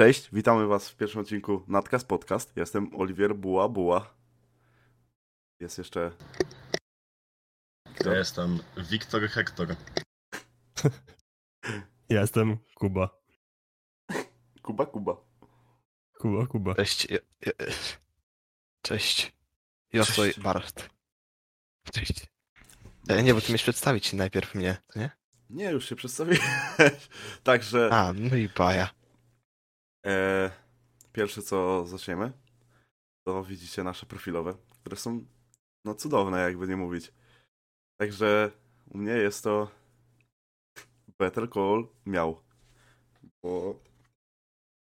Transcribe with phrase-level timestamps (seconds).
[0.00, 2.56] Cześć, witamy Was w pierwszym odcinku Nadcast Podcast.
[2.56, 4.14] Jestem Oliwier Buła Buła.
[5.60, 6.10] Jest jeszcze.
[8.04, 8.58] Ja jestem
[8.90, 9.76] Wiktor Hektor.
[12.08, 13.20] Ja jestem Kuba.
[14.62, 15.16] Kuba Kuba.
[16.18, 16.74] Kuba, Kuba.
[16.74, 17.08] Cześć.
[18.82, 19.32] Cześć.
[19.92, 20.40] Josoj Cześć.
[20.40, 20.90] Bart.
[21.92, 22.26] Cześć.
[23.08, 25.10] E, Nie, bo ty miałeś przedstawić najpierw mnie, nie?
[25.50, 26.40] Nie, już się przedstawiłeś.
[27.42, 28.99] Także A, no i baja.
[30.06, 30.50] E,
[31.12, 32.32] pierwsze co zaczniemy,
[33.26, 35.24] to widzicie nasze profilowe, które są
[35.84, 37.12] no cudowne, jakby nie mówić.
[38.00, 38.50] Także
[38.86, 39.70] u mnie jest to
[41.18, 42.42] Better Call miał.
[43.42, 43.80] Bo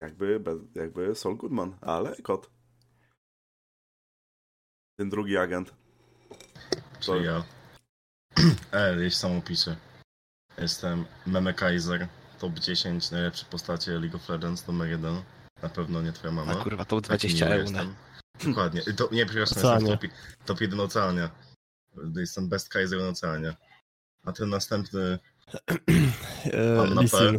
[0.02, 0.40] jakby,
[0.74, 2.50] jakby Saul Goodman, ale kot.
[4.98, 5.74] Ten drugi agent.
[7.00, 7.44] Czyli ja.
[8.72, 9.40] E, jeśli sam.
[10.58, 12.08] Jestem Meme Kaiser.
[12.38, 15.22] Top 10 najlepsze postacie League of Legends numer 1.
[15.62, 16.52] Na pewno nie twoja mama.
[16.52, 17.70] A kurwa, to Taki 20 miły euro.
[17.70, 17.94] jestem.
[18.44, 18.82] Dokładnie.
[18.82, 19.90] To, nie, przepraszam, Oceanie.
[19.90, 21.30] jestem top, top 1 oceania.
[22.16, 23.56] Jestem best Kaiser na oceanie.
[24.24, 25.18] A ten następny
[26.52, 27.36] E, Lisin.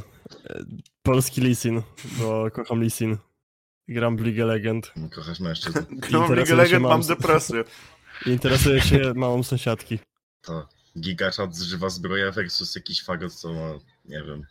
[0.50, 0.66] E,
[1.04, 1.82] Polski Lisin,
[2.20, 3.18] bo kocham Lisin.
[3.88, 4.94] Gram w League Legend.
[5.16, 5.80] kochasz mężczyzn.
[5.90, 7.64] Gram w League Interesuje Legend, mam depresję.
[8.26, 10.00] I interesuję się małą sąsiadki.
[10.42, 13.70] To gigaczat zżywa zbroja versus jakiś fagot, co ma,
[14.06, 14.46] nie wiem,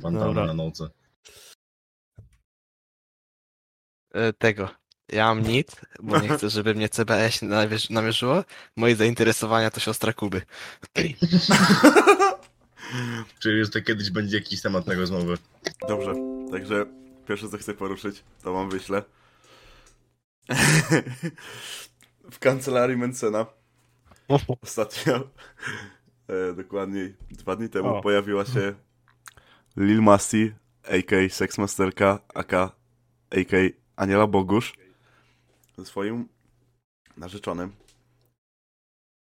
[0.00, 0.46] bandana Dobra.
[0.46, 0.90] na nodze.
[4.38, 4.68] Tego.
[5.12, 8.44] Ja mam nic, bo nie chcę, żeby mnie CBS namierz- namierzyło.
[8.76, 10.42] Moje zainteresowania to siostra Kuby.
[13.38, 15.34] Czyli że to kiedyś będzie jakiś temat na rozmowę.
[15.88, 16.14] Dobrze,
[16.50, 16.86] także
[17.28, 19.02] pierwsze co chcę poruszyć, to wam wyślę.
[22.30, 23.46] w kancelarii Mencena
[24.62, 25.30] ostatnio,
[26.28, 28.00] e, dokładniej dwa dni temu, O.
[28.00, 28.74] pojawiła się
[29.80, 30.52] Lil Masti,
[30.84, 31.28] a.k.
[31.30, 32.72] Sexmasterka, aka,
[33.30, 33.56] a.k.
[33.96, 34.72] Aniela Bogusz,
[35.78, 36.28] ze swoim
[37.16, 37.72] narzeczonym.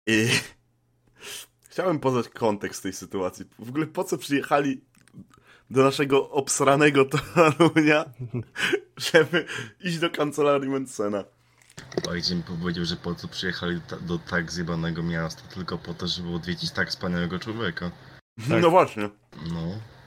[0.07, 0.29] I
[1.71, 3.45] chciałem poznać kontekst tej sytuacji.
[3.59, 4.81] W ogóle po co przyjechali
[5.71, 8.05] do naszego obsranego Torunia,
[9.13, 9.47] żeby
[9.81, 11.25] iść do kancelarii Mencena.
[12.09, 16.07] Ojciec mi powiedział, że po co przyjechali ta, do tak zjebanego miasta, tylko po to,
[16.07, 17.91] żeby odwiedzić tak wspaniałego człowieka.
[18.49, 18.63] Tak.
[18.63, 19.11] No właśnie.
[19.53, 19.98] No.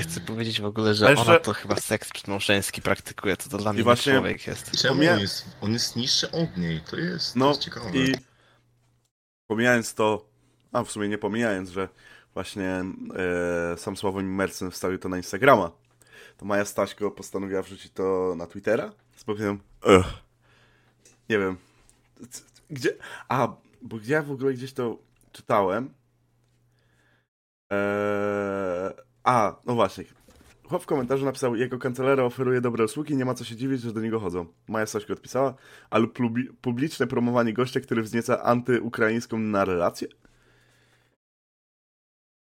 [0.00, 3.58] Ja chcę powiedzieć w ogóle, że jeszcze- ona to chyba seks przedmałżeński praktykuje, co to
[3.58, 4.70] dla mnie właśnie- człowiek jest.
[4.82, 6.80] Czemu pomija- on jest, on jest niższy od niej?
[6.90, 7.90] To jest, to No jest ciekawe.
[7.98, 8.14] i
[9.46, 10.28] pomijając to,
[10.72, 11.88] a w sumie nie pomijając, że
[12.34, 12.84] właśnie
[13.72, 15.70] e, sam Sławomir Mercen wstawił to na Instagrama,
[16.36, 18.92] to Maja Staśko postanowiła wrzucić to na Twittera.
[19.16, 19.60] Z powiem,
[19.96, 20.06] ugh,
[21.28, 21.56] nie wiem,
[22.70, 22.90] gdzie,
[23.28, 23.48] a,
[23.82, 24.98] bo gdzie ja w ogóle gdzieś to
[25.32, 25.94] czytałem,
[27.72, 28.79] Eee,
[29.24, 30.04] a, no właśnie.
[30.68, 33.92] Chłop w komentarzu napisał, jego kancelaria oferuje dobre usługi, nie ma co się dziwić, że
[33.92, 34.46] do niego chodzą.
[34.68, 35.54] Maja Staśko odpisała,
[35.90, 40.08] ale publi- publiczne promowanie gościa, który wznieca antyukraińską narrację?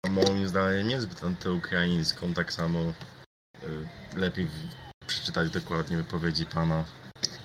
[0.10, 4.48] Moim zdaniem niezbyt antyukraińską, tak samo yy, lepiej
[5.08, 6.86] przeczytać dokładnie wypowiedzi pana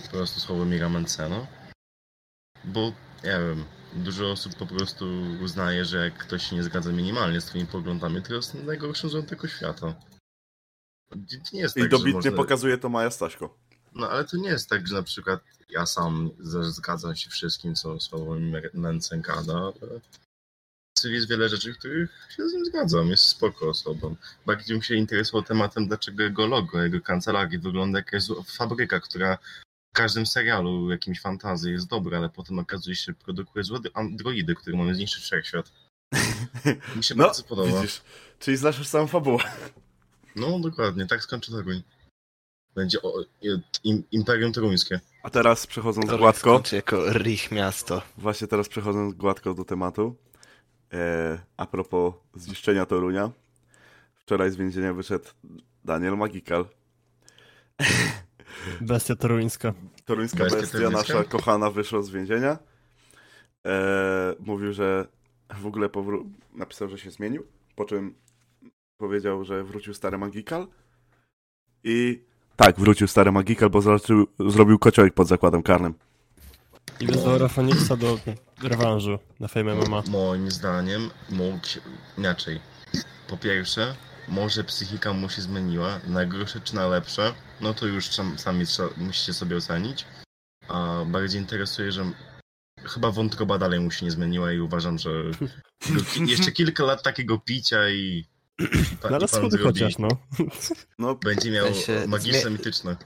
[0.02, 1.46] po prostu Sławomira Mencena.
[2.64, 2.80] Bo,
[3.24, 3.64] nie wiem,
[3.96, 5.04] dużo osób po prostu
[5.42, 9.26] uznaje, że jak ktoś się nie zgadza minimalnie z twoimi poglądami, to jest najgorszym złem
[9.26, 9.94] tego świata.
[11.52, 12.32] Nie jest I tak, dobitnie można...
[12.32, 13.58] pokazuje to Maja Staśko.
[13.94, 16.30] No ale to nie jest tak, że na przykład ja sam
[16.62, 20.00] zgadzam się wszystkim, co Sławomir Mencen gada, ale
[21.04, 23.10] jest wiele rzeczy, których się z nim zgadzam.
[23.10, 24.16] Jest spoko osobą.
[24.46, 29.38] Bardziej bym się interesował tematem, dlaczego jego logo, jego kancelarii wygląda jak jakaś fabryka, która
[29.96, 34.76] każdym serialu jakimś fantazji jest dobra, ale potem okazuje się, że produkuje złe androidy, które
[34.76, 35.72] mają zniszczyć wszechświat.
[36.96, 37.80] Mi się No, bardzo podoba.
[37.80, 38.02] widzisz,
[38.38, 39.44] czyli znasz już samą fabułę.
[40.36, 41.82] No dokładnie, tak skończy Toruń.
[42.74, 43.12] Będzie o,
[43.84, 45.00] im, Imperium Toruńskie.
[45.22, 48.02] A teraz przechodząc To gładko, skończy jako Rich miasto.
[48.18, 50.16] właśnie teraz przechodząc gładko do tematu,
[50.92, 53.30] e, a propos zniszczenia Torunia,
[54.14, 55.24] wczoraj z więzienia wyszedł
[55.84, 56.64] Daniel Magikal.
[58.80, 59.74] Bestia toruńska.
[60.04, 60.98] Toruńska Bestia bestia, toruńska?
[61.14, 62.58] nasza kochana, wyszła z więzienia.
[63.66, 65.06] E, mówił, że
[65.60, 67.46] w ogóle powró- napisał, że się zmienił,
[67.76, 68.14] po czym
[68.98, 70.66] powiedział, że wrócił stary Magikal.
[71.84, 72.22] I
[72.56, 75.94] tak, wrócił stary Magikal, bo zobaczył, zrobił kociołek pod zakładem karnym.
[77.00, 78.18] I wezwał Rafoniksa do
[78.62, 80.02] rewanżu na Fame MMA.
[80.08, 81.66] Moim zdaniem mógł
[82.18, 82.60] inaczej.
[83.28, 83.94] Po pierwsze,
[84.28, 88.64] może psychika mu się zmieniła, na gorsze czy na lepsze, no to już sam, sami
[88.96, 90.04] musicie sobie ocenić.
[90.68, 92.12] A bardziej interesuje, że
[92.84, 95.10] chyba wątroba dalej mu się nie zmieniła i uważam, że
[96.26, 98.24] jeszcze kilka lat takiego picia i
[99.00, 100.08] Pa- No schody chociaż, no.
[100.98, 101.66] No, Będzie miał
[102.06, 102.96] magiczne, zmie- mityczne.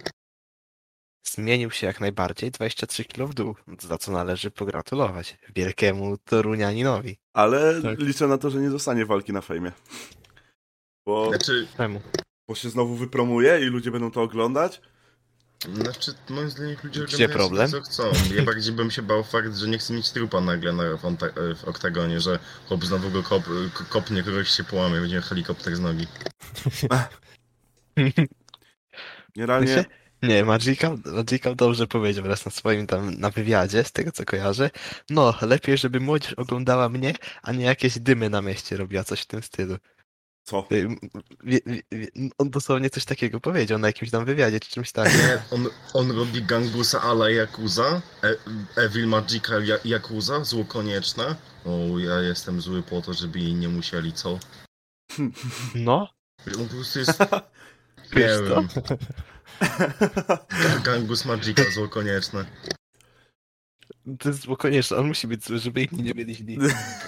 [1.27, 7.19] Zmienił się jak najbardziej, 23 kg w dół, za co należy pogratulować wielkiemu Torunianinowi.
[7.33, 7.99] ale Tak.
[7.99, 9.73] liczę na to, że nie dostanie walki na fejmie.
[11.07, 12.01] Bo, Znaczy, Czemu?
[12.51, 14.81] Bo się znowu wypromuje i ludzie będą to oglądać.
[15.75, 17.69] znaczy, moim zdaniem ludzie Gdzie oglądają problem?
[17.69, 18.35] sobie, co chcą.
[18.35, 21.17] Ja bardziej bym się bał fakt, że nie chce mieć trupa nagle na, w,
[21.59, 22.39] w oktagonie, że
[22.69, 23.43] chłop znowu go kop,
[23.89, 26.07] kopnie, kogoś się połamie, będzie helikopter z nogi.
[29.37, 29.85] Generalnie,
[30.23, 34.71] Nie, Magical, Magical dobrze powiedział raz na swoim tam, na wywiadzie, z tego co kojarzę.
[35.11, 39.27] No, lepiej, żeby młodzież oglądała mnie, a nie jakieś dymy na mieście robiła, coś w
[39.27, 39.77] tym stylu.
[40.45, 40.67] Co?
[40.73, 40.89] Y,
[41.45, 41.61] wie,
[41.93, 42.09] wie,
[42.39, 45.19] on dosłownie coś takiego powiedział na jakimś tam wywiadzie, czy czymś takim.
[45.19, 48.37] Nie, on, on robi gangusa ala Yakuza, e,
[48.77, 51.37] Evil Magical ja, Yakuza, zło konieczne.
[51.65, 54.39] O, ja jestem zły po to, żeby jej nie musieli, co?
[55.75, 56.09] No,
[56.59, 57.21] On po prostu jest,
[58.17, 58.69] nie wiem,
[60.51, 62.45] Ga- gangus Magical, zło konieczne.
[64.19, 66.59] To jest było konieczne, on musi być zły, żeby inni nie mieli źli.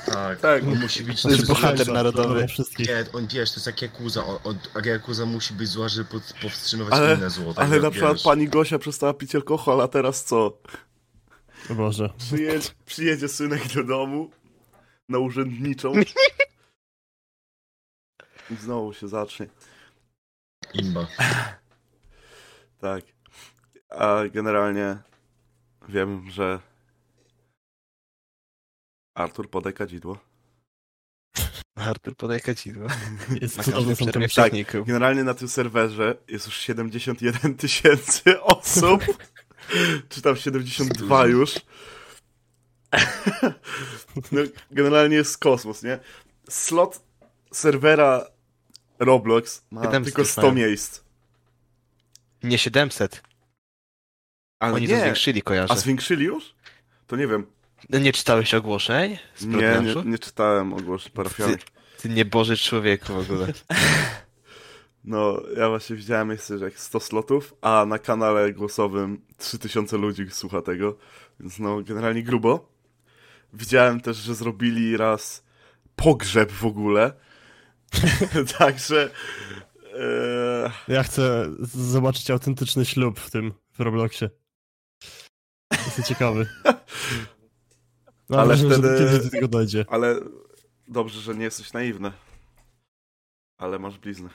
[0.07, 0.63] Tak, Tak.
[0.63, 1.55] on musi być To jest zły.
[1.55, 2.49] bohater narodowy.
[2.49, 2.89] wszystkich.
[2.89, 6.05] Nie, on wiesz, to jest jak Yakuza, on, on, a Yakuza musi być zła, żeby
[6.11, 7.55] pod- powstrzymywać Ale- inne zło.
[7.55, 8.23] tak Ale jak na przykład wiesz.
[8.23, 10.59] pani Gosia przestała pić alkohol, a teraz co?
[11.71, 12.11] O Boże.
[12.19, 14.31] Przyjedzie, przyjedzie synek do domu
[15.09, 15.93] na urzędniczą.
[18.51, 19.47] I znowu się zacznie.
[20.75, 21.07] Imba.
[22.81, 23.05] Tak.
[23.91, 24.97] A generalnie
[25.89, 26.61] wiem, że
[29.15, 30.19] Artur podaj kadzidło.
[31.75, 32.89] Artur, podaj kadzidło.
[33.43, 34.53] Jest Na każdym przerwie Tak.
[34.87, 39.03] Generalnie na tym serwerze jest już 71 tysięcy osób.
[40.09, 41.55] Czy tam 72 już.
[44.33, 45.99] No, generalnie jest kosmos, nie?
[46.51, 47.03] Slot
[47.53, 48.27] serwera
[48.99, 50.55] Roblox ma 700 tylko 100 mają.
[50.55, 51.01] miejsc.
[52.43, 53.23] Nie 700,
[54.59, 55.01] Ale oni to nie.
[55.01, 55.73] zwiększyli, kojarzę.
[55.73, 56.55] A zwiększyli już?
[57.07, 57.47] To nie wiem.
[57.91, 59.19] Nie czytałeś ogłoszeń?
[59.41, 61.61] Nie, nie, nie czytałem ogłoszeń parafialnych.
[62.03, 63.47] Ty nieboży człowieku w ogóle.
[65.05, 70.31] No, ja właśnie widziałem jeszcze, że jak 100 slotów, a na kanale głosowym 3000 ludzi
[70.31, 70.97] słucha tego,
[71.41, 72.69] więc no, generalnie grubo.
[73.53, 75.45] Widziałem też, że zrobili raz
[75.97, 77.13] pogrzeb w ogóle.
[78.59, 79.11] Także.
[79.99, 84.31] E, Ja chcę zobaczyć autentyczny ślub w tym, w Robloxie.
[85.87, 86.47] Jestem ciekawy.
[88.31, 89.85] No, Ale wtedy- że kiedyś do tego dojdzie.
[89.89, 90.21] ale
[90.89, 92.13] dobrze, że nie jesteś naiwny.
[93.59, 94.29] Ale masz bliznę.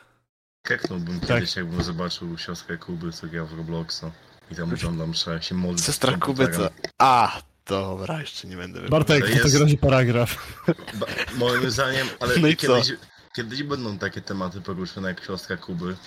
[0.64, 1.30] Keknąłbym Tak.
[1.30, 4.04] kiedyś, jakbym zobaczył siostrę Kuby, co gra w Robloxa.
[4.52, 5.80] I tam oglądam, że się modli.
[5.82, 6.70] z Sestra Kuby co?
[7.02, 10.64] A, dobra, jeszcze nie będę Bartek, To jest- razie paragraf.
[10.94, 11.06] Ba-
[11.38, 12.62] moim zdaniem, ale No i co?
[12.68, 12.94] kiedyś,
[13.36, 15.98] kiedyś będą takie tematy poruszone jak siostra Kuby,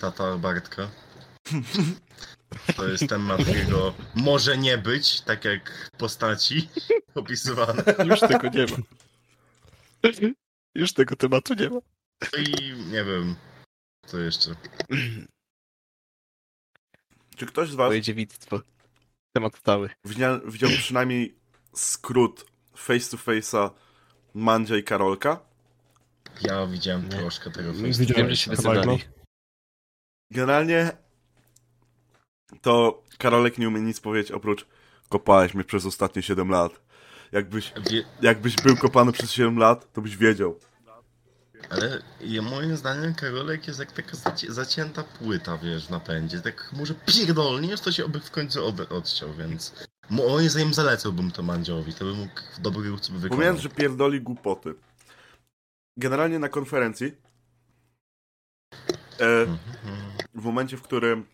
[0.00, 0.88] tata Bartka.
[2.76, 6.68] To jest temat, którego może nie być, tak jak postaci
[7.14, 7.82] opisywane.
[8.04, 8.76] Już tego nie ma.
[10.74, 11.78] Już tego tematu nie ma.
[12.38, 13.36] I nie wiem,
[14.06, 14.50] co jeszcze.
[17.36, 18.60] Czy ktoś z Was Twoje dziewictwo.
[19.36, 19.90] Temat stały.
[20.04, 21.34] widział, widział przynajmniej
[21.74, 22.46] skrót
[22.76, 23.70] face to face'a
[24.34, 25.40] Mandzia i Karolka?
[26.40, 27.16] Ja widziałem Nie.
[27.16, 28.56] troszkę tego Widziałem, face to Wiem, że się face'a.
[28.56, 29.04] wysyłali.
[30.30, 30.96] Generalnie
[32.62, 34.66] to Karolek nie umie nic powiedzieć oprócz
[35.08, 36.80] kopałeś mnie przez ostatnie 7 lat.
[37.32, 37.72] Jakbyś,
[38.22, 40.58] jakbyś był kopany przez 7 lat, to byś wiedział.
[41.70, 42.02] ale
[42.42, 46.40] moim zdaniem Karolek jest jak taka zaci- zacięta płyta, wiesz, w napędzie.
[46.40, 49.74] Tak może pierdolniesz, to się oby w końcu od- odciął, więc...
[50.10, 53.30] Moim zdaniem zalecałbym to Mandziowi, to by mógł w dobry ruch sobie wykonać.
[53.36, 54.74] Pomijając, że pierdoli głupoty.
[55.96, 57.12] Generalnie na konferencji
[59.20, 59.58] e, Mhm.
[60.34, 61.26] w momencie, w którym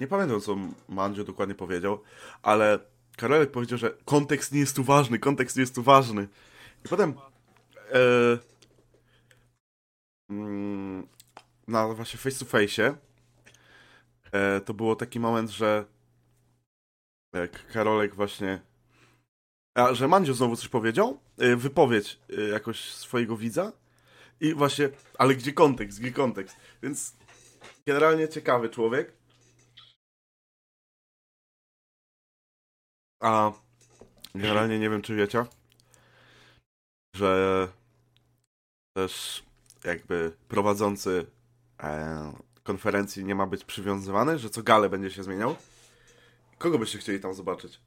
[0.00, 0.56] nie pamiętam, co
[0.88, 2.02] Mandzio dokładnie powiedział,
[2.42, 2.78] ale
[3.16, 6.28] Karolek powiedział, że kontekst nie jest tu ważny, kontekst nie jest tu ważny.
[6.84, 7.14] I potem
[7.92, 8.38] e,
[10.30, 11.06] mm,
[11.68, 12.96] na właśnie face to face
[14.32, 15.84] e, to było taki moment, że
[17.34, 18.60] jak Karolek właśnie
[19.74, 23.72] a, że Mandzio znowu coś powiedział, e, wypowiedź e, jakoś swojego widza
[24.40, 24.88] i właśnie,
[25.18, 27.14] ale gdzie kontekst, gdzie kontekst, więc
[27.86, 29.12] generalnie ciekawy człowiek.
[33.24, 33.52] A
[34.34, 35.44] generalnie nie wiem, czy wiecie,
[37.16, 37.68] że
[38.96, 39.42] też
[39.84, 41.26] jakby prowadzący
[41.82, 45.56] e, konferencji nie ma być przywiązywany, że co galę będzie się zmieniał.
[46.58, 47.80] Kogo byście chcieli tam zobaczyć?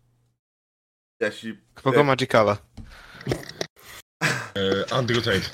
[1.21, 1.57] Jeśli...
[1.73, 2.57] Kogo Magicala?
[4.55, 5.49] E, Andrew Tate.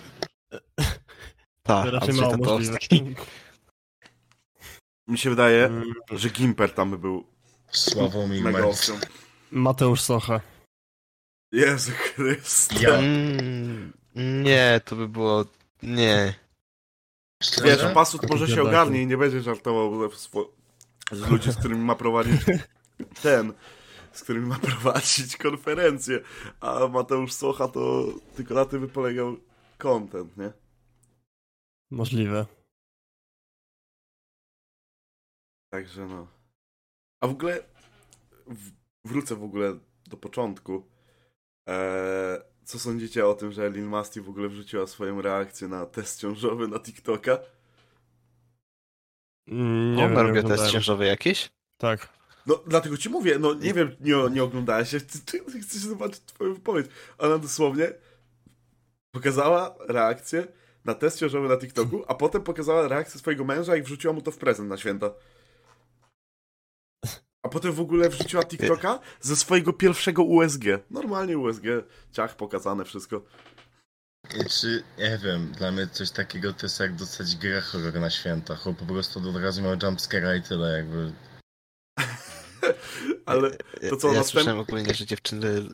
[1.63, 2.77] Tak, Raczej mało możliwe.
[5.07, 7.27] Mi się wydaje, Mm, że Gimper tam by był
[7.71, 8.99] Sławomir mega opcją.
[9.53, 10.41] Mateusz Socha.
[11.51, 12.75] Jezu Chryste.
[12.81, 12.89] Ja.
[12.89, 15.45] Mm, nie, to by było...
[15.83, 16.33] Nie.
[17.41, 17.93] Wiesz, Szczerze?
[17.93, 20.49] Pasut może się ogarnie i nie będzie żartował ze swo-
[21.11, 22.41] z ludzi, z którymi ma prowadzić
[23.21, 23.53] ten,
[24.13, 26.19] z którymi ma prowadzić konferencję,
[26.59, 28.05] a Mateusz Socha to
[28.35, 29.37] tylko na tym by polegał
[29.77, 30.51] content, nie?
[31.91, 32.45] Możliwe.
[35.69, 36.27] Także no.
[37.21, 37.63] A w ogóle
[38.47, 40.87] w, wrócę w ogóle do początku.
[41.67, 46.19] Eee, co sądzicie o tym, że Lil Masti w ogóle wrzuciła swoją reakcję na test
[46.19, 47.37] ciążowy na TikToka?
[49.47, 50.71] Mm, Nie On test oglądałem.
[50.71, 51.49] ciężowy jakiś?
[51.77, 52.09] Tak.
[52.45, 54.99] No, dlatego ci mówię, no nie wiem, nie, nie oglądałeś się,
[55.61, 56.85] chcesz zobaczyć twoją wypowiedź.
[57.17, 57.93] Ona dosłownie
[59.11, 60.47] pokazała reakcję
[60.85, 64.31] na test ciążowy na TikToku, a potem pokazała reakcję swojego męża, jak wrzuciła mu to
[64.31, 65.11] w prezent na święta.
[67.43, 70.63] A potem w ogóle wrzuciła TikToka ze swojego pierwszego USG.
[70.89, 71.63] Normalnie USG,
[72.11, 73.21] ciach pokazane, wszystko.
[74.49, 78.55] Czy, nie wiem, dla mnie coś takiego to jest jak dostać grę horror na święta.
[78.55, 81.13] Chłop po prostu od razu miał jumpscare'a i tyle, jakby.
[83.25, 83.51] Ale
[83.89, 85.69] to co, ja następ- słyszałem ogólnie, że dziewczyny,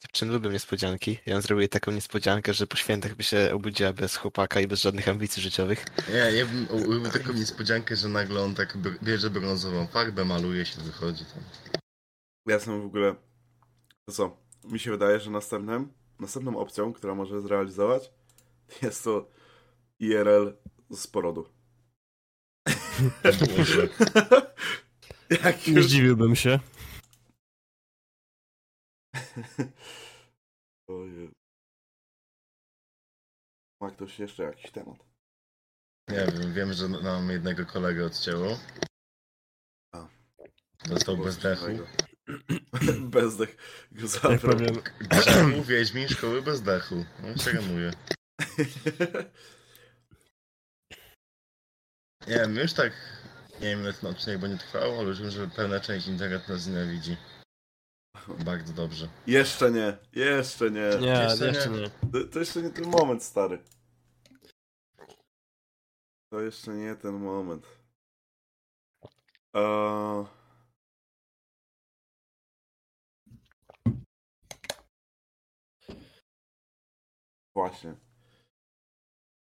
[0.00, 1.18] dziewczyny lubią niespodzianki.
[1.26, 5.08] Ja jej taką niespodziankę, że po świętach by się obudziła bez chłopaka i bez żadnych
[5.08, 5.84] ambicji życiowych.
[6.08, 10.66] Nie, ja bym urobił taką niespodziankę, że nagle on tak br- bierze brązową farbę, maluje
[10.66, 11.42] się, wychodzi tam.
[12.46, 13.14] Ja jestem w ogóle.
[14.04, 14.36] To co?
[14.64, 18.10] Mi się wydaje, że następnym, następną opcją, która może zrealizować,
[18.82, 19.30] jest to
[19.98, 20.52] IRL
[20.90, 21.48] z porodu.
[23.58, 23.88] Może.
[25.44, 25.86] Jak Nie już...
[25.86, 26.36] zdziwiłbym
[29.56, 29.72] się.
[30.88, 31.30] Ojej.
[33.80, 34.96] Ma ktoś jeszcze jakiś temat?
[36.08, 38.58] Nie wiem, wiem, że nam jednego kolegę odcięło.
[39.94, 40.08] A.
[40.88, 41.66] Dostał bezdechu.
[43.00, 43.56] Bezdech
[43.92, 44.56] go zabrał.
[45.00, 47.04] Grzechu, Wiedźmin, szkoły bezdechu.
[47.22, 47.90] No się ramuje.
[52.28, 52.92] Nie wiem, już tak,
[53.60, 56.66] nie wiem ile ten odcinek będzie trwał, ale już wiem, że pewna część internetu nas
[56.66, 57.16] nienawidzi.
[58.44, 59.08] Bardzo dobrze.
[59.26, 60.90] jeszcze nie, jeszcze nie.
[61.00, 61.80] nie, Jeszcze jeszcze nie.
[61.80, 61.90] nie.
[62.12, 63.58] To, to jeszcze nie ten moment, stary.
[66.32, 67.66] To jeszcze nie ten moment.
[69.54, 70.24] Eee...
[77.56, 77.94] Właśnie.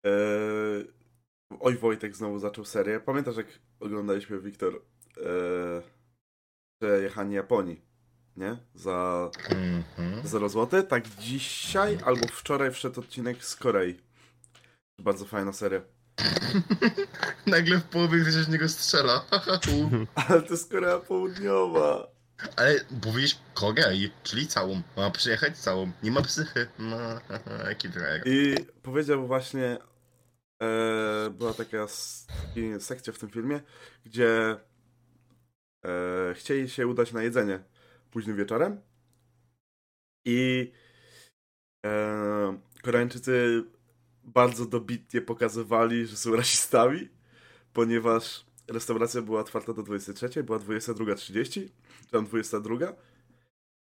[0.05, 0.93] Eee...
[1.61, 3.01] Oj, Wojtek znowu zaczął serię.
[3.01, 3.47] Pamiętasz, jak
[3.81, 4.75] oglądaliśmy, Wiktor,
[5.17, 5.83] eee...
[6.83, 7.83] przejechanie Japonii,
[8.39, 8.57] nie?
[8.75, 10.27] Za Mhm.
[10.27, 10.83] 0 zł.
[10.83, 14.01] Tak dzisiaj albo wczoraj wszedł odcinek z Korei.
[14.99, 15.81] Bardzo fajna seria.
[17.47, 19.25] Nagle w połowie ktoś w niego strzela.
[20.29, 22.07] Ale to jest Korea Południowa.
[22.57, 24.83] Ale powiedzieć Korei, czyli całą.
[24.97, 25.91] Ma przyjechać całą.
[26.03, 26.67] Nie ma psychy.
[26.79, 26.97] No,
[27.69, 28.23] jaki drajer.
[28.27, 29.79] I powiedział właśnie,
[30.63, 31.87] e, była taka
[32.81, 33.61] sekcja w tym filmie,
[34.05, 34.57] gdzie
[35.85, 37.61] e, chcieli się udać na jedzenie
[38.11, 38.81] późnym wieczorem
[40.25, 40.73] i
[41.87, 43.65] e, Koreańczycy
[44.25, 47.09] bardzo dobitnie pokazywali, że są rasistami,
[47.73, 51.71] ponieważ restauracja była otwarta do 23, była 22.30, czy
[52.11, 52.77] tam 22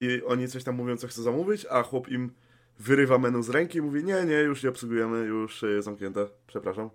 [0.00, 2.34] i oni coś tam mówią, co chcą zamówić, a chłop im
[2.78, 6.90] wyrywa menu z ręki i mówi, nie, nie, już nie obsługujemy, już y, zamknięte, przepraszam.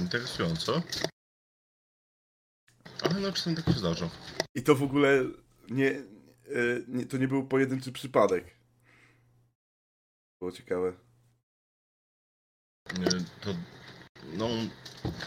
[0.00, 0.82] Interesująco.
[3.02, 4.10] Ale no czasem tak się zdarza.
[4.54, 5.24] I to w ogóle
[5.70, 6.02] nie,
[6.88, 8.56] nie to nie był pojedynczy przypadek.
[10.40, 10.92] Było ciekawe.
[13.40, 13.54] To,
[14.36, 14.48] no,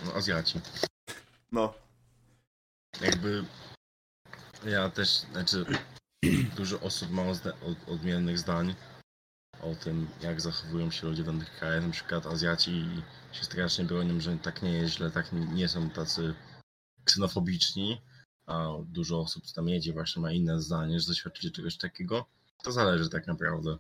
[0.05, 0.60] no Azjaci.
[1.51, 1.74] No,
[3.01, 3.46] Jakby
[4.65, 5.65] ja też, znaczy
[6.58, 7.41] dużo osób ma od,
[7.88, 8.75] odmiennych zdań
[9.62, 11.86] o tym, jak zachowują się ludzie w danych krajach.
[11.86, 12.86] Na przykład Azjaci
[13.32, 16.36] się strasznie bronią, że tak nie jest źle, tak nie, nie są tacy
[17.03, 18.01] ksenofobiczni,
[18.47, 22.25] a dużo osób, co tam jedzie, właśnie ma inne zdanie, że doświadczycie czegoś takiego.
[22.63, 23.77] To zależy tak naprawdę.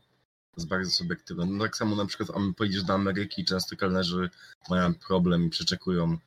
[0.51, 1.45] To jest bardzo subiektywne.
[1.45, 4.29] No tak samo na przykład am- pojedziesz do Ameryki, często kelnerzy
[4.69, 6.17] mają problem i przeczekują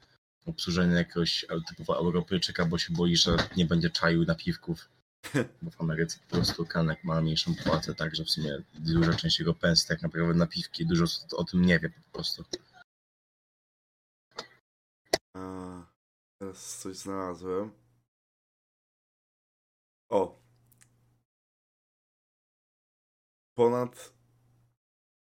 [0.47, 4.89] obsłużenie jakiegoś typowo Europejczyka, bo się boi, że nie będzie czaił napiwków.
[5.63, 9.55] Bo w Ameryce po prostu kanek ma mniejszą płacę, także w sumie duża część jego
[9.55, 12.45] pensji tak naprawdę napiwki, dużo osób o tym nie wie po prostu.
[15.37, 15.83] a,
[16.41, 17.71] teraz coś znalazłem.
[20.09, 20.39] O.
[23.55, 24.15] Ponad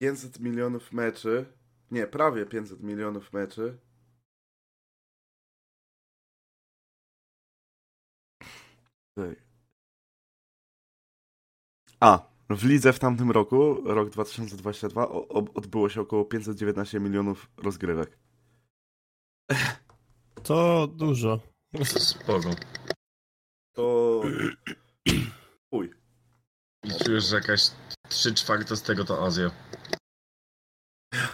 [0.01, 1.47] 500 milionów meczy,
[1.91, 3.79] Nie, prawie 500 milionów meczy.
[12.01, 17.51] A, w lidze w tamtym roku, rok 2022, o, o, odbyło się około 519 milionów
[17.57, 18.19] rozgrywek.
[20.43, 21.41] To dużo.
[23.73, 24.29] To To...
[25.79, 25.91] Uj.
[26.85, 27.71] I czujesz, że jakaś
[28.09, 29.51] 3 czwarte z tego to Azja.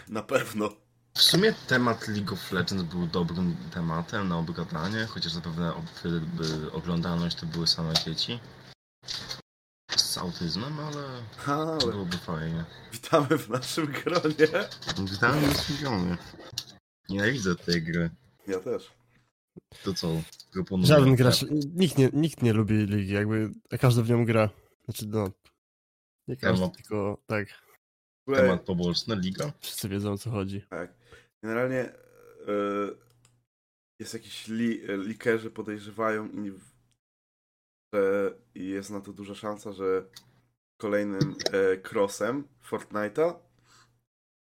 [0.09, 0.71] Na pewno.
[1.15, 6.73] W sumie temat League of Legends był dobrym tematem na obgadanie, chociaż zapewne ob- by
[6.73, 8.41] oglądalność to były same dzieci.
[9.97, 12.65] Z autyzmem, ale Ha, ale byłoby fajnie.
[12.93, 14.69] witamy w naszym gronie.
[15.11, 16.17] Witam w milionie.
[17.09, 18.11] Nienawidzę tej gry.
[18.47, 18.91] Ja też.
[19.85, 20.23] To co?
[20.53, 20.87] Proponuję.
[20.89, 23.51] Żaden gracz, nikt nie, nikt nie lubi ligi, jakby
[23.81, 24.51] każdy w nią gra.
[24.85, 25.31] Znaczy no,
[26.29, 26.77] nie każdy, Temat.
[26.77, 27.49] tylko tak,
[28.27, 29.53] Temat poboczny, liga?
[29.61, 30.63] wszyscy wiedzą o co chodzi.
[30.71, 30.95] Tak.
[31.43, 31.95] Generalnie e,
[34.01, 36.53] jest jakiś li, e, likerzy podejrzewają i
[37.95, 40.05] że jest na to duża szansa, że
[40.81, 43.35] kolejnym e, crossem Fortnite'a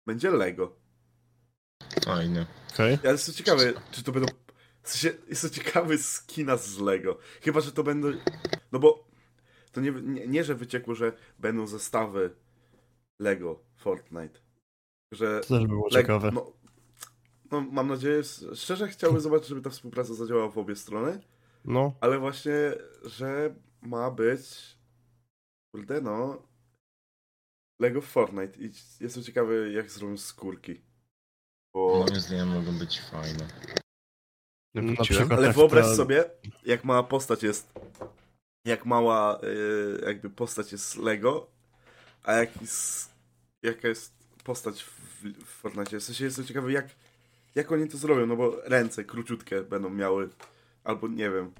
[0.07, 0.75] będzie Lego.
[2.05, 2.45] Fajnie.
[2.73, 2.99] Okej?
[3.03, 4.27] Ja jestem ciekawy, czy to będą.
[4.87, 7.17] W sensie, jestem ciekawy skina z Lego.
[7.41, 8.07] Chyba, że to będą.
[8.71, 9.07] No bo
[9.71, 12.35] to nie, nie, nie że wyciekło, że będą zestawy
[13.21, 14.39] Lego Fortnite.
[15.11, 16.31] Że To też było Leg- ciekawe.
[16.33, 16.53] No,
[17.51, 18.21] no, mam nadzieję,
[18.55, 21.21] szczerze chciałbym zobaczyć, żeby ta współpraca zadziałała w obie strony,
[21.65, 22.73] No, ale właśnie,
[23.05, 24.77] że ma być,
[25.75, 26.47] kurde no,
[27.81, 30.81] Lego Fortnite i jestem ciekawy, jak zrobią skórki.
[31.73, 33.47] Bo, Moim zdaniem mogą być fajne.
[34.75, 35.05] Wróciłem.
[35.05, 36.23] przykład ale tak wyobraź ta- sobie,
[36.65, 37.71] jak mała postać jest,
[38.65, 41.47] jak mała yy, jakby postać jest z Lego,
[42.23, 43.11] a jak jest,
[43.63, 45.99] jaka jest postać w, w Fortnite.
[45.99, 46.87] W sensie jestem ciekawy, jak,
[47.55, 50.29] jak oni to zrobią, no bo ręce króciutkie będą miały,
[50.83, 51.53] albo nie wiem.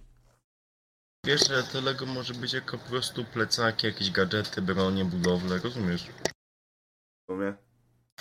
[1.26, 6.04] Wiesz, że to Lego może być jako po prostu plecaki, jakieś gadżety, bronie, budowle, rozumiesz?
[6.04, 7.54] w sumie.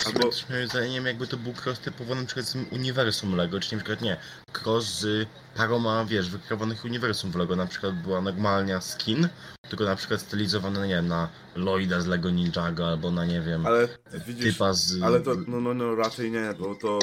[0.05, 0.31] Albo
[0.67, 4.17] zdaniem jakby to był cross typowo na przykład z uniwersum Lego, czy na przykład nie,
[4.63, 9.27] cross z paroma, wiesz, wykreowanych uniwersum w Lego, na przykład była normalnia skin,
[9.69, 13.65] tylko na przykład stylizowana, nie wiem, na Lloyda z Lego Ninjago, albo na, nie wiem,
[13.65, 13.87] ale
[14.27, 15.01] widzisz, typa z...
[15.01, 16.99] ale to, no, no, no raczej nie, bo to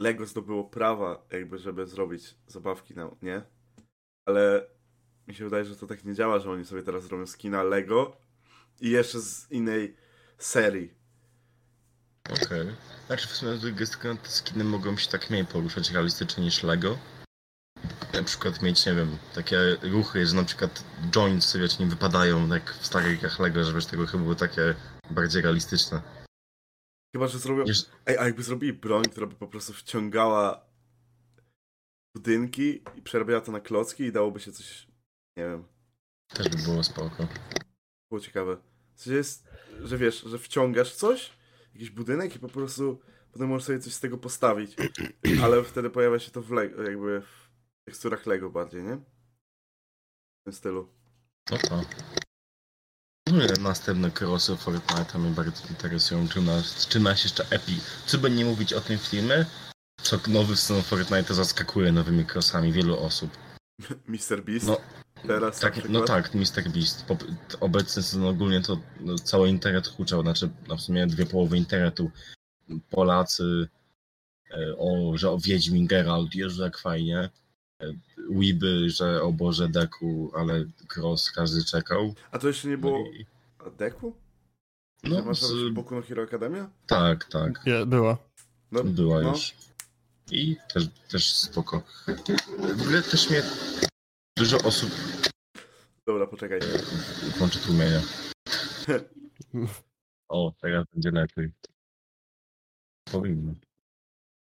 [0.00, 3.42] Lego zdobyło prawa jakby, żeby zrobić zabawki, no, nie?
[4.26, 4.66] Ale
[5.28, 8.16] mi się wydaje, że to tak nie działa, że oni sobie teraz robią skina Lego
[8.80, 9.96] i jeszcze z innej
[10.38, 10.97] serii.
[12.30, 12.66] Okej.
[13.06, 13.58] Znaczy w sumie
[14.22, 16.98] te skiny mogą się tak mniej poruszać realistycznie niż Lego.
[18.14, 22.74] Na przykład mieć, nie wiem, takie ruchy, że na przykład joints, wiecie, nie wypadają jak
[22.74, 24.74] w starych grach Lego, że wiesz, te ruchy były takie
[25.10, 26.02] bardziej realistyczne.
[27.14, 27.64] Chyba, że zrobią...
[27.64, 30.66] Wiesz, Ej, a jakby zrobili broń, która by po prostu wciągała
[32.16, 34.86] budynki i przerabiała to na klocki i dałoby się coś,
[35.36, 35.64] nie wiem,
[36.34, 37.28] też by było spoko.
[38.10, 38.56] było ciekawe.
[38.94, 39.48] W sensie jest,
[39.82, 41.37] że wiesz, że wciągasz coś,
[41.74, 43.00] jakiś budynek i po prostu
[43.32, 44.76] potem możesz sobie coś z tego postawić,
[45.44, 47.48] ale wtedy pojawia się to w Lego, jakby w
[47.84, 48.96] teksturach Lego bardziej, nie?
[48.96, 50.88] W tym stylu.
[51.50, 51.80] No to.
[53.32, 56.28] No i następne crossy Fortnite mnie bardzo interesują.
[56.28, 57.80] Czy nas, czy nas jeszcze Epi.
[58.06, 59.46] Co by nie mówić o tym filmie?
[60.02, 63.30] Co nowy sezon Fortnite zaskakuje nowymi crossami wielu osób.
[64.08, 64.44] Mr.
[64.44, 64.66] Beast.
[64.66, 64.80] No,
[65.26, 66.70] teraz Tak, no tak, Mr.
[66.74, 67.04] Beast.
[67.04, 67.16] Po,
[67.60, 72.10] obecny sezon ogólnie to no, cały internet huczał, znaczy no, w sumie dwie połowy internetu.
[72.90, 73.68] Polacy,
[74.50, 77.30] e, o, że o Wiedźmin Geralt, Jezu jak fajnie.
[77.82, 77.86] E,
[78.30, 80.64] Weeby, że o Boże Deku, ale
[80.96, 82.14] Cross każdy czekał.
[82.30, 83.26] A to jeszcze nie No, było i,
[83.66, 84.16] a Deku?
[85.04, 85.72] no Masz z.
[85.74, 86.70] Boku no Hero Academia?
[86.86, 88.18] tak, tak, Nie, była.
[88.72, 89.30] No, była no.
[89.30, 89.54] już.
[90.30, 91.82] I też, też spoko.
[92.76, 93.42] W ogóle też mnie
[94.38, 94.90] dużo osób
[96.06, 96.60] Dobra, poczekaj.
[97.38, 98.00] włączy tłumienie.
[100.28, 101.50] O, teraz będzie lepiej.
[103.12, 103.54] Powinno.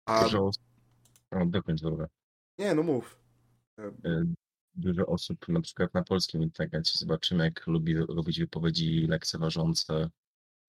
[0.05, 0.63] A, Dużo osób...
[1.31, 2.07] O, dokończ, dobra.
[2.57, 3.19] nie, no mów.
[3.79, 3.91] E,
[4.75, 10.09] Dużo osób, na przykład na polskim internecie, zobaczymy, jak lubi robić wypowiedzi lekceważące.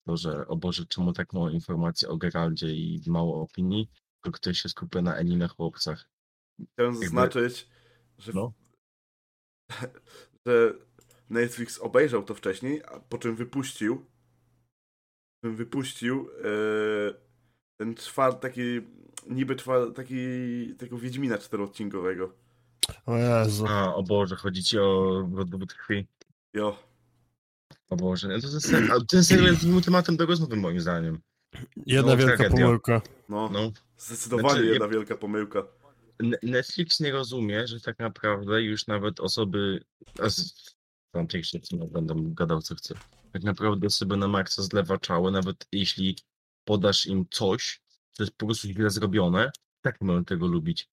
[0.07, 3.91] To, że o Boże, czemu tak mało informacji o Geraldzie i mało opinii,
[4.23, 6.09] tylko ktoś się skupia na anime chłopcach.
[6.73, 7.69] Chciałem zaznaczyć,
[8.19, 8.53] że, No.
[10.47, 10.73] że
[11.31, 13.97] Netflix obejrzał to wcześniej, a po czym wypuścił
[15.41, 17.15] po czym wypuścił e,
[17.77, 18.63] ten czwarty taki
[19.31, 20.17] niby czwar, taki
[20.79, 22.33] tego Wiedźmina czteroodcinkowego.
[23.07, 23.67] O Jezu.
[23.69, 26.07] A, o Boże, chodzi ci o wodowód krwi.
[26.55, 26.79] Jo.
[27.91, 31.21] O Boże, no to ten ten serial jest innym tematem do rozmowy moim zdaniem.
[31.87, 32.65] Jedna No, wielka tragedia.
[32.65, 33.01] pomyłka.
[33.29, 33.71] No, No.
[33.99, 35.63] zdecydowanie Znaczy, jedna wielka pomyłka.
[36.43, 39.85] Netflix nie rozumie, że tak naprawdę już nawet osoby.
[41.13, 42.95] Tam pierwszy odcinek będę gadał co chcę.
[43.33, 46.17] Tak naprawdę osoby na maksa zlewaczały, nawet jeśli
[46.65, 47.81] podasz im coś,
[48.13, 49.51] co jest po prostu źle zrobione,
[49.81, 50.89] tak nie mają tego lubić.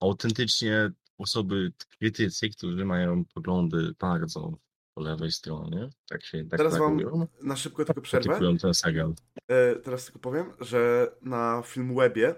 [0.00, 4.58] Autentycznie osoby krytycy, którzy mają poglądy bardzo
[4.94, 8.40] po lewej stronie, tak się tak Teraz wam reagują, na szybko tylko przerwę.
[8.60, 9.14] ten serial.
[9.48, 12.34] E, teraz tylko powiem, że na Filmwebie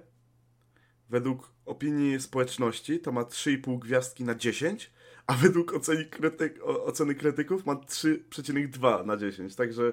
[1.08, 4.90] według opinii społeczności to ma 3,5 gwiazdki na 10,
[5.26, 9.56] a według oceny, krytyk, oceny krytyków ma 3,2 na 10.
[9.56, 9.92] Także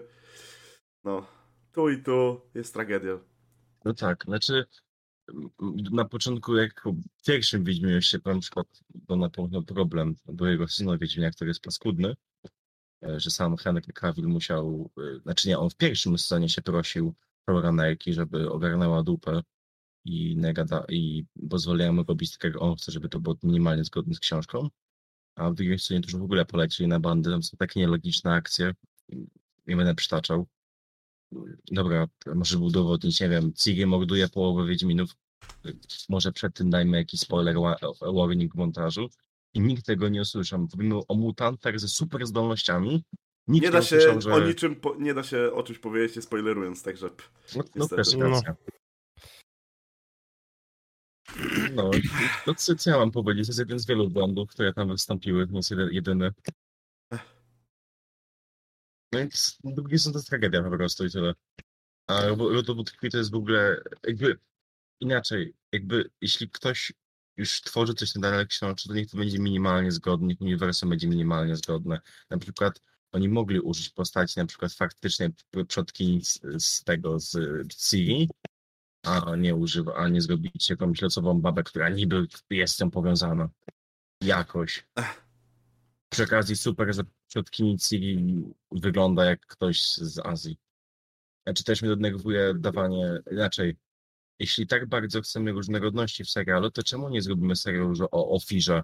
[1.04, 1.26] no,
[1.72, 3.20] tu i tu jest tragedia.
[3.86, 4.66] No tak, znaczy
[5.30, 5.50] m,
[5.92, 6.84] na początku jak
[7.22, 8.68] w pierwszym Wiedźminie się na przykład
[9.08, 12.16] to na pewno problem do jego syna Wiedźmina, który jest paskudny,
[13.04, 17.16] e, że sam Henry Cavill musiał, e, znaczy nie, on w pierwszym sezonie się prosił
[17.50, 19.42] showrunnerki, żeby ogarnęła dupę
[20.06, 24.14] i negada, i pozwoliła mu robić tak jak on chce, żeby to było minimalnie zgodne
[24.16, 24.70] z książką,
[25.36, 28.34] a w drugim sezonie to już w ogóle polecieli na bandy, tam są takie nielogiczne
[28.34, 28.74] akcje,
[29.68, 30.48] nie będę przytaczał.
[31.72, 35.16] Dobra, może udowodnić, nie wiem, Ciri morduje połowę Wiedźminów.
[36.10, 39.10] Może przed tym dajmy jakiś spoiler wa- warning w montażu.
[39.54, 40.60] I nikt tego nie usłyszał.
[40.60, 43.04] Mówimy o mutantach ze super zdolnościami.
[43.48, 44.34] Nikt Nie da się usłyszał, że...
[44.34, 47.10] o niczym, po, nie da się o czymś powiedzieć, nie spoilerując, także
[47.56, 48.42] No, no też No.
[51.76, 51.92] No,
[52.48, 53.48] no co, co ja mam powiedzieć?
[53.48, 55.48] Jest jeden z wielu błędów, które tam wystąpiły.
[55.54, 56.32] Jest jeden, jedyny.
[59.12, 61.34] No więc drugie są to tragedia po prostu i tyle.
[62.08, 64.40] A Rodowód Krwi to jest w ogóle jakby
[65.00, 66.94] inaczej, jakby jeśli ktoś
[67.38, 71.08] już tworzy coś na dalej książce, to niech to będzie minimalnie zgodne, niech uniwersum będzie
[71.08, 72.00] minimalnie zgodne.
[72.30, 72.82] Na przykład
[73.12, 77.38] oni mogli użyć postaci na przykład faktycznie p- przodkini z, z tego, z
[77.90, 78.30] Ciri,
[79.04, 83.50] a nie używa, a nie zrobić jakąś losową babę, która niby jest z tym powiązana.
[84.22, 84.86] Jakoś.
[86.10, 90.58] Przy okazji super, że przodkini Ciri wygląda jak ktoś z Azji.
[91.48, 93.78] Znaczy też mnie denerwuje dawanie, inaczej,
[94.40, 98.84] jeśli tak bardzo chcemy różnorodności w serialu, to czemu nie zrobimy serialu o Ofirze?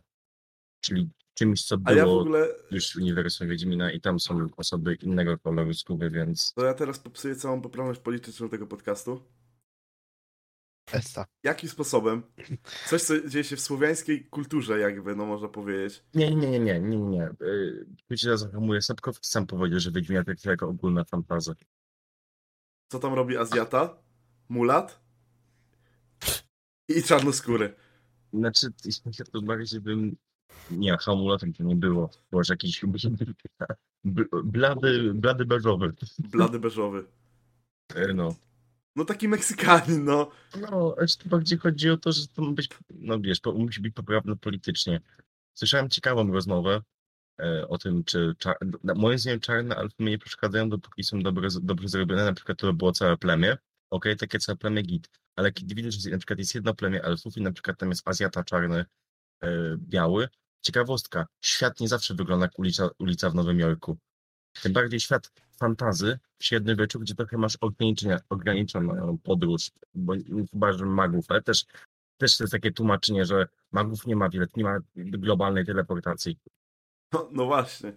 [0.82, 4.48] Czyli czymś, co A ja w było ogóle, już w uniwersum Wiedźmina i tam są
[4.58, 9.22] osoby innego koloru skóry, więc to ja teraz popsuję całą poprawność polityczną tego podcastu.
[11.44, 12.24] Jakim sposobem?
[12.88, 16.04] Coś, co dzieje się w słowiańskiej kulturze, jakby, no można powiedzieć.
[16.14, 17.30] Nie, nie, nie, nie, nie, nie.
[17.42, 18.82] Yy, Tu cię zahamuję.
[18.82, 21.54] Sapkowski sam powiedział, że Wiedźmina to jako ogólna fantazja.
[22.92, 23.98] Co tam robi Azjata?
[24.50, 25.02] Mulat?
[26.88, 27.74] I czarnoskóry.
[28.34, 28.68] Znaczy,
[29.20, 30.16] ja to bardziej bym...
[30.72, 32.10] Nie, hamulatem to nie było.
[32.32, 32.84] Było że jakiś
[34.06, 35.94] bl- blady, blady beżowy.
[36.20, 37.06] Blady beżowy.
[38.16, 38.36] No.
[38.96, 40.32] No taki Meksykanin, no.
[40.62, 44.36] No, tu bardziej chodzi o to, że to ma być, no wiesz, musi być poprawne
[44.36, 45.02] politycznie.
[45.58, 46.82] Słyszałem ciekawą rozmowę
[47.42, 51.24] e, o tym, czy cza- na- moim zdaniem czarne alfy mi nie przeszkadzają, dopóki są
[51.24, 53.58] dobre, dobrze zrobione, na przykład to było całe plemię,
[53.90, 57.38] okej, takie całe plemię git, ale kiedy widzisz, że na przykład jest jedno plemię elfów
[57.38, 58.86] i na przykład tam jest Azjata czarny,
[59.44, 60.30] e, biały,
[60.62, 63.98] ciekawostka, świat nie zawsze wygląda jak ulica, ulica w Nowym Jorku.
[64.62, 70.14] Tym bardziej świat fantazy w średniowieczu, gdzie trochę masz ograniczenia, ograniczoną podróż, bo
[70.52, 71.66] chyba, że magów, ale też,
[72.18, 76.38] też to jest takie tłumaczenie, że magów nie ma wiele, nie ma globalnej teleportacji.
[77.14, 77.94] No, no właśnie.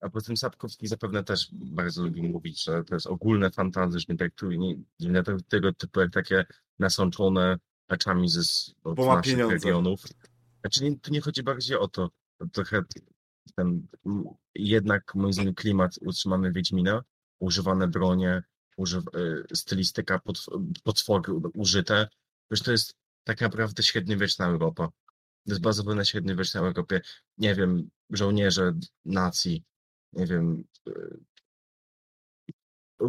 [0.00, 4.04] A poza tym Sapkowski zapewne też bardzo lubi mówić, że to jest ogólne fantazy, że
[4.08, 6.44] nie traktuje nie, nie tego typu jak takie
[6.78, 7.58] nasączone
[7.90, 9.54] rzeczami ze z- od Bo ma naszych pieniądze.
[9.54, 10.00] regionów.
[10.60, 12.10] Znaczy nie, tu nie chodzi bardziej o to.
[12.52, 12.82] Trochę
[13.54, 13.86] ten
[14.54, 17.02] jednak moim zdaniem klimat utrzymany Wiedźmina,
[17.38, 18.42] używane bronie,
[18.76, 20.46] używ, y, stylistyka, pot,
[20.84, 22.08] potwory użyte.
[22.50, 24.86] Wiesz, to jest tak naprawdę średniowieczna Europa.
[25.46, 27.00] To jest bazowane na średniowiecznej Europie.
[27.38, 28.72] Nie wiem, żołnierze
[29.04, 29.64] nacji,
[30.12, 31.20] nie wiem, y,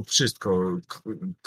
[0.05, 0.77] wszystko.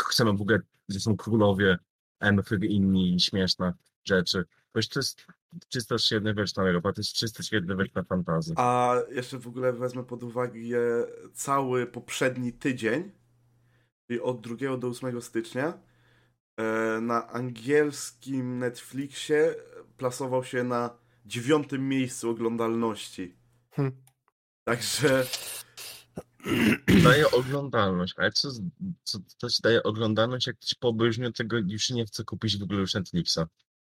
[0.00, 1.78] Chcemy w ogóle, że są królowie,
[2.20, 3.72] emfy i inni śmieszne
[4.04, 4.44] rzeczy.
[4.74, 5.26] Wiesz, to jest
[5.68, 8.54] czysto średniowieczna Europa, to jest czysto średniowieczna fantazja.
[8.56, 13.12] A jeszcze w ogóle wezmę pod uwagę cały poprzedni tydzień,
[14.06, 15.78] czyli od 2 do 8 stycznia,
[16.56, 19.54] e, na angielskim Netflixie
[19.96, 23.36] plasował się na dziewiątym miejscu oglądalności.
[23.70, 23.92] Hm.
[24.64, 25.26] Także
[27.04, 28.48] Daje oglądalność, ale co,
[29.04, 32.62] co to ci daje oglądalność, jak ci po obejrzeniu tego już nie chce kupić w
[32.62, 33.38] ogóle już Netflixa.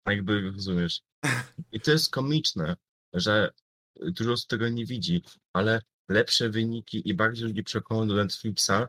[0.06, 1.02] Jakby rozumiesz.
[1.72, 2.76] I to jest komiczne,
[3.14, 3.52] że
[3.96, 5.22] dużo osób tego nie widzi,
[5.54, 8.88] ale lepsze wyniki i bardziej ludzi przekonanych do Netflixa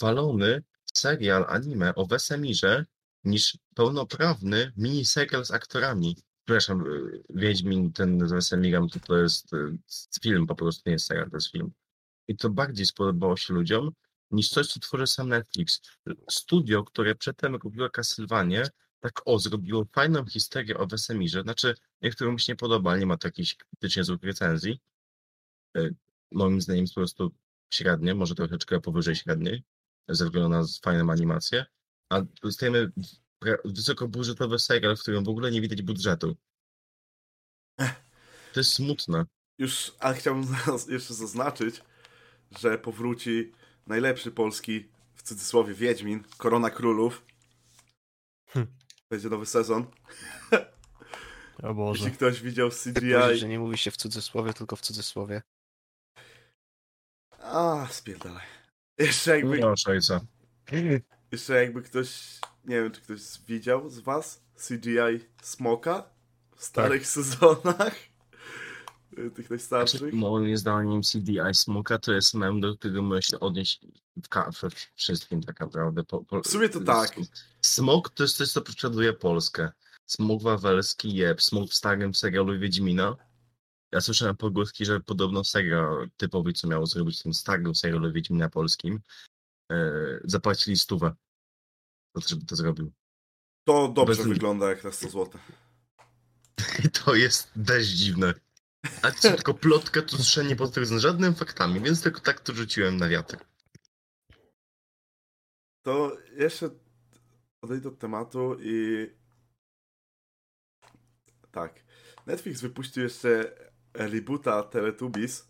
[0.00, 0.62] walony
[0.94, 2.86] serial anime o Wesemirze
[3.24, 6.16] niż pełnoprawny miniserial z aktorami.
[6.44, 9.78] Przepraszam, y, Wiedźmin ten z Wesemirem to, to jest y,
[10.22, 11.72] film, po prostu nie jest serial, to jest film.
[12.28, 13.90] I to bardziej spodobało się ludziom
[14.30, 15.80] niż coś, co tworzy sam Netflix.
[16.30, 18.62] Studio, które przedtem robiło Castlevanię,
[19.00, 21.42] tak o, zrobiło fajną historię o Wesemirze.
[21.42, 24.80] Znaczy, niektórym się nie podoba, nie ma takich krytycznie złych recenzji.
[25.76, 25.94] Y,
[26.32, 27.34] Moim zdaniem jest po prostu
[27.74, 29.64] średnie, może troszeczkę powyżej średniej,
[30.08, 31.66] ze względu na fajną animację.
[32.08, 32.92] A dostajemy
[33.64, 36.36] wysokobudżetowy serial, w którym w ogóle nie widać budżetu.
[38.52, 39.24] To jest smutne.
[39.58, 40.46] Już, ale chciałbym
[40.88, 41.82] jeszcze zaznaczyć,
[42.58, 43.52] że powróci
[43.86, 47.26] najlepszy polski, w cudzysłowie, Wiedźmin, Korona Królów.
[48.46, 48.66] Hm.
[49.10, 49.86] Będzie nowy sezon.
[51.62, 52.04] O Boże.
[52.04, 53.48] Jeśli ktoś widział powiedzieć, że CGI...
[53.48, 55.42] nie mówi się w cudzysłowie, tylko w cudzysłowie.
[57.38, 58.46] A, spierdalaj.
[58.98, 60.20] Jeszcze jakby, Proszę ojca.
[61.32, 66.10] jeszcze jakby ktoś, nie wiem, czy ktoś widział z was CGI Smoka
[66.56, 68.09] w starych sezonach.
[69.20, 70.12] Tych Znaczy, najstarszych.
[70.12, 73.80] moim zdaniem CDI Smoka to jest mem, do którego możesz się odnieść
[74.52, 76.04] w, wszystkim tak naprawdę.
[76.04, 77.16] Po, po, W sumie to tak.
[77.62, 79.72] Smok to jest coś, co prześladuje Polskę.
[80.06, 83.16] Smok wawelski, jeb, smok w starym serialu Wiedźmina.
[83.92, 88.48] Ja słyszałem pogłoski, że podobno serial typowy, co miało zrobić w tym starym serialu Wiedźmina
[88.48, 89.00] polskim,
[89.72, 89.76] e,
[90.24, 91.14] zapłacili stówę
[92.28, 92.92] żeby to zrobił.
[93.64, 95.40] To dobrze Bez- wygląda jak na 100 zł.
[97.04, 98.34] To jest dość dziwne.
[99.02, 103.08] A to tylko plotka, to nie potwierdzone żadnymi faktami, więc tylko tak to rzuciłem na
[103.08, 103.36] wiatr.
[105.82, 106.70] To jeszcze
[107.62, 109.06] odejdę od tematu i
[111.50, 111.84] tak.
[112.26, 113.54] Netflix wypuścił jeszcze
[113.94, 115.48] reboota Teletubbies,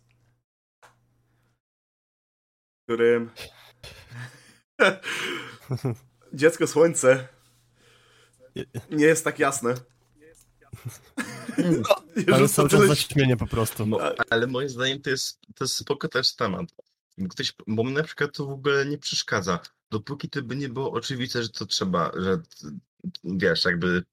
[2.79, 3.29] w którym
[6.33, 7.27] dziecko słońce
[8.89, 9.73] nie jest tak jasne.
[12.27, 13.85] Ale Już cały to czas zaćmienie po prostu.
[13.85, 16.65] Mo, ale moim zdaniem to jest, to jest spoko też temat.
[17.29, 19.59] Ktoś, bo mnie na przykład to w ogóle nie przeszkadza.
[19.91, 22.41] Dopóki to by nie było oczywiste, że to trzeba, że
[23.23, 24.03] wiesz, jakby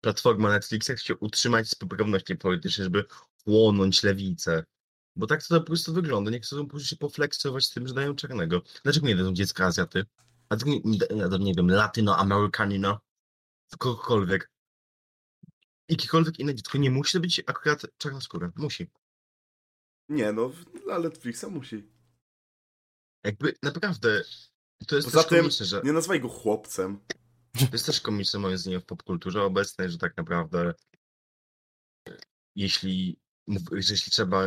[0.00, 3.04] platforma Netflixa chce utrzymać z poprawności politycznej, żeby
[3.44, 4.64] chłonąć lewicę.
[5.16, 6.30] Bo tak to po prostu wygląda.
[6.30, 8.62] Nie chcą po prostu się pofleksować z tym, że dają czarnego.
[8.82, 10.04] Dlaczego nie dają dziecka Azjaty?
[10.48, 12.98] A to nie, nie, nie, nie wiem, Latino-Amerykanino?
[13.78, 14.50] Kogokolwiek.
[15.90, 18.50] Jakikolwiek inne dziecko nie musi to być akurat czarnoskóre.
[18.56, 18.90] Musi.
[20.08, 20.52] Nie no,
[20.84, 21.88] dla Netflixa musi.
[23.24, 24.22] Jakby naprawdę
[24.86, 27.00] to jest Poza też tym komiczne, że nie nazwaj go chłopcem.
[27.52, 30.74] to jest też komiczne moim zdaniem w popkulturze obecnej, że tak naprawdę
[32.56, 33.18] jeśli,
[33.72, 34.42] jeśli trzeba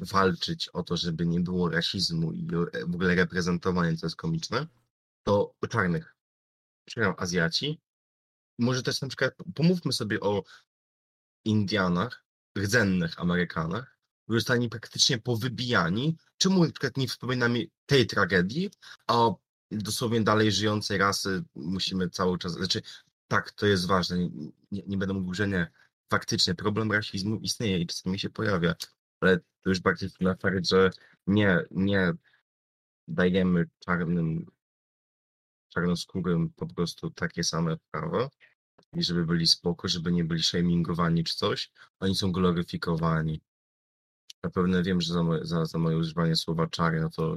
[0.00, 2.46] walczyć o to, żeby nie było rasizmu i
[2.86, 4.66] w ogóle reprezentowanie, co jest komiczne,
[5.26, 6.16] to czarnych.
[6.88, 7.80] Przepraszam, Azjaci.
[8.58, 10.44] Może też na przykład pomówmy sobie o
[11.44, 12.24] Indianach,
[12.58, 16.16] rdzennych Amerykanach, którzy zostali praktycznie powybijani.
[16.38, 18.70] Czemu na przykład nie wspominamy tej tragedii,
[19.06, 19.30] a
[19.70, 22.82] dosłownie dalej żyjącej rasy musimy cały czas, znaczy
[23.28, 24.18] tak, to jest ważne,
[24.70, 25.70] nie, nie, będę mówił, że nie.
[26.10, 28.74] Faktycznie problem rasizmu istnieje i czasami się pojawia,
[29.20, 30.90] ale to już bardziej na fakt, że
[31.26, 32.12] nie, nie
[33.08, 34.46] dajemy czarnym,
[35.68, 38.28] czarnoskórym po prostu takie same prawa
[38.96, 43.40] i żeby byli spoko, żeby nie byli shamingowani czy coś, oni są gloryfikowani.
[44.44, 47.36] Zapewne wiem, że za moje, za, za moje używanie słowa czary, no to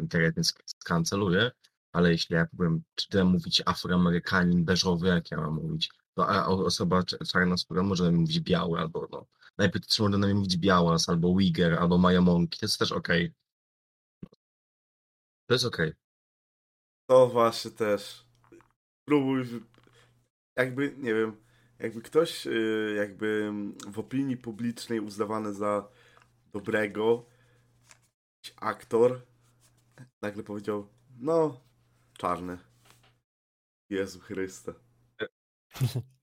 [0.00, 1.50] internet mnie sk- skanceluje,
[1.92, 6.46] ale jeśli ja powiem, czy ja mówić afroamerykanin beżowy, jak ja mam mówić, to a,
[6.46, 9.26] osoba cz- czarnoskóra może na mnie mówić biały, albo no,
[9.58, 13.32] najpierw też może na mnie mówić białas, albo wiger, albo majamonki, to jest też okej.
[15.46, 15.92] To jest okej.
[17.06, 18.26] To właśnie też.
[19.04, 19.44] Próbuj.
[20.56, 21.36] Jakby, nie wiem,
[21.78, 23.52] jakby ktoś y, jakby
[23.92, 25.88] w opinii publicznej uznawany za
[26.52, 27.26] dobrego
[28.44, 29.20] jakiś aktor
[30.22, 30.88] nagle powiedział,
[31.18, 31.60] no,
[32.18, 32.58] czarny.
[33.90, 34.74] Jezu Chryste.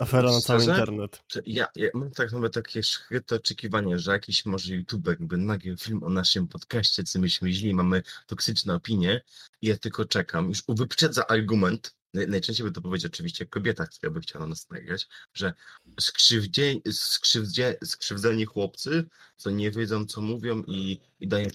[0.00, 1.24] Afera na cały internet.
[1.46, 6.02] Ja, ja mam tak nawet takie szkyte oczekiwanie, że jakiś może youtuber by nagrał film
[6.02, 9.20] o naszym podcaście, co myśmy źli, mamy toksyczne opinie
[9.60, 10.48] i ja tylko czekam.
[10.48, 11.95] Już wyprzedza argument,
[12.28, 15.52] najczęściej by to powiedzieć oczywiście kobieta, która by chciała nas nagrać, że
[16.00, 19.04] skrzywdzie, skrzywdzie, skrzywdzeni chłopcy,
[19.36, 21.48] co nie wiedzą, co mówią i, i dają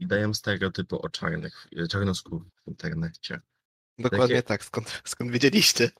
[0.00, 3.40] i dają stereotypy o czarnych, czarnoskórych w internecie.
[3.98, 5.90] Dokładnie Takie- tak, skąd, skąd wiedzieliście?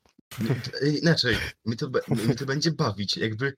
[1.03, 1.91] Inaczej, mi to,
[2.29, 3.17] mi to będzie bawić.
[3.17, 3.57] Jakby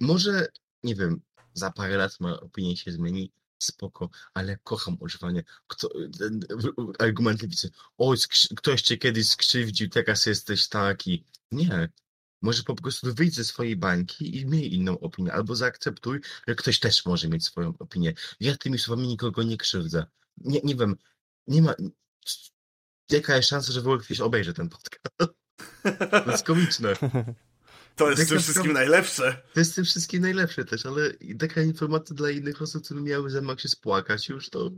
[0.00, 0.46] może,
[0.82, 1.20] nie wiem,
[1.52, 3.32] za parę lat moja opinia się zmieni.
[3.58, 7.70] Spoko, ale kocham używanie kto, ten, w- argument lewicy.
[7.98, 8.16] Oj,
[8.56, 11.24] ktoś cię kiedyś skrzywdził, teraz jesteś taki.
[11.52, 11.88] Nie.
[12.42, 16.80] Może po prostu wyjdź ze swojej bańki i miej inną opinię, albo zaakceptuj, że ktoś
[16.80, 18.14] też może mieć swoją opinię.
[18.40, 20.06] Ja tymi słowami nikogo nie krzywdzę.
[20.36, 20.96] Nie, nie wiem,
[21.46, 21.74] nie ma...
[23.10, 25.38] Jaka jest szansa, że w ogóle ktoś obejrzy ten podcast?
[26.24, 26.92] To jest komiczne.
[27.98, 29.42] To jest Tak w tym naprawdę- wszystkim najlepsze.
[29.54, 33.60] To jest tym wszystkim najlepsze też, ale taka informacja dla innych osób, które miały zamiar
[33.60, 34.70] się spłakać już, to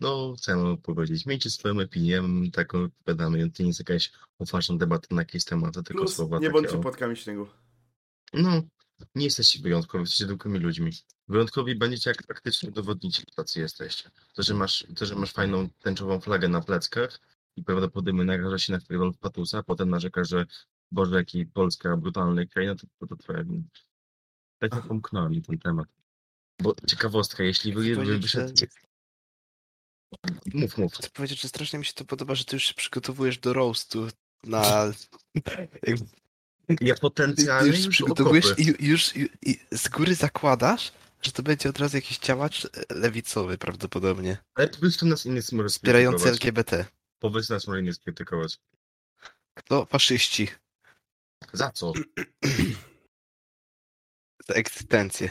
[0.00, 4.76] no, co ja mam powiedzieć, miejcie swoją opinię, taką odpowiadamy, to nie jest jakaś poważna
[4.76, 6.80] debata na jakieś tematy, tylko Plus, słowa nie bądźcie o...
[6.80, 7.46] płatkami śniegu.
[8.32, 8.62] No,
[9.14, 10.92] nie jesteście wyjątkowi, jesteście zwykłymi ludźmi.
[11.28, 14.10] Wyjątkowi będziecie, jak praktycznie udowodnicie, tacy jesteście.
[14.34, 17.20] To, że masz, to, że masz fajną tęczową flagę na pleckach
[17.56, 18.78] i prawdopodobnie naraża się na
[19.12, 20.46] w patusa, a potem narzeka, że
[20.92, 23.62] Boże, jaki Polska brutalny kraj, no to, to, to twoja wina.
[24.58, 25.88] Tak jak pomknąłem ten temat.
[26.62, 28.54] Bo ciekawostka, jeśli wy, wy wyszedł...
[28.60, 28.66] że-
[30.54, 30.94] Mów, mów.
[30.94, 34.08] Chcę powiedzieć, że strasznie mi się to podoba, że ty już się przygotowujesz do roastu
[34.44, 34.92] na...
[36.80, 38.62] Ja potencjalnie już już przygotowujesz okopy.
[38.62, 40.92] i już i, i z góry zakładasz,
[41.22, 45.42] że to będzie od razu jakiś działacz e, lewicowy prawdopodobnie, Ale powiedz, kto nas inny
[45.68, 46.28] wspierający.
[46.28, 46.84] LGBT.
[47.18, 48.58] Powiedz, nas może inny skrytykować.
[49.54, 49.86] Kto?
[49.86, 50.48] Faszyści.
[51.52, 51.92] Za co?
[54.48, 55.30] Za egzystencję.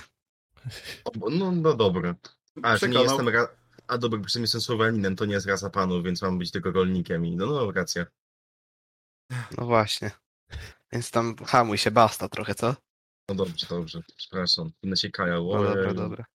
[1.06, 2.16] O, No, no dobra.
[2.64, 3.48] A, że nie jestem ra...
[3.88, 7.26] A dobra, przecież jestem Słoweninem, to nie jest rasa panów, więc mam być tylko rolnikiem
[7.26, 8.06] i no, no, racja.
[9.58, 10.12] No właśnie.
[10.92, 12.76] Więc tam hamuj się, basta trochę, co?
[13.30, 14.72] No dobrze, dobrze, przepraszam.
[14.82, 15.44] Inne się kają.
[15.44, 16.26] No dobra, dobra.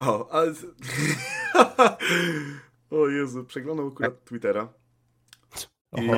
[0.00, 0.50] O, ale...
[2.90, 4.72] o Jezu, przeglądam akurat Twittera.
[5.96, 6.10] I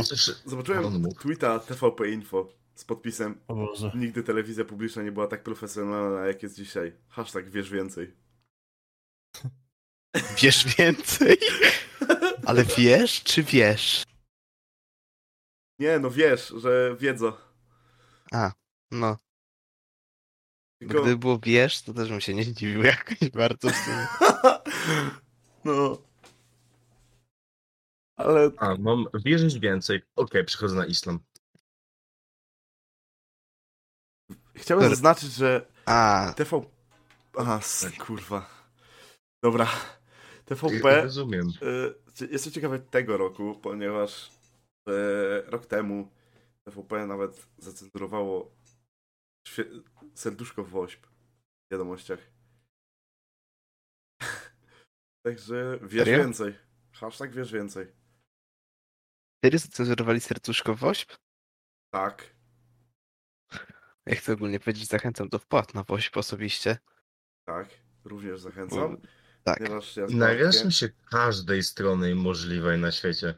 [0.45, 3.41] zobaczyłem tweeta TVP Info z podpisem.
[3.95, 6.93] Nigdy telewizja publiczna nie była tak profesjonalna, jak jest dzisiaj.
[7.09, 8.15] Hashtag wiesz więcej.
[10.43, 11.37] Wiesz więcej?
[12.47, 14.03] Ale wiesz, czy wiesz?
[15.79, 17.33] Nie, no wiesz, że wiedzą.
[18.91, 19.19] No,
[20.79, 21.03] Tylko...
[21.03, 24.07] gdyby było wiesz, to też bym się nie zdziwił jakoś bardzo w sumie.
[25.65, 25.99] no.
[28.16, 30.03] Ale A, mam wierzyć więcej.
[30.16, 31.18] Okej, przechodzę na islam.
[34.57, 36.62] chciałem zaznaczyć, że A, TV...
[37.38, 38.50] Aha, s- kurwa.
[39.44, 39.64] Dobra.
[40.50, 41.48] Ja TVP rozumiem.
[42.20, 44.31] y, jestem ciekawy tego roku, ponieważ
[44.88, 44.92] e,
[45.50, 46.11] rok temu
[46.64, 48.55] TVP nawet zacenzurowało
[49.48, 49.83] świe-
[50.14, 52.18] serduszko w wośp w wiadomościach.
[55.27, 56.18] Także wiesz Serio?
[56.24, 56.55] więcej.
[56.92, 57.87] Hashtag wiesz więcej.
[59.44, 61.12] Serio zacenzurowali serduszko wośp?
[61.90, 62.35] Tak.
[64.07, 66.78] Ja chcę ogólnie powiedzieć, zachęcam do wpłat na wośp osobiście.
[67.44, 67.68] Tak.
[68.04, 69.00] Również zachęcam.
[69.44, 69.61] Tak.
[69.61, 73.35] Ja narażam się każdej strony możliwej na świecie.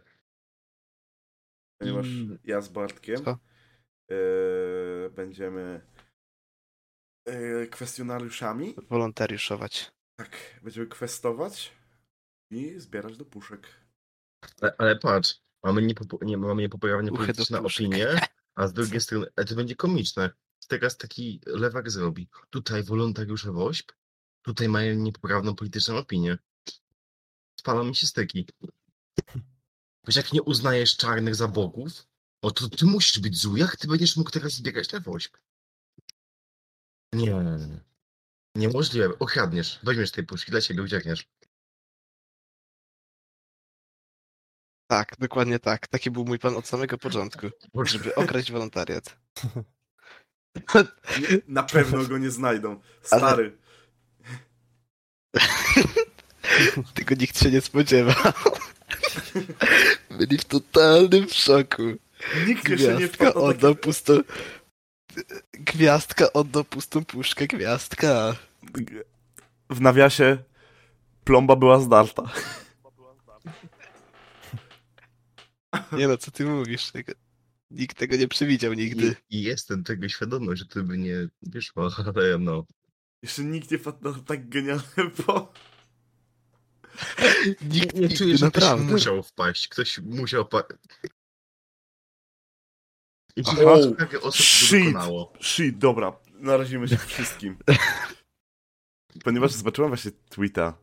[1.78, 4.14] ponieważ I- ja z Bartkiem e,
[5.10, 5.80] będziemy
[7.26, 8.74] e, kwestionariuszami.
[8.90, 9.92] Wolontariuszować.
[10.18, 11.72] Tak, będziemy kwestować
[12.50, 13.68] i zbierać do puszek.
[14.60, 18.20] Ale, ale patrz, mamy, niepopu- nie, mamy polityczne opinie,
[18.54, 20.30] a z drugiej strony, ale to będzie komiczne.
[20.68, 22.28] Teraz taki lewak zrobi.
[22.50, 23.92] Tutaj wolontariusze WOŚP,
[24.42, 26.38] tutaj mają niepoprawną polityczną opinię.
[27.60, 28.48] Spalą mi się styki.
[30.06, 32.06] Wiesz, jak nie uznajesz czarnych za bogów,
[32.42, 35.38] o to ty musisz być zły, jak ty będziesz mógł teraz zbierać na WOŚP?
[37.12, 37.34] Nie.
[38.54, 39.18] Niemożliwe.
[39.18, 39.80] Okradniesz.
[39.82, 41.28] Weźmiesz tej puszki dla siebie, uciekniesz.
[44.86, 45.86] Tak, dokładnie tak.
[45.88, 47.46] Taki był mój plan od samego początku.
[47.84, 49.16] Żeby okraść wolontariat.
[51.20, 52.80] Nie, na pewno go nie znajdą.
[53.02, 53.56] Stary.
[56.94, 58.32] Tego nikt się nie spodziewał.
[60.10, 61.82] Byli w totalnym szoku.
[62.46, 64.12] Nikt nie Gwiazdka wpadł na oddał pustą...
[65.52, 68.36] Gwiazdka oddał pustą puszkę, gwiazdka.
[69.70, 70.38] W nawiasie
[71.24, 72.22] plomba była zdarta.
[75.92, 76.90] Nie no, co ty mówisz?
[76.90, 77.12] Tego...
[77.70, 79.16] Nikt tego nie przewidział nigdy.
[79.30, 82.66] I, I jestem tego świadomy, że to by nie wyszło, ale no.
[83.22, 85.52] Jeszcze nikt nie wpadł na tak genialny po...
[87.62, 88.92] Nikt Nie czuję, że ktoś naprawdę.
[88.92, 89.68] musiał wpaść.
[89.68, 90.62] Ktoś musiał pa...
[93.36, 93.56] I Aha.
[93.56, 94.84] kilka osób Shit.
[94.84, 95.32] dokonało.
[95.40, 96.16] Shit, dobra.
[96.34, 97.56] Narazimy się wszystkim.
[99.24, 100.78] Ponieważ zobaczyłem właśnie tweeta,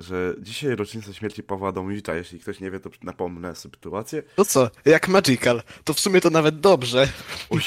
[0.00, 2.14] że dzisiaj rocznica śmierci Pawła Adamowicza.
[2.14, 4.22] Jeśli ktoś nie wie, to napomnę sytuację.
[4.36, 7.08] To co, jak Magical, to w sumie to nawet dobrze.
[7.48, 7.60] Uj.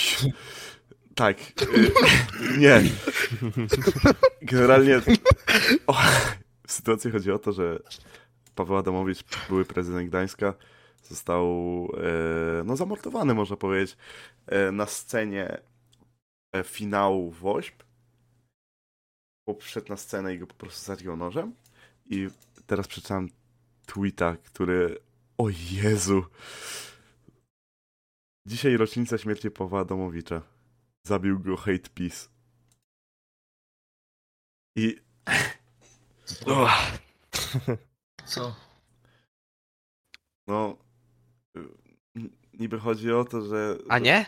[1.15, 1.37] Tak.
[1.39, 1.91] y,
[2.57, 2.81] nie.
[4.41, 5.01] Generalnie
[5.87, 5.93] o,
[6.67, 7.79] w sytuacji chodzi o to, że
[8.55, 10.53] Paweł Adamowicz, były prezydent Gdańska,
[11.03, 11.47] został
[11.97, 13.97] e, no, zamordowany, można powiedzieć,
[14.47, 15.57] e, na scenie
[16.53, 17.83] e, finału WOŚP.
[19.51, 21.55] Chłop wszedł na scenę i go po prostu zagiął nożem.
[22.05, 22.27] I
[22.65, 23.29] teraz przeczytałem
[23.85, 24.99] tweeta, który...
[25.37, 26.23] O Jezu!
[28.47, 30.41] Dzisiaj rocznica śmierci Pawła Adamowicza.
[31.07, 32.29] Zabił go hate peace.
[34.75, 34.95] I
[36.47, 36.71] Uch,
[38.25, 38.55] Co?
[40.47, 40.77] no...
[41.57, 43.77] y, Niby chodzi o to, że...
[43.89, 44.25] A nie?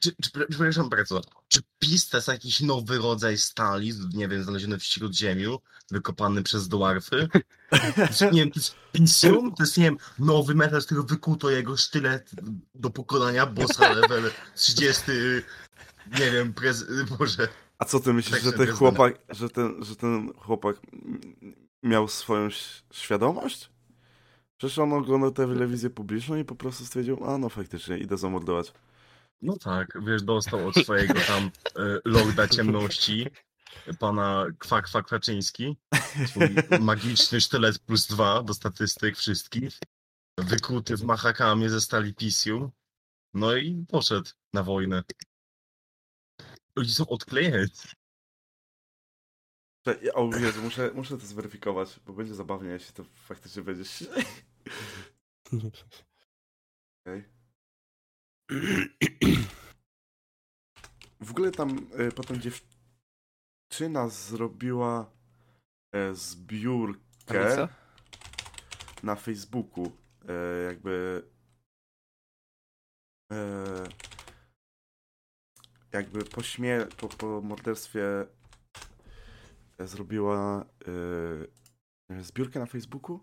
[0.00, 4.78] Czy, czy, przepraszam bardzo, czy PiS to jest jakiś nowy rodzaj stali, nie wiem, znaleziony
[4.78, 5.58] w śródziemiu,
[5.90, 7.28] wykopany przez dwarfy?
[8.32, 9.54] Nie wiem, to jest Pisium?
[9.54, 12.30] To jest, nie wiem, nowy metal, z którego wykuto jego sztylet
[12.74, 15.02] do pokonania bossa level 30,
[16.18, 16.84] nie wiem, prez...
[17.18, 17.48] Boże.
[17.78, 20.76] A co ty myślisz, Tak że ten chłopak, że ten, że ten chłopak
[21.82, 22.48] miał swoją
[22.92, 23.70] świadomość?
[24.56, 28.72] Przecież on oglądał telewizję publiczną i po prostu stwierdził, a no faktycznie, idę zamordować.
[29.42, 31.50] No tak, wiesz, dostał od swojego tam
[32.04, 33.26] Lorda Ciemności,
[33.98, 35.76] pana Kwak Kwak Kwaczyński,
[36.26, 36.48] swój
[36.80, 39.78] magiczny sztylet plus dwa do statystyk wszystkich,
[40.38, 42.70] wykuty w machakamie ze stali Pisium,
[43.34, 45.02] no i poszedł na wojnę.
[46.76, 47.66] Ludzie są odklejeni.
[50.14, 53.84] O Jezu, muszę, muszę to zweryfikować, bo będzie zabawnie, jeśli to faktycznie będzie...
[57.06, 57.37] Okej.
[61.20, 65.10] W ogóle tam y, potem dziewczyna zrobiła
[65.94, 67.68] e, zbiórkę Tablica?
[69.02, 69.92] na Facebooku.
[70.28, 71.22] E, jakby.
[73.32, 73.84] E,
[75.92, 78.26] jakby po, śmie- po, po morderstwie
[79.78, 80.64] e, zrobiła
[82.10, 83.20] e, zbiórkę na Facebooku.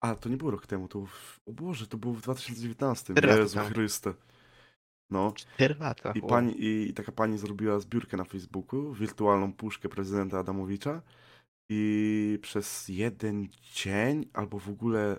[0.00, 3.14] A, to nie było rok temu, to w, o Boże, to było w 2019.
[3.14, 3.58] Cztery lata Jezu.
[3.60, 4.14] Chryste.
[5.10, 5.32] No.
[5.32, 6.12] Cztery lata.
[6.12, 11.02] I, pani, I taka pani zrobiła zbiórkę na Facebooku, wirtualną puszkę prezydenta Adamowicza
[11.68, 15.18] i przez jeden dzień, albo w ogóle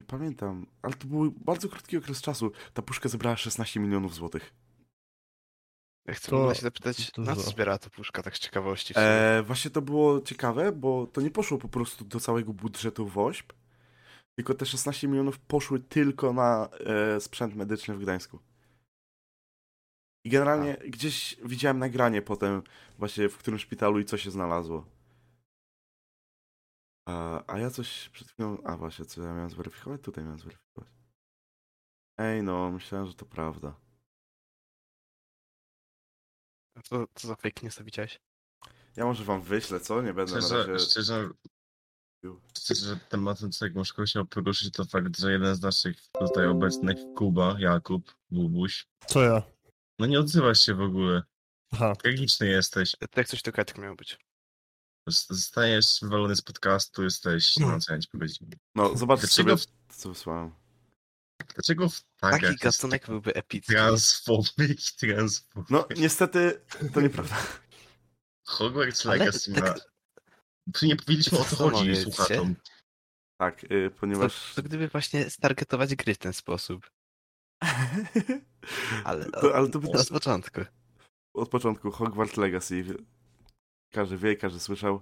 [0.00, 4.54] nie pamiętam, ale to był bardzo krótki okres czasu, ta puszka zebrała 16 milionów złotych.
[6.06, 8.94] Ja chcę To się zapytać, na co zbiera ta puszka, tak z ciekawości.
[8.96, 13.52] E, właśnie to było ciekawe, bo to nie poszło po prostu do całego budżetu WOŚP,
[14.36, 18.38] tylko te 16 milionów poszły tylko na e, sprzęt medyczny w Gdańsku.
[20.24, 22.62] I generalnie gdzieś widziałem nagranie potem,
[22.98, 24.86] właśnie w którym szpitalu i co się znalazło.
[27.08, 28.62] A, a ja coś przed chwilą.
[28.64, 30.00] A właśnie, co ja miałem zweryfikować?
[30.00, 30.88] Tutaj miałem zweryfikować.
[32.18, 33.74] Ej, no, myślałem, że to prawda.
[36.84, 38.20] Co, co za fake news widziałeś?
[38.96, 40.02] Ja może wam wyślę, co?
[40.02, 40.86] Nie będę na Szczerze, razie.
[40.86, 41.30] szczerze,
[42.58, 47.56] szczerze, tematem, którego bym chciał poruszyć, to fakt, że jeden z naszych tutaj obecnych, Kuba,
[47.58, 49.42] Jakub, Bubuś, Co ja?
[49.98, 51.22] no nie odzywasz się w ogóle.
[51.72, 51.96] Aha.
[51.96, 52.96] Tragiczny jesteś.
[53.16, 54.18] Jak coś to tak miało być.
[55.08, 58.38] Zostajesz wywalony z podcastu, jesteś, no co ja ci powiedzieć.
[58.74, 60.52] No, zobaczcie Dlaczego sobie, co wysłałem.
[61.54, 63.72] Dlaczego w tak Taki gatunek byłby epicki.
[63.72, 65.70] transfobik, transfobik.
[65.70, 66.60] No, niestety,
[66.94, 67.36] to nieprawda.
[68.46, 69.74] Hogwarts Legacy ma...
[70.72, 72.54] tak- Nie powiedzieliśmy o co chodzi Zastanowię słuchaczom.
[73.40, 74.54] Tak, y, To, ponieważ.
[74.54, 76.90] to gdyby właśnie stargetować gry w ten sposób.
[79.04, 80.60] Ale, To- ale to by- od początku.
[81.34, 82.84] Od początku Hogwarts Legacy.
[83.92, 85.00] Każdy wie, każdy słyszał.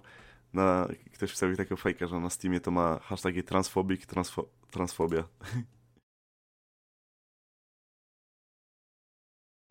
[0.53, 5.27] Na, ktoś wstawił taką fejka, że na Steamie to ma hashtagi transfobik, transfo, transfobia.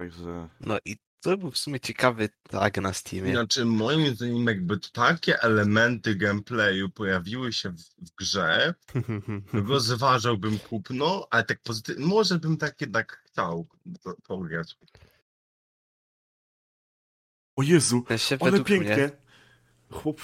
[0.01, 0.49] Także.
[0.61, 3.33] No i to był w sumie ciekawy tag na Steamie.
[3.33, 8.75] Znaczy, moim zdaniem, jakby takie elementy gameplayu pojawiły się w, w grze,
[9.68, 13.66] to zważałbym kupno, ale tak pozytywnie, może bym tak jednak chciał
[14.03, 14.77] to- pograć.
[17.57, 18.05] O Jezu!
[18.09, 18.97] Sensie Ale pięknie!
[18.97, 19.11] mnie,
[19.91, 20.20] Chłop,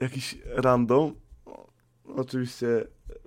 [0.00, 1.14] jakiś random,
[2.04, 2.66] oczywiście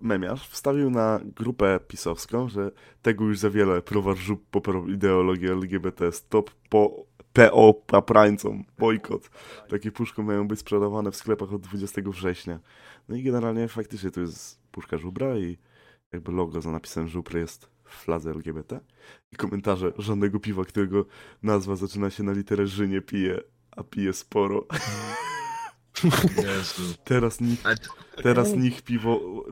[0.02, 2.72] memiarz, wstawił na grupę pisowską, że
[3.02, 6.12] tego już za wiele prowar żub poparł ideologię LGBT.
[6.12, 7.05] Stop po
[7.36, 9.30] PO paprańcom, bojkot.
[9.70, 12.60] Takie puszki mają być sprzedawane w sklepach od 20 września.
[13.10, 15.58] No i generalnie faktycznie to jest puszka żubra i
[16.14, 18.80] jakby logo za napisem żubr jest w fladze LGBT.
[19.32, 21.06] I komentarze żadnego piwa, którego
[21.44, 24.66] nazwa zaczyna się na literę Ż nie pije, a pije sporo.
[27.04, 27.64] Teraz niech,
[28.24, 29.44] teraz niech piwo,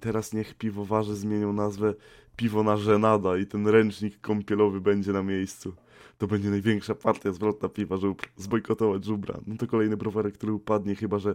[0.00, 1.94] teraz niech piwowarze zmienią nazwę
[2.36, 5.74] piwo na żenada i ten ręcznik kąpielowy będzie na miejscu.
[6.20, 9.40] To będzie największa partia zwrotna piwa, żeby zbojkotować żubra.
[9.46, 11.34] No to kolejny browarek, który upadnie, chyba że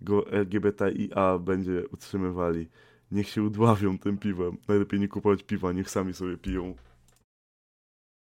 [0.00, 2.68] go LGBTIA będzie utrzymywali.
[3.10, 4.56] Niech się udławią tym piwem.
[4.68, 6.74] Najlepiej nie kupować piwa, niech sami sobie piją.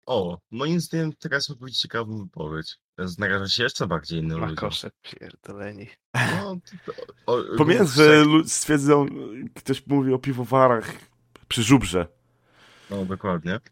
[0.05, 2.77] O, moim zdaniem teraz mógł być ciekawą wypowiedź.
[3.17, 4.55] Naraża się jeszcze bardziej innym ludziom.
[4.55, 5.87] Makosze pierdoleni.
[6.15, 6.93] No, to,
[7.25, 9.05] o, sek- że stwierdzą,
[9.55, 10.93] ktoś mówi o piwowarach
[11.47, 12.16] przy żubrze.
[12.89, 13.59] No, dokładnie.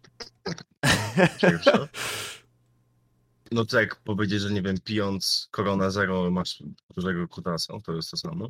[3.52, 6.64] No to jak powiedzieć, że nie wiem, pijąc Corona Zero masz
[6.96, 8.50] dużego kutasa, to jest to samo.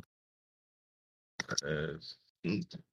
[1.62, 1.98] E,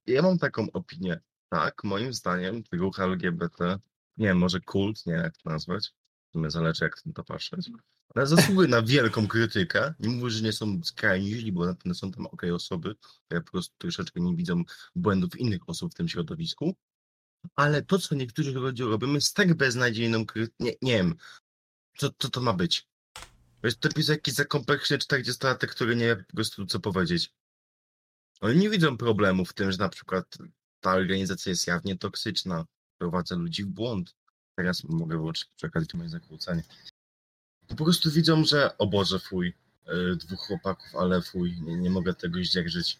[0.08, 1.20] Ja mam taką opinię.
[1.50, 3.80] Tak, moim zdaniem ruch LGBT,
[4.18, 5.94] nie wiem, może kult, nie jak to nazwać,
[6.30, 7.70] w sumie zależy jak na to patrzeć,
[8.16, 9.94] ale zasługuje na wielką krytykę.
[10.00, 12.96] Nie mówię, że nie są skrajni źli, bo na pewno są tam okej osoby,
[13.26, 14.64] które po prostu troszeczkę nie widzą
[14.96, 16.76] błędów innych osób w tym środowisku,
[17.56, 20.26] ale to, co niektórzy ludzie robią, jest tak beznadziejną.
[20.60, 21.16] Nie, nie wiem,
[21.98, 22.88] co, co to ma być.
[23.64, 27.32] Wiesz, to jest jakiś zakompleksny 40-latek, który nie wie po prostu co powiedzieć.
[28.41, 30.38] Oni nie widzą problemu w tym, że na przykład
[30.80, 32.66] ta organizacja jest jawnie toksyczna,
[32.98, 34.16] prowadza ludzi w błąd.
[34.56, 36.64] Teraz mogę wyłączyć przekazać moje zakłócenie.
[37.68, 39.54] To po prostu widzą, że o Boże, fuj,
[39.88, 43.00] yy, dwóch chłopaków, ale fuj, nie, nie mogę tego zdzierżyć.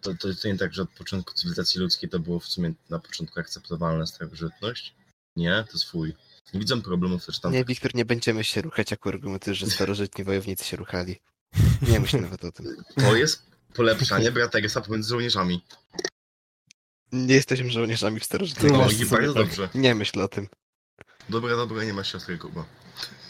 [0.00, 2.98] To, to, to nie tak, że od początku cywilizacji ludzkiej to było w sumie na
[2.98, 4.94] początku akceptowalna starożytność.
[5.36, 6.14] Nie, to fuj.
[6.54, 7.52] Nie widzą problemów też tam.
[7.52, 11.20] Nie, Wiktor, nie będziemy się ruchać jako argumentujesz, że starożytni wojownicy się ruchali.
[11.88, 12.76] Nie myśl nawet o tym.
[12.96, 13.42] To jest
[13.74, 15.64] polepszanie braterstwa pomiędzy żołnierzami.
[17.12, 19.34] Nie jesteśmy żołnierzami w starożytnej Tu No bardzo tak.
[19.34, 19.68] dobrze.
[19.74, 20.48] Nie myśl o tym.
[21.28, 22.64] Dobra, dobra, nie masz siostry Kuba.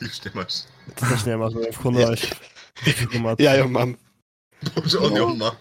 [0.01, 0.55] Już nie masz.
[0.95, 2.21] Ty też nie masz, bo wchłonąłeś.
[2.85, 3.41] Dyplomat.
[3.41, 3.97] Ja ją mam.
[4.77, 5.19] Boże, on No.
[5.19, 5.57] ją ma.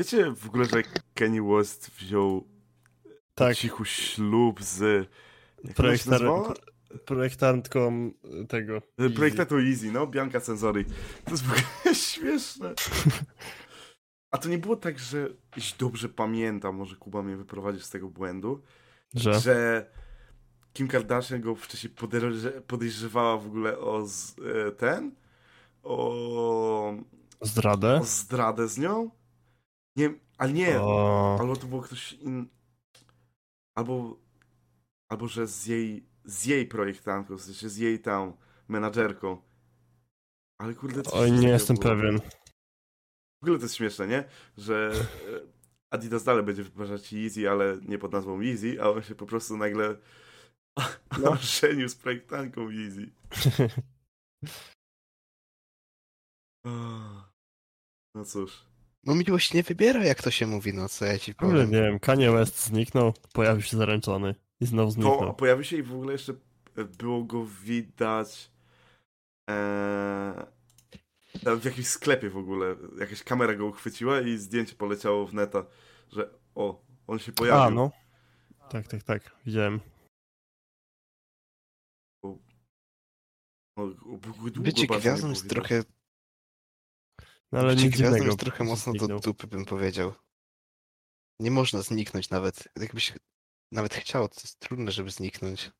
[0.00, 0.82] Wiecie w ogóle, że
[1.14, 2.48] Kenny West wziął
[3.34, 5.08] Tak, cichu ślub z...
[5.76, 6.20] Projektar...
[7.04, 8.10] projektantką
[8.48, 8.82] tego.
[9.14, 10.84] Projektantu Easy, no, Bianca Cenzori.
[11.24, 12.74] To jest w ogóle śmieszne.
[14.30, 18.08] A to nie było tak, że, jeśli dobrze pamiętam, może Kuba mnie wyprowadzi z tego
[18.08, 18.62] błędu,
[19.14, 19.40] Że?
[19.40, 19.86] że
[20.72, 25.14] Kim Kardashian go wcześniej podejrze- podejrzewała w ogóle o z, e, ten,
[25.82, 26.94] o,
[27.40, 28.00] Zdradę?
[28.00, 29.19] o zdradę z nią?
[29.96, 32.46] Nie, ale nie, O, albo to był ktoś inny,
[33.78, 34.16] albo,
[35.08, 38.32] albo że z jej, z jej projektantką, w sensie z jej tam
[38.68, 39.42] menadżerką.
[40.60, 41.88] Ale kurde, coś oj, nie jestem było.
[41.96, 42.18] pewien.
[43.40, 44.24] W ogóle to jest śmieszne, nie?
[44.56, 45.40] Że e,
[45.90, 49.56] Adidas dalej będzie wypuszczać Yeezy, ale nie pod nazwą Yeezy, a on się po prostu
[49.56, 49.96] nagle
[51.22, 51.30] No.
[51.40, 53.10] ożenił z projektantką Yeezy.
[56.66, 57.32] Ah.
[58.14, 58.69] No cóż.
[59.04, 61.70] No miłość nie wybiera, jak to się mówi, no co ja ci W ogóle powiem.
[61.70, 65.34] nie wiem, Kanye West zniknął, pojawił się zaręczony i znowu To zniknął.
[65.34, 66.32] pojawił się i w ogóle jeszcze
[66.76, 68.50] e, było go widać
[69.50, 70.46] e,
[71.60, 72.76] w jakimś sklepie w ogóle.
[72.98, 75.66] Jakaś kamera go uchwyciła i zdjęcie poleciało w neta,
[76.12, 77.62] że o, on się pojawił.
[77.62, 77.90] A, no.
[78.70, 79.80] Tak, tak, tak, widziałem.
[84.56, 85.48] Nie gwiazdą było jest widać.
[85.68, 85.82] trochę,
[87.52, 88.24] No ale nic dziwnego.
[88.24, 90.12] jest trochę mocno do dupy, bym powiedział.
[91.40, 92.68] Nie można zniknąć nawet.
[92.76, 93.12] Jakbyś
[93.72, 95.70] nawet chciał, to jest trudne, żeby zniknąć.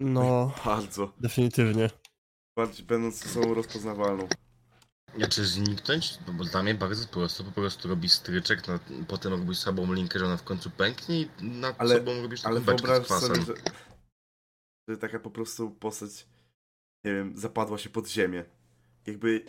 [0.00, 1.12] No, Bardzo.
[1.20, 1.90] definitywnie.
[2.56, 4.28] Bardziej będąc osobą rozpoznawalną.
[5.16, 6.18] Znaczy zniknąć?
[6.26, 8.78] No bo dla mnie bardzo prosto, po prostu robisz stryczek, na,
[9.08, 12.60] potem robisz sobą linkę, że ona w końcu pęknie i nad Ale- sobą robisz Ale
[12.60, 13.28] taką beczkę z kwasem.
[13.36, 13.62] sobie, że,
[14.88, 16.26] że taka po prostu postać,
[17.04, 18.44] nie wiem, zapadła się pod ziemię.
[19.06, 19.44] Jakby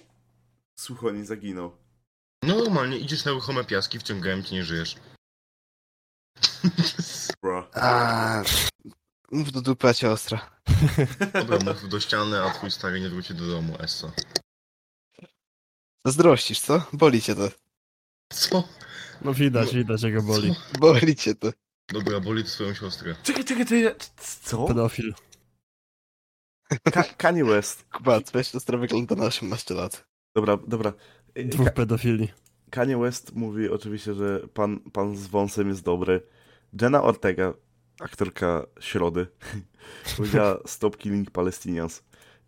[0.79, 1.77] sucho nie zaginął.
[2.43, 4.95] No normalnie, idziesz na ruchome piaski, wciągałem cię, nie żyjesz.
[7.41, 7.69] Bro.
[7.73, 8.43] A,
[9.31, 10.59] mów do dupy, a cię ostra.
[11.33, 14.11] Dobra, mów do ściany, a twój stary nie wróci do domu, Essa.
[16.05, 16.81] Zazdrościsz, co?
[16.93, 17.49] Boli cię to.
[18.33, 18.63] Co?
[19.21, 19.77] No widać, No.
[19.77, 20.55] widać, jak go boli.
[20.79, 21.51] Boli cię to.
[21.87, 23.15] Dobra, boli to swoją siostrę.
[23.23, 23.95] Czekaj, czekaj, czekaj.
[24.43, 24.65] Co?
[24.65, 25.13] Pedofil.
[26.93, 27.83] Ka Kanye West.
[27.91, 30.05] Kuba, twoja siostra wygląda na 18 lat.
[30.39, 30.93] Dobra, dobra.
[31.35, 32.27] Dwóch pedofili.
[32.69, 36.21] Kanye West mówi oczywiście, że pan, pan z wąsem jest dobry.
[36.81, 37.53] Jenna Ortega,
[37.99, 39.27] aktorka Środy,
[40.17, 42.03] powiedziała stop killing Palestinians.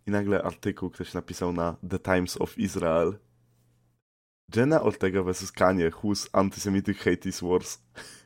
[0.06, 3.18] I nagle artykuł ktoś napisał na The Times of Israel.
[4.56, 5.52] Jenna Ortega vs.
[5.52, 7.78] Kanye, whose anti-Semitic hate is worse.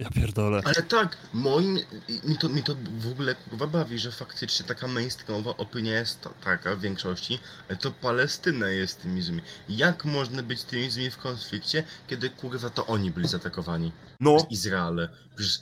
[0.00, 0.60] Ja pierdolę.
[0.64, 1.78] Ale tak, moim,
[2.24, 6.30] mi to, mi to w ogóle kurwa bawi, że faktycznie taka mainstreamowa opinia jest ta,
[6.30, 7.38] taka w większości,
[7.68, 9.42] ale to Palestyna jest tymi złymi.
[9.68, 13.92] Jak można być tymi złymi w konflikcie, kiedy kurwa to oni byli zaatakowani?
[14.20, 15.08] No, Przez Izraele.
[15.36, 15.60] Przecież...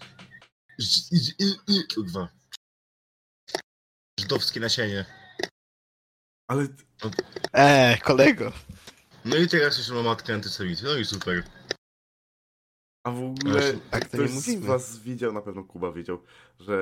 [1.95, 2.28] Kurwa.
[4.20, 5.05] wdowskie nasienie.
[6.49, 6.66] Ale
[7.53, 8.53] Eee, kolego.
[9.24, 10.84] No i teraz jeszcze ma matkę antysemity.
[10.84, 11.43] No i super.
[13.05, 16.23] A w ogóle Tak ktoś z was widział, na pewno Kuba widział,
[16.61, 16.77] że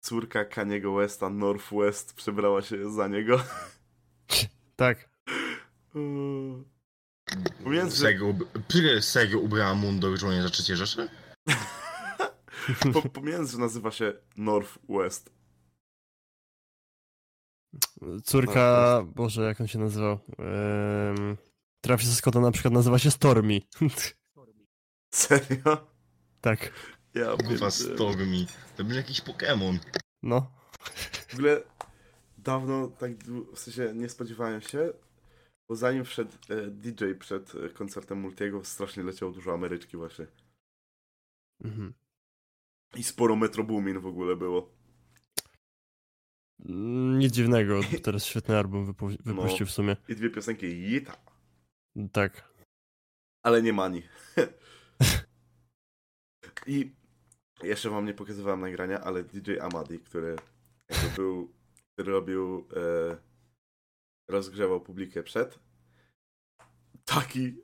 [0.00, 3.40] córka Kaniego Westa, Northwest, przebrała się za niego.
[4.76, 5.08] Tak.
[7.64, 11.08] Mówiąc, że Serio, ub- Pyle serio ubrała mundur żołnierza III Rzeszy?
[12.92, 15.32] po, pomijając, że nazywa się Northwest.
[18.24, 20.18] Córka, Boże, jak on się nazywał?
[20.38, 21.36] Um,
[21.80, 23.60] Travisa Scotta na przykład nazywa się Stormy.
[25.14, 25.86] Serio?
[26.40, 26.72] tak,
[27.14, 27.70] Ja Kurwa.
[27.70, 28.46] Stormy.
[28.76, 29.78] To był jakiś Pokémon.
[30.22, 30.50] no.
[31.28, 31.62] W ogóle
[32.38, 33.12] dawno, tak
[33.54, 34.92] w sensie nie spodziewałem się,
[35.68, 40.26] bo zanim wszedł e, DJ przed e, koncertem Multiego, strasznie leciało dużo Ameryczki właśnie.
[41.64, 41.92] Mhm.
[42.96, 44.70] I sporo Metro Boomin w ogóle było.
[46.66, 49.96] Mm, Nic dziwnego, teraz świetny album wypu- wypuścił w sumie.
[50.08, 51.16] I dwie piosenki Jita,
[52.12, 52.52] Tak.
[53.42, 54.02] ale nie Mani.
[56.66, 56.92] I
[57.62, 60.36] jeszcze wam nie pokazywałem nagrania, ale DJ Amadi, który
[61.16, 61.52] był,
[61.92, 63.16] który robił, e,
[64.28, 65.58] rozgrzewał publikę przed,
[67.04, 67.54] taki,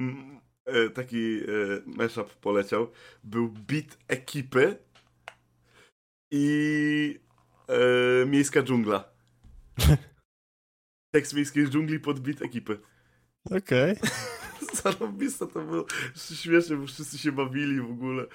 [0.00, 1.46] mm, e, taki e,
[1.86, 2.92] mashup poleciał,
[3.24, 4.78] był beat ekipy
[6.30, 7.20] i
[7.68, 9.04] e, miejska dżungla.
[11.14, 12.78] Tekst miejskiej dżungli pod beat ekipy.
[13.50, 13.96] Okej.
[14.92, 15.86] Zarobiste to było.
[16.14, 18.26] Jeszcze Śmiesznie, bo wszyscy się bawili w ogóle.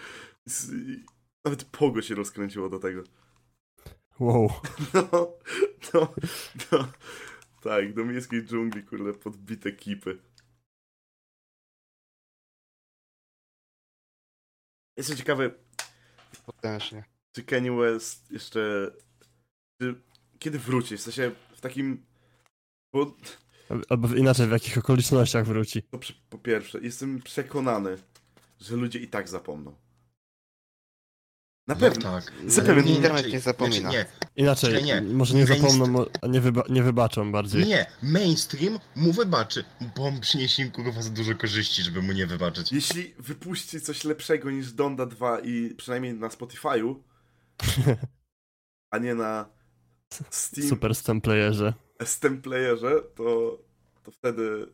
[1.46, 3.04] Nawet pogo się rozkręciło do tego.
[4.20, 4.50] Wow.
[4.94, 5.34] No,
[5.94, 6.14] no,
[6.72, 6.88] no.
[7.62, 10.20] Tak, do miejskiej dżungli, kurde, pod beat ekipy.
[14.98, 15.60] Jestem ciekawy,
[16.46, 17.04] Potężnie.
[17.36, 18.92] czy Kanye West jeszcze...
[19.82, 20.02] Czy,
[20.40, 20.98] kiedy wróci?
[20.98, 22.06] W sensie w takim...
[22.94, 23.18] Bo
[23.90, 25.82] Albo inaczej, w jakich okolicznościach wróci.
[25.82, 26.00] po,
[26.30, 27.98] po pierwsze, jestem przekonany,
[28.60, 29.76] że ludzie i tak zapomną.
[31.68, 32.12] Na pewno.
[32.12, 32.34] No tak.
[32.48, 33.92] Zapewne Nie, internet nie zapomina.
[33.92, 34.06] Znaczy,
[34.36, 35.02] Inaczej, Nie, nie.
[35.02, 37.62] może nie Mainstream- zapomną, nie, wyba- nie wybaczą bardziej.
[37.62, 39.64] nie, nie, mainstream mu wybaczy,
[39.96, 42.72] bo on przyniesie im kurwa za dużo korzyści, żeby mu nie wybaczyć.
[42.72, 46.96] Jeśli wypuści coś lepszego niż Donda 2 i przynajmniej na Spotify'u,
[48.92, 49.50] a nie na
[50.30, 51.74] Steam Super stem playerze.
[52.06, 53.58] Steam Playerze, to,
[54.04, 54.68] to wtedy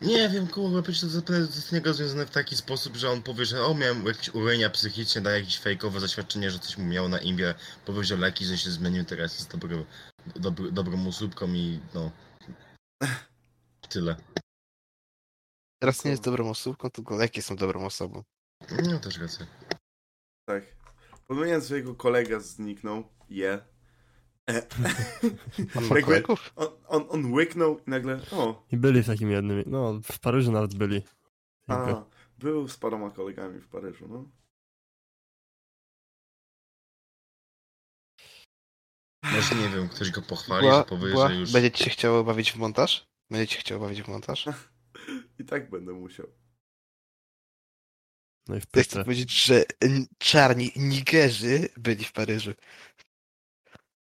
[0.00, 3.22] Nie wiem, kurwa, przecież to zapewne jest z niego związane w taki sposób, że on
[3.22, 7.08] powie, że o, miałem jakieś urojenia psychiczne, da jakieś fejkowe zaświadczenie, że coś mu miało
[7.08, 7.54] na imię,
[7.86, 9.84] powie, że leki, że się zmienił, teraz jest dobro,
[10.36, 12.10] dobro, dobrą osóbką i no...
[13.88, 14.16] Tyle.
[15.78, 18.22] Teraz nie jest dobrą osobą, tylko leki są dobrą osobą.
[18.82, 19.46] No też rację.
[20.44, 20.64] tak.
[21.26, 23.52] Pomijając, że jego kolega zniknął, je.
[23.52, 23.69] E.
[26.04, 26.52] Kolegów?
[26.56, 30.52] on, on, on łyknął i nagle, o, I byli w takim jednym, no w Paryżu
[30.52, 31.02] nawet byli.
[31.68, 32.04] A,
[32.38, 34.30] był z paroma kolegami w Paryżu, no.
[39.22, 41.52] Może nie wiem, ktoś go pochwali, że powie, że już...
[41.52, 43.08] Będzie ci się chciało bawić w montaż?
[43.30, 44.48] Będzie ci się chciało bawić w montaż?
[45.40, 46.26] I tak będę musiał.
[48.48, 49.64] No i w Chcę powiedzieć, że
[50.18, 52.52] czarni Nigerzy byli w Paryżu.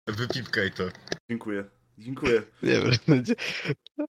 [0.07, 0.85] Wypipkaj to.
[1.31, 1.65] Dziękuję.
[1.99, 2.43] Dziękuję.
[2.63, 3.35] Nie wiem, będzie,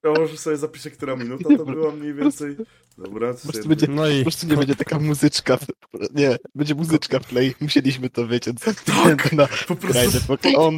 [0.04, 2.56] Ja może sobie zapiszę, która minuta to była mniej więcej.
[2.98, 5.56] Dobra, po prostu sobie- będzie, No po i prostu nie będzie taka muzyczka.
[5.56, 5.66] w-
[6.14, 7.54] Nie, będzie muzyczka w play.
[7.60, 8.60] Musieliśmy to wiedzieć.
[8.60, 9.32] Ze Tak!
[9.32, 10.20] na po prostu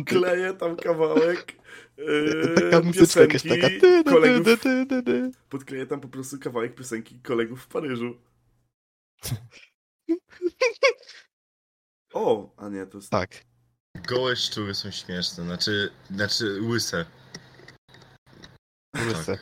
[0.07, 1.53] kleję tam kawałek
[1.99, 3.69] yy, Taka muzyczka jakaś taka.
[3.69, 5.31] ty, ty, kolegów, ty, ty, ty, ty.
[5.49, 8.17] podkleję tam po prostu kawałek piosenki kolegów w Paryżu.
[12.12, 13.11] O, a nie, to jest...
[13.11, 13.31] Tak.
[14.09, 17.05] Gołe szczury są śmieszne, znaczy, znaczy łyse.
[19.07, 19.38] Łyse.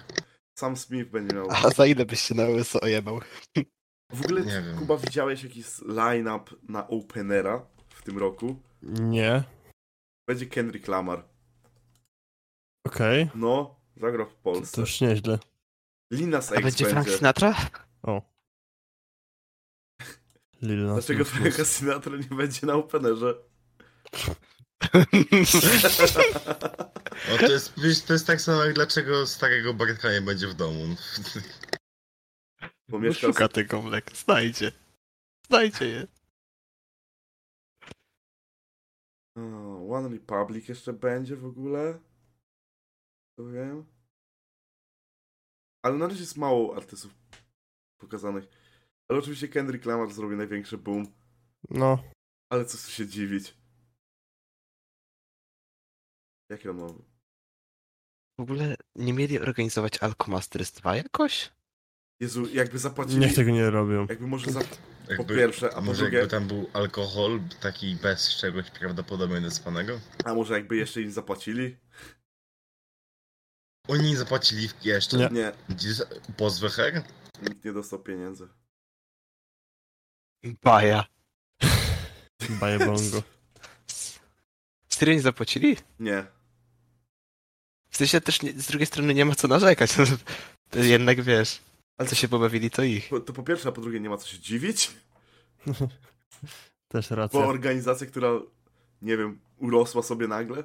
[0.59, 1.47] Sam Smith będzie miał...
[1.51, 3.21] A za ile byś się na łyso ojebał?
[4.13, 4.79] W ogóle, Nie wiem.
[4.79, 8.57] Kuba, widziałeś jakiś line-up na Openera w tym roku?
[8.83, 9.45] nie.
[10.29, 11.29] Będzie Kendrick Lamar.
[12.87, 13.31] Okej.
[13.35, 14.75] No, zagra w Polsce.
[14.75, 15.39] to już nieźle.
[16.13, 17.57] Linas A będzie Frank Sinatra?
[18.03, 18.23] O.
[20.63, 21.25] Lil Nas Dlaczego.
[21.25, 23.35] Franka Sinatra nie będzie na Openerze?
[27.31, 27.75] No to jest,
[28.07, 30.97] to jest tak samo jak dlaczego starego Bartka nie będzie w domu.
[32.89, 34.15] Bo No, mieszka szuka tego mleka.
[34.15, 34.73] Znajdzie.
[35.47, 36.07] Znajdzie je.
[39.37, 41.99] O, One Republic jeszcze będzie w ogóle.
[43.39, 43.85] To wiem.
[45.83, 47.15] Ale na razie jest mało artystów
[48.01, 48.45] pokazanych.
[49.09, 51.07] Ale oczywiście Kendrick Lamar zrobi największy boom.
[51.71, 52.05] No.
[52.53, 53.64] Ale co tu się dziwić.
[56.55, 57.03] Jakie on?
[58.39, 61.53] W ogóle nie mieli organizować Alkomasters 2 jakoś?
[62.21, 63.19] Jezu, jakby zapłacili...
[63.19, 64.07] Niech tego nie robią.
[64.09, 64.61] Jakby może za...
[65.09, 70.01] Jakby, pierwsze, a po może drugie- jakby tam był alkohol, taki bez czegoś prawdopodobnie naspanego?
[70.25, 71.77] A może jakby jeszcze im zapłacili?
[73.89, 75.17] Oni nie zapłacili jeszcze.
[75.17, 75.29] Nie.
[75.29, 75.53] Nie,
[76.37, 77.03] pozwy her?
[77.43, 78.49] nikt nie dostał pieniędzy.
[80.63, 81.05] Baja.
[82.61, 83.23] Baje bongo.
[84.89, 85.77] Serio nie zapłacili?
[85.99, 86.34] Nie.
[87.95, 89.91] W sensie też nie, z drugiej strony nie ma co narzekać.
[90.71, 91.61] To jednak wiesz,
[92.09, 93.09] co się pobawili to ich.
[93.09, 94.91] Po- To po pierwsze, a po drugie nie ma co się dziwić,
[96.89, 97.41] Też bo racja.
[97.41, 98.29] organizacja, która,
[99.03, 100.65] nie wiem, urosła sobie nagle.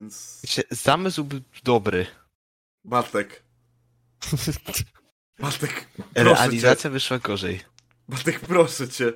[0.00, 0.40] Więc...
[0.44, 2.06] Wiecie, Zamysł był dobry.
[2.84, 3.42] Bartek,
[5.40, 6.22] Bartek, proszę cię.
[6.24, 7.60] Realizacja wyszła gorzej.
[8.08, 9.12] Bartek, proszę cię.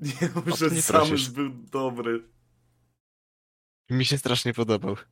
[0.00, 1.30] Nie mów, O, że to zamysł prosisz.
[1.30, 2.33] był dobry.
[3.90, 4.96] Mi się strasznie podobał.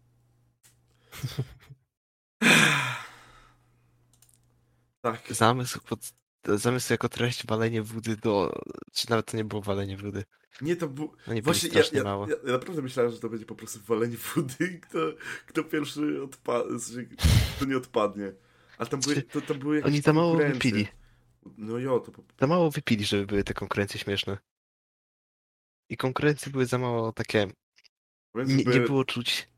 [5.01, 5.23] Tak.
[5.31, 6.12] Zamysł, pod,
[6.45, 8.53] zamysł jako treść walenie wody do...
[8.93, 10.25] Czy nawet to nie było walenie wody.
[10.61, 11.12] Nie, to był...
[11.27, 12.29] No nie było Właśnie ja, ja, mało.
[12.29, 14.99] ja, ja naprawdę myślałem, że to będzie po prostu walenie wody, kto,
[15.47, 16.79] kto pierwszy odpadnie,
[17.57, 18.33] kto nie odpadnie.
[18.79, 20.55] Ale tam były, to, to były Oni za mało konkurencje.
[20.70, 20.89] wypili.
[21.59, 24.39] No jo, to Za mało wypili, żeby były te konkurencje śmieszne.
[25.89, 27.47] I konkurencje były za mało takie...
[28.35, 29.49] więc Nie, nie by- było czuć...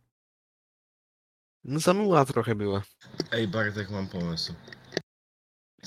[1.65, 2.83] No za mała trochę była.
[3.33, 4.55] Ej, Bartek, mam pomysł.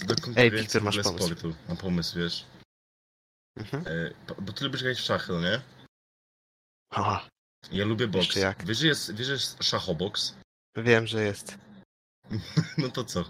[0.05, 0.15] Do
[0.51, 1.25] Wiktor, w masz pomysł.
[1.27, 1.55] sportu.
[1.67, 2.45] Mam pomysł, wiesz.
[3.57, 3.83] Mhm.
[3.87, 5.61] E, bo- ty lubisz grać w szachy, no nie?
[6.89, 7.29] Aha,
[7.71, 8.25] Ja lubię boks.
[8.25, 8.65] Jeszcze jak.
[8.65, 10.35] Wiesz, że jest, wiesz, jest szachoboks?
[10.77, 11.57] wiem, że jest.
[12.77, 13.23] No to co?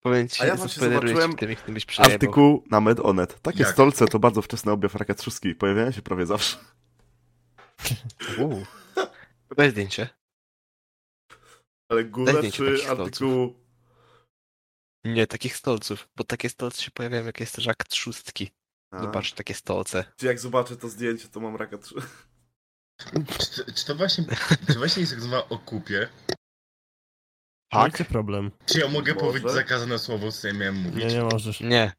[0.00, 2.14] Powiem ci, A ja właśnie zobaczyłem tym, byś przejebał.
[2.14, 3.40] Artykuł na Medonet.
[3.42, 3.72] Takie Jak?
[3.72, 5.54] stolce to bardzo wczesny objaw raka trzustki.
[5.54, 6.56] Pojawiają się prawie zawsze.
[8.38, 8.66] Uuu.
[9.56, 10.08] Daj zdjęcie.
[11.88, 13.60] Ale górę zdjęcie czy artykułu...
[15.04, 18.50] Nie, takich stolców, bo takie stolce się pojawiają jak jest rak trzustki.
[18.90, 20.04] A, Zobacz, takie stolce.
[20.16, 21.94] Czy jak zobaczę to zdjęcie, to mam raka trzy...
[23.38, 24.24] Czy, to- czy to właśnie,
[24.66, 26.08] czy właśnie jest rozmowa o kupie?
[27.72, 28.08] Jaki Tak?
[28.08, 28.50] problem?
[28.66, 29.26] Czy ja mogę Może?
[29.26, 31.04] powiedzieć zakazane słowo, co ja miałem mówić?
[31.04, 31.60] Nie, nie możesz.
[31.60, 31.92] Nie,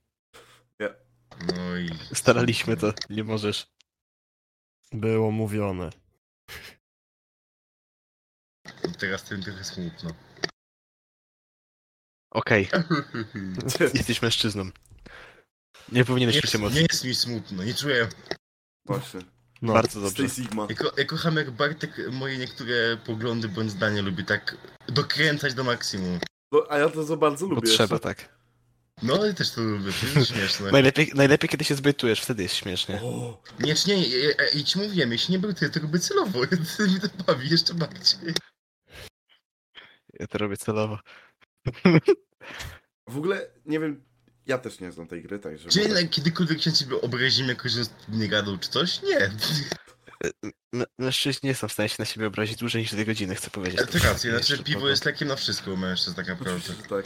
[1.47, 1.89] No i...
[2.16, 3.68] staraliśmy to, nie możesz.
[4.91, 5.89] Było mówione.
[9.00, 10.10] Teraz tym trochę smutno.
[12.32, 12.70] Okej,
[13.94, 14.70] jesteś mężczyzną.
[15.92, 16.82] Nie powinieneś Nie, czuć nie emocji.
[16.92, 18.08] jest mi smutno, nie czuję.
[18.86, 19.22] Właśnie.
[19.62, 19.74] No.
[19.74, 20.18] Bardzo Z dobrze.
[20.24, 20.68] tej Sigma.
[20.70, 24.58] Ja, ko- ja kocham jak Bartek moje niektóre poglądy bądź zdania lubi tak
[24.88, 26.20] dokręcać do maksimum.
[26.52, 27.68] No, a ja to za bardzo Bo lubię.
[27.68, 28.00] trzeba jeszcze.
[28.00, 28.42] tak.
[29.04, 30.72] No i też to lubię, to jest śmieszne.
[30.78, 33.02] Najlepiej, najlepiej kiedy się zbytujesz, wtedy jest śmiesznie.
[33.02, 36.00] O, Nie, czy nie, ja, ja, ja ci mówiłem, jeśli nie był ty, to robię
[36.00, 36.40] celowo,
[36.78, 38.34] to mnie to bawi jeszcze bardziej.
[40.22, 41.00] Ja to robię celowo.
[43.10, 44.04] w ogóle, nie wiem,
[44.46, 45.70] ja też nie znam tej gry, także...
[45.70, 49.02] Czy jednak kiedykolwiek się ciebie obrazimy, jakoś że nie gadał czy coś?
[49.02, 49.18] Nie.
[50.74, 53.50] M- Mężczyźni nie są w stanie się na siebie obrazić dłużej niż dwie godziny, chcę
[53.50, 53.80] powiedzieć.
[53.80, 54.90] Ale to racja, znaczy piwo powiem.
[54.92, 56.56] jest lekiem na wszystko u mężczyzn tak naprawdę.
[56.56, 57.06] Oczywiście, że tak.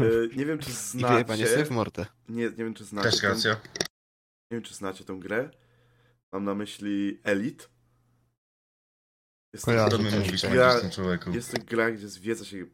[0.00, 1.74] E, nie wiem, czy I wyjebanie sobie w znacie...
[1.74, 2.06] mordę.
[2.28, 3.10] Nie, nie wiem, czy znacie...
[3.10, 3.52] Też tę- racja.
[4.50, 5.50] Nie wiem, czy znacie tę grę.
[6.32, 7.64] Mam na myśli Elite.
[9.56, 9.98] Jest to, Kojarzę.
[9.98, 11.30] Mówisz, magicznym człowieku.
[11.30, 12.66] jest to gra, gdzie zwiedza się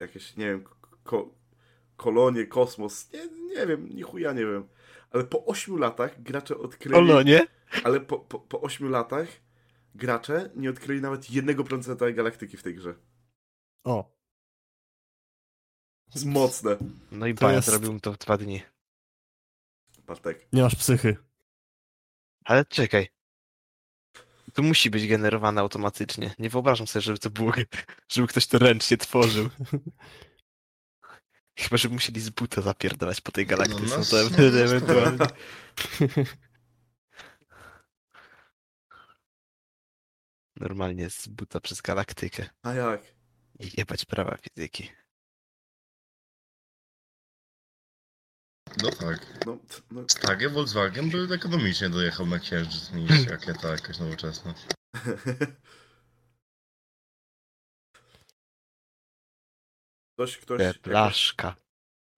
[0.00, 0.64] jakieś, nie wiem,
[1.04, 1.34] ko
[1.96, 3.12] kolonie, kosmos.
[3.12, 4.68] Nie, nie wiem, ni chuja nie wiem.
[5.10, 6.96] Ale po 8 latach gracze odkryli...
[6.96, 7.46] Olo, nie?
[7.84, 9.28] Ale po, po, po 8 latach
[9.94, 12.94] gracze nie odkryli nawet 1% galaktyki w tej grze.
[13.84, 14.16] O.
[16.26, 16.76] Mocne.
[17.12, 18.62] No i Baja jest- zrobił to w dwa dni.
[20.06, 20.48] Bartek.
[20.52, 21.16] Nie masz psychy.
[22.44, 23.08] Ale czekaj.
[24.56, 26.34] To musi być generowane automatycznie.
[26.38, 27.52] Nie wyobrażam sobie, żeby to było,
[28.12, 29.50] żeby ktoś to ręcznie tworzył.
[31.58, 35.26] Chyba, żeby musieli z buta zapierdalać po tej galaktyce, No, no, to no, no, ewentualnie.
[40.56, 42.48] Normalnie z buta przez galaktykę.
[42.62, 43.02] A jak?
[43.58, 44.90] I jebać prawa fizyki.
[48.82, 49.46] No tak.
[49.46, 49.58] No,
[49.90, 50.04] no.
[50.08, 54.54] Stary Volkswagen by ekonomicznie dojechał na księżyc niż rakieta jakaś nowoczesna.
[60.16, 60.78] Ktoś, ktoś,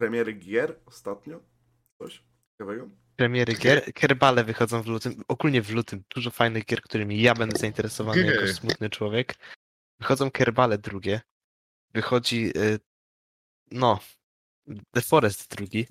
[0.00, 1.40] premiery gier ostatnio?
[1.98, 2.88] Coś ciekawego?
[3.16, 7.58] Premiery gier, Kerbale wychodzą w lutym, ogólnie w lutym dużo fajnych gier, którymi ja będę
[7.58, 8.34] zainteresowany Gry.
[8.34, 9.34] jako smutny człowiek.
[10.00, 11.20] Wychodzą Kerbale drugie,
[11.94, 12.78] wychodzi, y,
[13.70, 14.00] no,
[14.92, 15.86] The Forest drugi,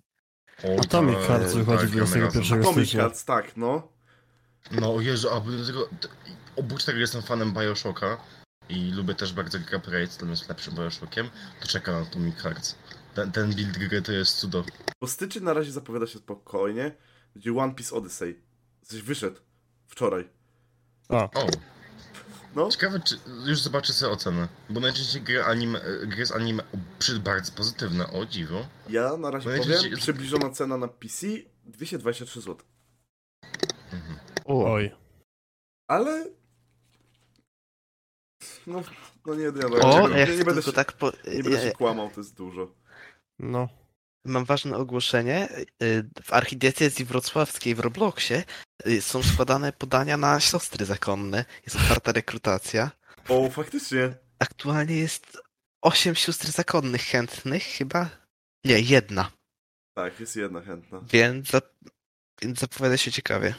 [0.63, 2.91] Atomic tak, Hearts wychodzi tak, 21 Atomic.
[2.91, 3.87] Hearts, tak, no.
[4.71, 5.89] No Jezu, a tego...
[6.55, 8.17] oprócz tego jestem fanem Bioshocka
[8.69, 11.29] i lubię też bardzo Raid, ten jest lepszym Bioshockiem,
[11.61, 12.75] to czekam na Atomic Hearts.
[13.13, 14.63] Ten, ten build gry to jest cudo.
[15.01, 16.95] Bo styczeń na razie zapowiada się spokojnie.
[17.33, 18.41] Będzie One Piece Odyssey.
[18.81, 19.39] Coś wyszedł
[19.87, 20.29] wczoraj.
[21.09, 21.47] A, O,
[22.55, 26.77] No, ciekawe czy już zobaczę sobie ocenę, bo najczęściej gry, anime, gry z anime o,
[26.99, 28.65] przy, bardzo pozytywne, o dziwo.
[28.89, 31.27] ja na razie powiem, przybliżona cena na PC
[31.65, 32.57] 223 zł.
[33.93, 34.19] Mhm.
[34.45, 34.91] oj.
[35.87, 36.25] Ale...
[38.67, 38.83] No,
[39.25, 41.11] no nie, nie, no, O, nie, ja nie, będę się, tak po...
[41.33, 42.75] nie będę się ja- kłamał, to jest dużo.
[43.39, 43.69] No.
[44.25, 45.49] Mam ważne ogłoszenie.
[45.83, 48.43] Y, W archidiecezji wrocławskiej w Robloxie
[49.01, 51.45] są składane podania na siostry zakonne.
[51.65, 52.91] Jest otwarta rekrutacja.
[53.29, 54.15] O, faktycznie.
[54.39, 55.37] Aktualnie jest
[55.81, 58.09] 8 sióstr zakonnych chętnych, chyba?
[58.65, 59.31] Nie, jedna.
[59.93, 61.01] Tak, jest jedna chętna.
[61.11, 61.61] Więc, za...
[62.41, 63.55] Więc zapowiada się ciekawie.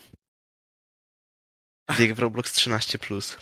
[1.99, 2.99] Wiek w Roblox 13.
[2.99, 3.37] Plus.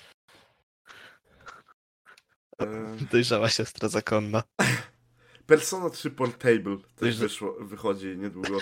[2.61, 4.43] E, Dojrzała siostra zakonna.
[5.47, 8.59] Persona 3 Portable też że- wyszło, wychodzi niedługo.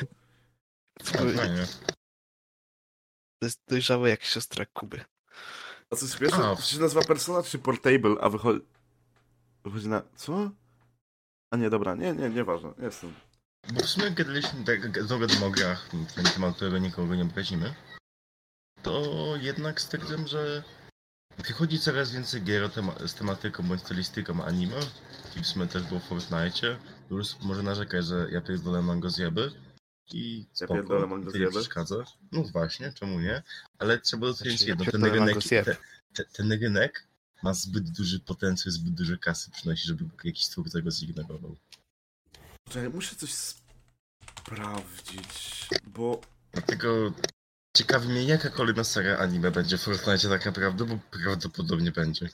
[1.05, 1.67] Fajnie.
[3.45, 5.05] To jest dojrzałe jak siostra Kuby.
[5.91, 8.61] A co śmieszne, to się nazywa Persona 3 Portable, a wychodzi...
[9.65, 10.03] Wychodzi na...
[10.17, 10.51] co?
[11.51, 13.15] A nie, dobra, nie, nie, nieważne, jestem.
[13.73, 17.75] Bo w sumie gadaliśmy tak znowu o grach, ten temat, którego nikogo nie obrazimy,
[18.83, 19.03] to
[19.41, 20.63] jednak stwierdzam, że
[21.39, 24.81] wychodzi coraz więcej gier o tema- z tematyką bądź stylistyką anime,
[25.37, 26.77] i w sumie też było w Fortnite,
[27.11, 29.53] już może narzekać, że ja pierdolę mango zjeby
[30.13, 31.51] i spoko, pierdolę mango to nie zjeby.
[31.51, 32.05] przeszkadza.
[32.33, 33.43] No właśnie, czemu nie?
[33.79, 35.77] Ale trzeba docenić Znaczy, jedno, ten rynek, te,
[36.13, 37.07] te, ten rynek
[37.43, 41.57] ma zbyt duży potencjał, zbyt duże kasy przynosi, żeby jakiś twórca go zignorował.
[42.71, 43.35] Czekaj, muszę coś
[44.41, 46.21] sprawdzić, bo...
[46.53, 47.13] Dlatego
[47.77, 52.29] ciekawi mnie, jaka kolejna seria anime będzie w Fortnite tak naprawdę, bo prawdopodobnie będzie.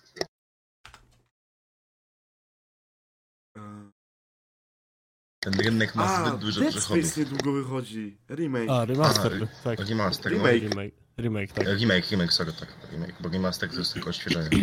[5.41, 7.05] Ten rynek ma A, zbyt dużo Dead przychodów.
[7.07, 8.19] Space niedługo wychodzi.
[8.31, 8.71] Remake.
[8.71, 9.89] A, remaster, A, tak.
[9.89, 10.63] Remaster, Remake.
[10.63, 10.95] Remake.
[11.19, 11.67] Remake, tak.
[11.67, 14.49] Remake, remake, sorry, tak, remake, bo remaster to jest tylko odświeżenie.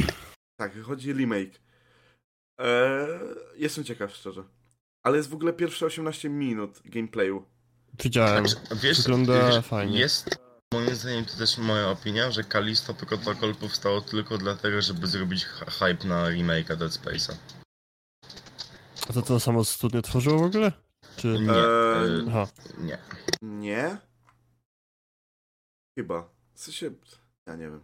[0.60, 1.60] Tak, wychodzi remake.
[2.60, 3.08] Eee,
[3.56, 4.44] jestem ciekaw, szczerze.
[5.04, 7.46] Ale jest w ogóle pierwsze 18 minut gameplayu.
[8.04, 8.48] Widziałem.
[8.48, 10.00] Znaczy, wiesz, Wygląda wiesz, fajnie.
[10.00, 10.38] Jest,
[10.74, 15.66] moim zdaniem, to też moja opinia, że Kalisto Protocol powstało tylko dlatego, żeby zrobić hy-
[15.72, 17.34] hype na remake'a Dead Space'a.
[19.10, 20.72] A to to samo studnie tworzyło w ogóle?
[21.18, 21.28] Czy...
[21.28, 22.48] Nie, Eee, Aha.
[22.78, 22.98] nie.
[23.42, 23.98] Nie?
[26.00, 26.30] Chyba.
[26.54, 26.92] W sensie...
[27.46, 27.82] Ja nie wiem.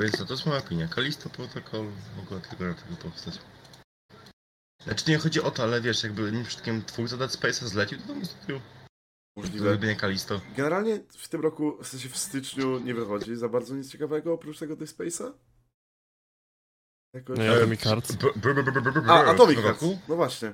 [0.00, 0.88] Więc to, to jest moja opinia.
[0.88, 1.86] Kalisto Protocol
[2.16, 3.38] w ogóle tylko dlatego powstać.
[4.84, 8.06] Znaczy nie chodzi o to, ale wiesz, jakby nim przypadkiem twórca Dead Space'a zlecił, to
[8.06, 8.60] tam studiu.
[9.36, 9.58] Możliwe.
[9.58, 10.40] Zrobienie Kalisto.
[10.56, 14.58] Generalnie w tym roku, w sensie w styczniu nie wychodzi za bardzo nic ciekawego oprócz
[14.58, 15.32] tego Dead Space'a?
[17.14, 17.38] Jakoś...
[17.38, 18.16] No ja Atomic Hearts.
[19.08, 19.82] A, Atomic Hearts.
[19.82, 19.98] roku?
[20.08, 20.52] No właśnie.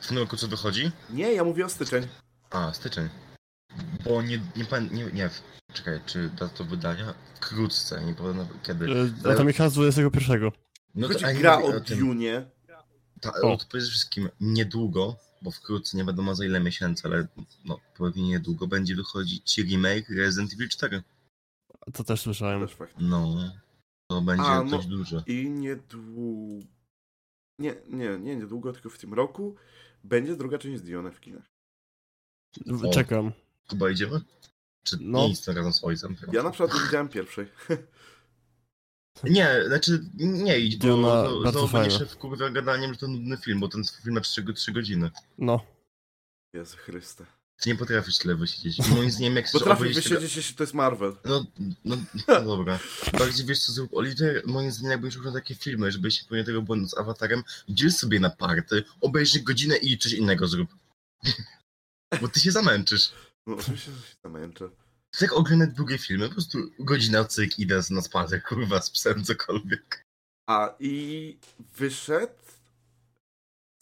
[0.00, 0.90] W tym roku co wychodzi?
[1.10, 2.06] Nie, ja mówię o styczeń.
[2.50, 3.08] A, styczeń.
[4.04, 5.30] Bo nie, nie, pan, nie, nie,
[5.72, 7.14] czekaj, czy data wydania?
[7.34, 8.86] Wkrótce, nie powiem kiedy.
[9.24, 10.50] E, Atomic Hearts 21.
[10.94, 11.98] No nie gra mówię o tym.
[11.98, 12.50] Dune.
[13.20, 13.56] Ta, O.
[13.56, 17.26] to przede wszystkim niedługo, bo wkrótce, nie wiadomo za ile miesięcy, ale
[17.64, 21.02] no, pewnie niedługo będzie wychodzić remake Resident Evil 4.
[21.92, 22.68] To też słyszałem.
[22.98, 23.36] No,
[24.06, 24.70] to będzie A, no.
[24.70, 25.22] dość dużo.
[25.26, 26.66] I niedługo...
[27.58, 29.56] Nie, nie, nie niedługo, tylko w tym roku
[30.04, 31.44] będzie druga część z Dune w kinach.
[32.84, 32.90] O.
[32.90, 33.32] Czekam.
[33.68, 34.20] Kuba idziemy?
[34.82, 35.18] Czy No.
[35.18, 36.16] nie idź razem z ojcem?
[36.32, 37.46] Ja na przykład nie widziałem pierwszej.
[39.24, 41.90] Nie, znaczy nie idź, bo Diona fajna.
[41.98, 45.10] się wkurwiał gadaniem, że to nudny film, bo ten film ma 3, 3 godziny.
[45.38, 45.60] No.
[46.54, 47.26] Jezu Chryste.
[47.60, 48.88] Ty nie potrafisz tyle wysiedzieć.
[48.88, 49.76] Moim zdaniem, jak chcesz tego...
[49.76, 51.16] wysiedzieć, jeśli to jest Marvel.
[51.24, 51.46] No,
[51.84, 51.96] no,
[52.28, 52.78] no dobra.
[53.18, 56.62] Bardziej wiesz co zrób Oliver, moim zdaniem jakbyś użył takie filmy, żebyś się popełnił tego
[56.62, 60.68] błędu z awatarem, dziel sobie na party, obejrzyj godzinę i coś innego zrób.
[62.20, 63.12] Bo ty się zamęczysz.
[63.46, 64.68] No oczywiście, że się zamęczę.
[65.10, 69.24] To jak oglądać długie filmy, po prostu godzina cyk, idę na spacer, kurwa, z psem,
[69.24, 70.04] cokolwiek.
[70.46, 71.38] A i
[71.76, 72.32] wyszedł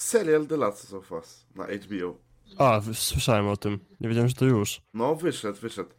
[0.01, 2.19] serial The Last of Us na HBO.
[2.59, 3.79] A, słyszałem o tym.
[4.01, 4.81] Nie wiedziałem, że to już.
[4.95, 5.91] No, wyszedł, wyszedł.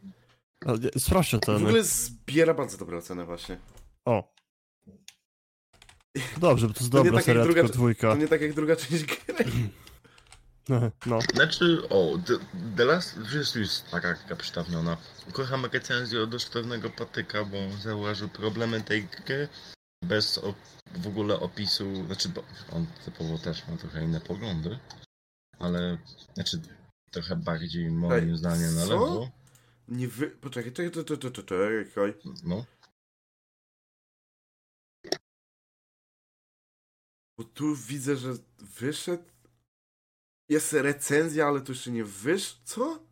[0.66, 1.58] A, nie, Sprawdźcie ten.
[1.58, 3.58] w ogóle zbiera bardzo dobre oceny właśnie.
[4.04, 4.34] O.
[6.36, 8.10] Dobrze, bo to jest To nie dobra tak jak seria, druga- dwójka.
[8.10, 9.44] To nie tak jak druga część gry.
[11.06, 11.20] No.
[11.34, 12.34] Znaczy, o, The,
[12.76, 13.18] The Last,
[13.52, 14.96] to jest taka taka przytawniona.
[15.32, 16.30] Kocham recenzję od
[16.90, 19.48] patyka, bo zauważył problemy tej gry
[20.04, 20.54] bez o,
[20.94, 22.42] w ogóle opisu, znaczy, bo
[22.72, 24.78] on typowo też ma trochę inne poglądy,
[25.58, 25.98] ale
[26.34, 26.60] znaczy
[27.10, 28.90] trochę bardziej moim Ej, zdaniem na co?
[28.90, 29.30] lewo.
[29.88, 30.30] Nie wy...
[30.30, 32.14] Poczekaj, czekaj, czekaj, czekaj, czekaj.
[32.44, 32.64] No.
[37.38, 39.24] Bo tu widzę, że wyszedł.
[40.48, 42.60] Jest recenzja, ale to jeszcze nie wyszło.
[42.64, 43.06] Co?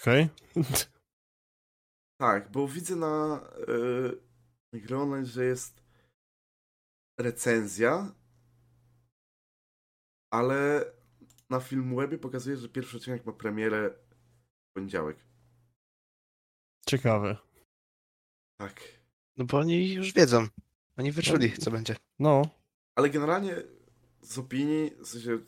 [0.00, 0.28] Okej.
[0.56, 0.64] Okay.
[2.20, 3.40] tak, bo widzę na
[4.72, 5.82] yy, że jest
[7.20, 8.14] recenzja,
[10.30, 10.84] ale
[11.50, 13.90] na Filmwebie pokazuje, że pierwszy odcinek ma premierę
[14.70, 15.16] w poniedziałek.
[16.86, 17.36] Ciekawe.
[18.60, 18.80] Tak.
[19.36, 20.46] No bo oni już wiedzą.
[20.96, 21.96] Oni wyczuli, co będzie.
[22.18, 22.42] No,
[22.94, 23.54] Ale generalnie
[24.22, 25.38] z opinii, w sensie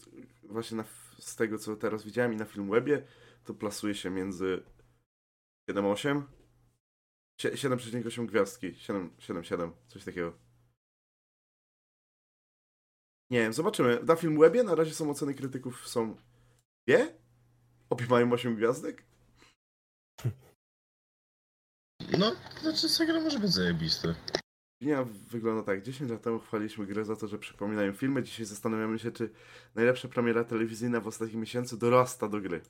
[0.42, 0.84] właśnie na,
[1.18, 3.06] z tego, co teraz widziałem i na Filmwebie,
[3.44, 4.62] to plasuje się między
[5.70, 6.22] 7,8
[7.40, 10.32] Sie- 7,8 gwiazdki, 7, 7,7, coś takiego.
[13.30, 14.00] Nie wiem, zobaczymy.
[14.02, 16.16] Na Filmwebie na razie są oceny krytyków są
[16.86, 17.14] dwie?
[17.90, 19.02] Obie mają 8 gwiazdek?
[22.18, 24.08] No, znaczy ta gra może być zajebista.
[24.82, 25.82] Linia wygląda tak.
[25.82, 28.22] 10 lat temu chwaliliśmy grę za to, że przypominają filmy.
[28.22, 29.30] Dzisiaj zastanawiamy się, czy
[29.74, 32.60] najlepsza premiera telewizyjna w ostatnim miesiącu dorasta do gry.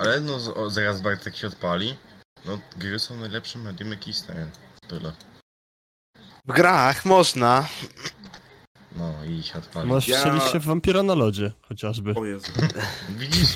[0.00, 1.96] Ale no, o, zaraz Bartek się odpali.
[2.44, 4.50] No, gry są najlepszym medium, jaki istnieje.
[4.88, 5.12] Tyle.
[6.46, 7.68] W grach można.
[9.00, 9.88] No i się odpali.
[9.88, 12.14] możesz Ja- strzelić się w wampira na lodzie, chociażby.
[12.14, 12.52] O Jezu.
[13.08, 13.54] Widzisz?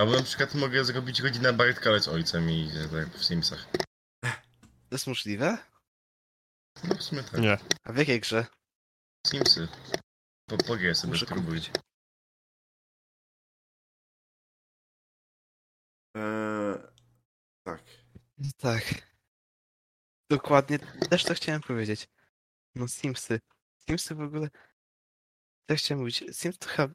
[0.00, 3.66] Albo na przykład mogę zrobić godzinę Bartka, ale z ojcem i tak w Simsach.
[4.88, 5.58] To jest możliwe?
[6.84, 7.40] No w sumie tak.
[7.40, 7.58] Nie.
[7.84, 8.46] A w jakiej grze?
[9.26, 9.68] Simsy.
[10.48, 11.60] Po, pograj sobie, Muszę spróbuj.
[11.60, 11.70] kupić.
[16.16, 16.78] Eee,
[17.64, 17.82] tak.
[18.58, 18.82] Tak.
[20.30, 22.08] Dokładnie, też to chciałem powiedzieć.
[22.74, 23.40] No Simsy.
[23.88, 24.48] Simsy w ogóle...
[25.66, 26.24] Tak chciałem mówić.
[26.32, 26.94] Sims to chyba.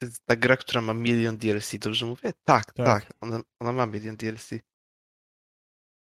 [0.00, 2.32] To jest ta gra, która ma milion DLC, dobrze mówię?
[2.44, 2.74] Tak, Tak.
[2.86, 3.12] tak.
[3.20, 4.48] Ona, ona ma milion DLC.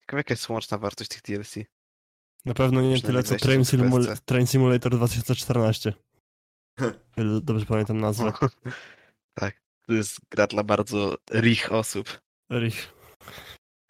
[0.00, 1.54] Ciekawe jaka jest łączna wartość tych DLC.
[2.44, 4.24] Na pewno nie tyle co 20 Train, złotych w Simul- PSC.
[4.24, 5.92] Train Simulator 2014.
[7.16, 8.32] Ile Dobrze pamiętam nazwę.
[8.40, 8.48] O,
[9.40, 9.60] tak.
[9.86, 12.20] To jest gra dla bardzo rich osób.
[12.52, 12.92] Rich.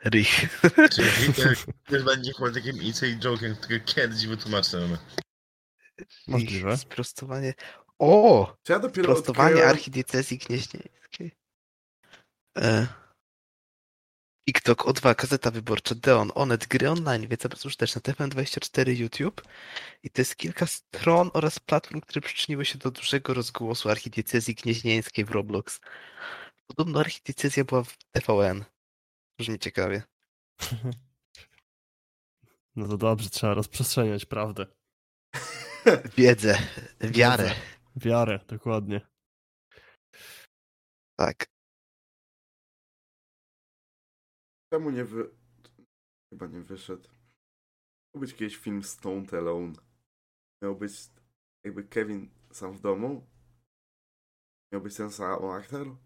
[0.02, 0.46] Czyli Rich.
[1.90, 4.98] też będzie chyba takim inside joke'em, który kiedyś wytłumaczymy.
[6.28, 6.76] Możliwe.
[6.76, 7.54] Sprostowanie.
[7.98, 8.56] O!
[8.68, 9.70] Ja dopiero Prostowanie odkryłem...
[9.70, 11.32] archidiecezji gnieźnieńskiej.
[12.58, 12.86] E.
[14.48, 19.42] TikTok, O2, Gazeta Wyborcza, Deon, Onet, gry online, wiedza bezużyteczna, TFM24, YouTube.
[20.02, 25.24] I to jest kilka stron oraz platform, które przyczyniły się do dużego rozgłosu archidiecezji gnieźnieńskiej
[25.24, 25.80] w Roblox.
[26.66, 28.64] Podobno archidiecezja była w TVN.
[29.38, 30.02] Brzmi ciekawie.
[32.76, 34.66] No to dobrze, trzeba rozprzestrzeniać prawdę.
[36.18, 36.58] Wiedzę,
[37.00, 37.44] wiarę.
[37.44, 37.54] Wiedzę.
[37.96, 39.00] Wiarę, dokładnie.
[41.18, 41.46] Tak.
[44.72, 45.30] Czemu nie wy...
[46.32, 47.08] Chyba nie wyszedł.
[48.14, 49.72] Miał być kiedyś film Stoned Alone.
[50.62, 50.92] Miał być
[51.64, 53.26] jakby Kevin sam w domu.
[54.72, 55.96] Miał być ten sam aktor.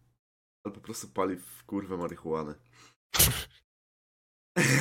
[0.64, 2.54] Ale po prostu pali w kurwę marihuanę.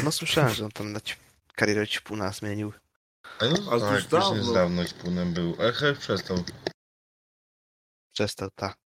[0.04, 1.16] No słyszałem, że on tam na ci-
[1.56, 2.74] karierę ćpuna zmienił.
[3.42, 4.44] No, Ale to tak, już już dawno.
[4.44, 5.56] niedawno ćpunem był.
[5.74, 6.38] Chyba przestał.
[8.14, 8.78] Przestał, tak.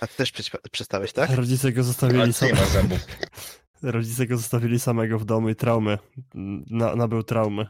[0.00, 0.32] A ty też
[0.72, 1.30] przestałeś, tak?
[1.30, 2.50] Rodzice go zostawili nie sam...
[2.50, 2.98] ma zębów.
[3.82, 5.98] Rodzice go zostawili samego w domu i traumę.
[6.70, 7.68] Na, nabył traumę.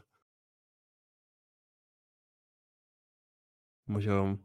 [3.87, 4.37] Musiał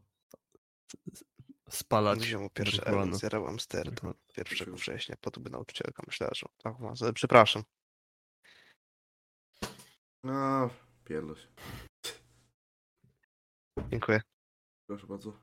[1.70, 2.18] spalać.
[2.18, 3.94] Wziął mu pierwszy Amsterdam.
[3.94, 4.20] Dokładnie.
[4.36, 6.74] 1 września, po to by nauczycielka myślała, że tak,
[7.14, 7.62] przepraszam.
[10.24, 10.70] No,
[11.04, 11.48] pierdol się.
[13.90, 14.20] Dziękuję.
[14.86, 15.40] Proszę bardzo.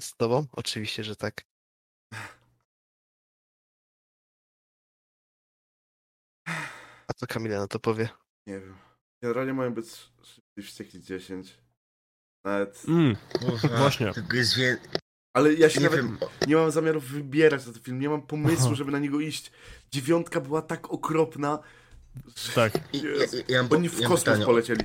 [0.00, 0.46] Z tobą?
[0.52, 1.44] Oczywiście, że tak.
[7.08, 8.08] A co Kamila na to powie?
[8.46, 8.76] Nie wiem.
[9.22, 9.86] Generalnie mają być
[10.22, 11.58] szybciej wściekli 10.
[12.44, 12.84] Nawet...
[12.88, 13.16] Mm,
[13.78, 14.12] Właśnie.
[15.36, 16.18] Ale ja się Nie nawet wiem.
[16.46, 17.98] nie mam zamiaru wybierać na ten film.
[18.00, 18.74] Nie mam pomysłu, Aha.
[18.74, 19.52] żeby na niego iść.
[19.90, 21.58] Dziewiątka była tak okropna,
[22.54, 23.04] tak, I, ja,
[23.48, 24.44] ja, mam- oni w ja kosmos pytanie.
[24.44, 24.80] polecieli.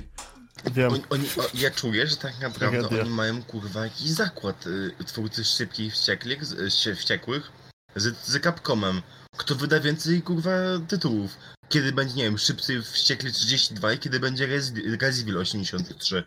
[0.72, 0.92] wiem.
[0.92, 3.04] Oni, oni, o, ja czuję, że tak naprawdę Tragedia.
[3.04, 7.52] oni mają kurwa jakiś zakład y, twórcy szybkich wściekłych, z, y, ście- wściekłych
[7.96, 9.02] z, z Capcomem.
[9.36, 10.50] Kto wyda więcej kurwa
[10.88, 11.36] tytułów?
[11.68, 16.24] Kiedy będzie, nie wiem, Szybcy Wściekli 32 i kiedy będzie Resident Evil 83.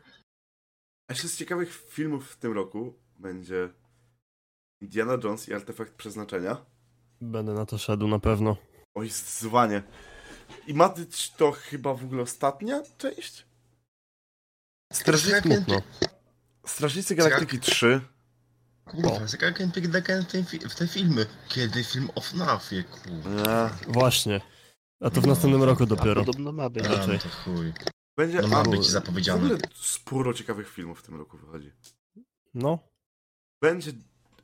[1.09, 3.69] A jeszcze z ciekawych filmów w tym roku będzie
[4.81, 6.65] Indiana Jones i Artefakt Przeznaczenia.
[7.21, 8.57] Będę na to szedł na pewno.
[8.95, 9.83] Oj, zwanie.
[10.67, 13.45] I ma być to chyba w ogóle ostatnia część?
[14.93, 15.81] Strasznie smutno.
[16.65, 18.01] Strażnicy Galaktyki 3.
[18.85, 21.25] Kurwa, za jakim pierdolę w, te fi- w te filmy.
[21.47, 23.43] Kiedy film o FNAFie, kurwa.
[23.49, 24.41] A, Właśnie.
[25.01, 26.25] A to w następnym roku A dopiero.
[26.25, 26.85] podobno ma być.
[26.85, 27.13] A, raczej.
[27.13, 27.73] no to chuj.
[28.17, 29.43] Będzie No ma a, być w zapowiedziane.
[29.45, 31.71] ogóle sporo ciekawych filmów w tym roku wychodzi.
[32.53, 32.79] No,
[33.61, 33.91] Będzie,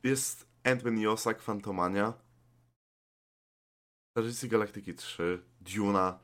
[0.02, 2.12] jest Ant-Man i Osak, Fantomania,
[4.16, 6.18] Strażnicy Galaktyki 3, Duna,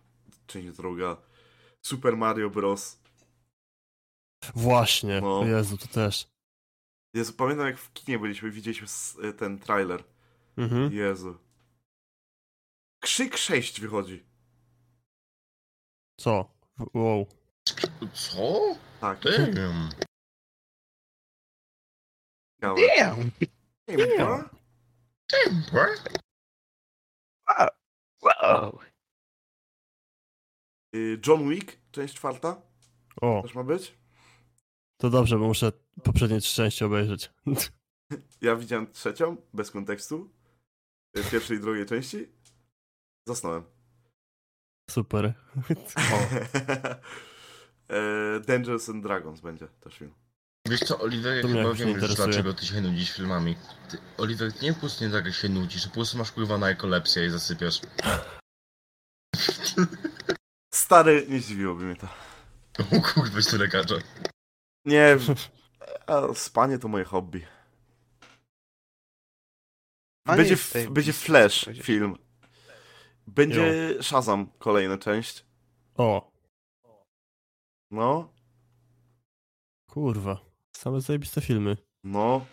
[0.46, 1.16] część druga,
[1.86, 2.98] Super Mario Bros.
[4.54, 5.20] właśnie.
[5.20, 5.44] No.
[5.44, 6.28] Jezu, to też.
[7.14, 10.04] Jezu, pamiętam jak w kinie byliśmy, widzieliśmy s- ten trailer.
[10.56, 10.92] Mhm.
[10.92, 11.38] Jezu.
[13.02, 14.24] Krzyk 6 wychodzi.
[16.20, 16.50] Co?
[16.94, 17.26] Wow.
[18.14, 18.74] Co?
[19.00, 19.20] Tak.
[19.22, 19.90] Damn.
[22.60, 22.76] Damn!
[23.88, 24.48] Damn.
[25.30, 25.86] Damn, bro.
[27.48, 27.68] Wow!
[30.94, 32.62] Y, John Wick, część czwarta,
[33.20, 33.98] O, też ma być.
[35.00, 37.30] to dobrze, bo muszę poprzednie trzy części obejrzeć.
[38.40, 40.30] Ja widziałem trzecią, bez kontekstu.
[41.18, 42.28] y, Pierwszej i drugiej części.
[43.28, 43.64] Zasnąłem.
[44.90, 45.34] Super.
[47.88, 50.14] E, Dangerous and Dragons będzie też film.
[50.68, 53.56] Wiesz co, Oliver, chyba wiem już dlaczego ty się nudzisz filmami.
[53.90, 57.26] Ty, Oliver, ty nie po prostu nie tak się nudzisz, po prostu masz kurwa narkolepsję
[57.26, 57.80] i zasypiasz.
[60.74, 62.08] Stary, nie zdziwiłoby mnie to.
[62.78, 63.94] O kurwa, tu lekarza.
[64.84, 65.16] Nie,
[66.06, 67.46] a spanie to moje hobby.
[70.26, 70.56] Będzie,
[70.90, 72.16] będzie Flash film.
[73.26, 75.44] Będzie Shazam, kolejna część.
[75.96, 76.32] O,
[77.90, 78.32] No,
[79.90, 80.51] kurwa.
[80.82, 81.76] Same zajebiste filmy.
[82.04, 82.46] no.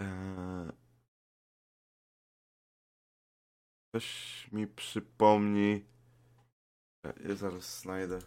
[0.00, 0.72] Eee...
[3.88, 5.84] Ktoś mi przypomni.
[7.28, 8.18] Ja zaraz znajdę.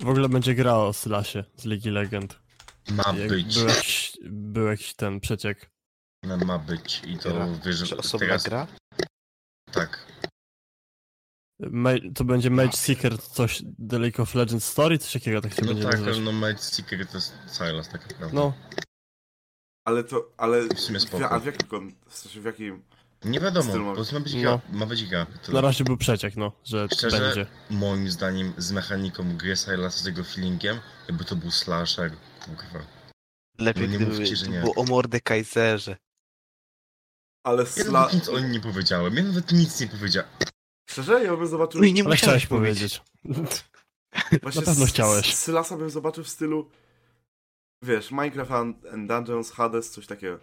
[0.00, 2.40] W ogóle będzie gra o Slasie z Ligi Legend.
[2.90, 3.58] Ma Jak być.
[3.58, 5.70] Był jakiś, był jakiś ten przeciek.
[6.22, 7.02] No, ma być.
[7.06, 8.42] I to wiesz, teraz...
[8.42, 8.66] gra?
[9.72, 10.13] Tak.
[12.14, 15.68] To będzie Mage Seeker, coś The League of Legends Story, coś takiego tak się No
[15.68, 16.14] będzie tak, nazywać.
[16.14, 18.34] ale no Might Secret to jest Silas, tak naprawdę.
[18.36, 18.52] No,
[19.84, 20.68] Ale to, ale...
[20.68, 21.30] W sumie spoko.
[21.30, 22.82] A w jakim, kon- w sensie w jakim...
[23.24, 24.60] Nie wiadomo, Styl ma- być No.
[24.72, 25.26] Ma być gra.
[25.42, 27.18] To na razie był przeciek, no, że Szczerze?
[27.20, 27.46] będzie.
[27.70, 30.78] moim zdaniem z mechaniką gry Silas z jego feelingiem,
[31.08, 32.12] jakby to był slasher.
[32.44, 32.86] Kurwa.
[33.58, 34.60] Lepiej No nie gdyby mówcie, że nie.
[34.60, 35.96] było o Mordekaiserze.
[37.44, 37.92] Ale Ja sla...
[38.00, 39.14] nawet nic o nim nie powiedziałem.
[39.16, 40.30] Ja nawet nic nie powiedziałem.
[40.90, 41.80] Szczerze, ja bym zobaczył...
[41.80, 43.02] No i nie Ale chciałeś powiedzieć.
[44.42, 45.34] Właśnie Na pewno chciałeś.
[45.34, 46.70] Sylasa bym zobaczył w stylu...
[47.82, 48.52] Wiesz, Minecraft
[48.92, 50.40] and Dungeons, Hades, coś takiego.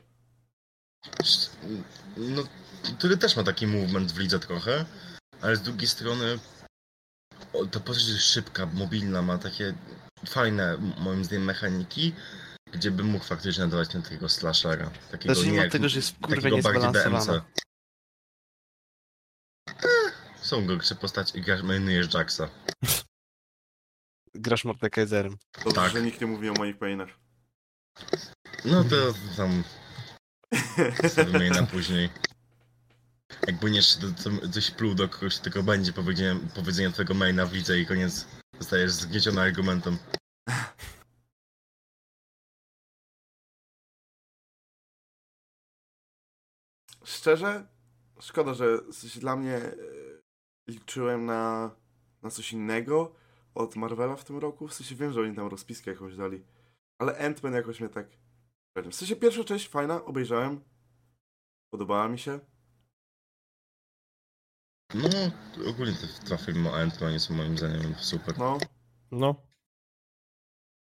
[2.18, 2.44] No,
[2.98, 4.86] który też ma taki movement w lidze trochę,
[5.42, 6.40] ale z drugiej strony
[7.54, 9.74] o, ta postać jest szybka, mobilna, ma takie
[10.28, 12.14] fajne, moim zdaniem, mechaniki,
[12.72, 14.92] gdzie bym mógł faktycznie dawać na takiego slashera.
[15.12, 17.46] Takiego Zacznijmy nie od jak- tego, że jest kurwa takiego bardziej niezbalansowana.
[20.52, 22.50] Są gorsze postaci i grasz, mainujesz Jacksa.
[24.36, 25.38] Grasz Mordekaiserem.
[25.64, 25.92] Dobrze, Tak.
[25.92, 27.10] że nikt nie mówi o moich painach.
[28.66, 29.64] No to tam
[31.10, 32.10] sobie na później.
[33.48, 33.82] Jakby nie
[34.52, 38.28] coś pluł do kogoś, tylko będzie powiedzenie, powiedzenie twojego maina w lidze i koniec
[38.60, 39.98] zostajesz zgnieciony argumentem.
[47.04, 47.68] Szczerze,
[48.20, 48.78] szkoda, że
[49.20, 50.11] dla mnie e,
[50.68, 51.72] liczyłem na,
[52.22, 53.16] na coś innego
[53.56, 54.68] od Marvela w tym roku.
[54.68, 56.44] W sensie wiem, że oni tam rozpiskę jakąś dali.
[56.98, 58.08] Ale Ant-Man jakoś mnie tak...
[58.76, 60.64] W sensie pierwsza część fajna, obejrzałem.
[61.74, 62.40] Podobała mi się.
[64.94, 65.10] No,
[65.70, 68.38] ogólnie te dwa filmy o Ant-Manie są moim zdaniem super.
[68.38, 68.58] No.
[69.12, 69.36] No,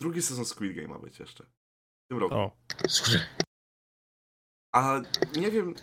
[0.01, 1.45] Drugi sezon Squid Game ma być jeszcze.
[1.45, 2.35] W tym roku.
[2.35, 2.57] o.
[2.89, 3.21] Słuchaj,
[4.75, 5.01] A
[5.37, 5.75] nie wiem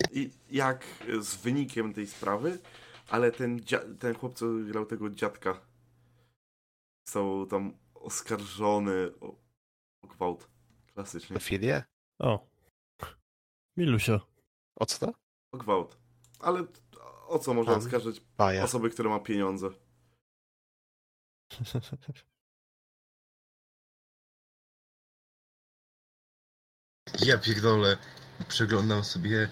[0.50, 0.86] jak
[1.20, 2.60] z wynikiem tej sprawy,
[3.08, 3.60] ale ten,
[4.00, 5.62] ten chłop, co grał tego dziadka,
[7.08, 9.36] został tam oskarżony o,
[10.02, 10.50] o gwałt.
[10.94, 11.28] Klasycznie.
[11.28, 11.84] Pedofilię?
[12.20, 12.48] O.
[13.78, 14.28] Milusio.
[14.76, 15.14] O co to?
[15.52, 15.98] O gwałt.
[16.40, 16.66] Ale
[17.28, 18.64] o co można oskarżyć Baja.
[18.64, 19.70] osoby, które ma pieniądze?
[27.26, 27.98] ja pierdolę,
[28.48, 29.50] przeglądam sobie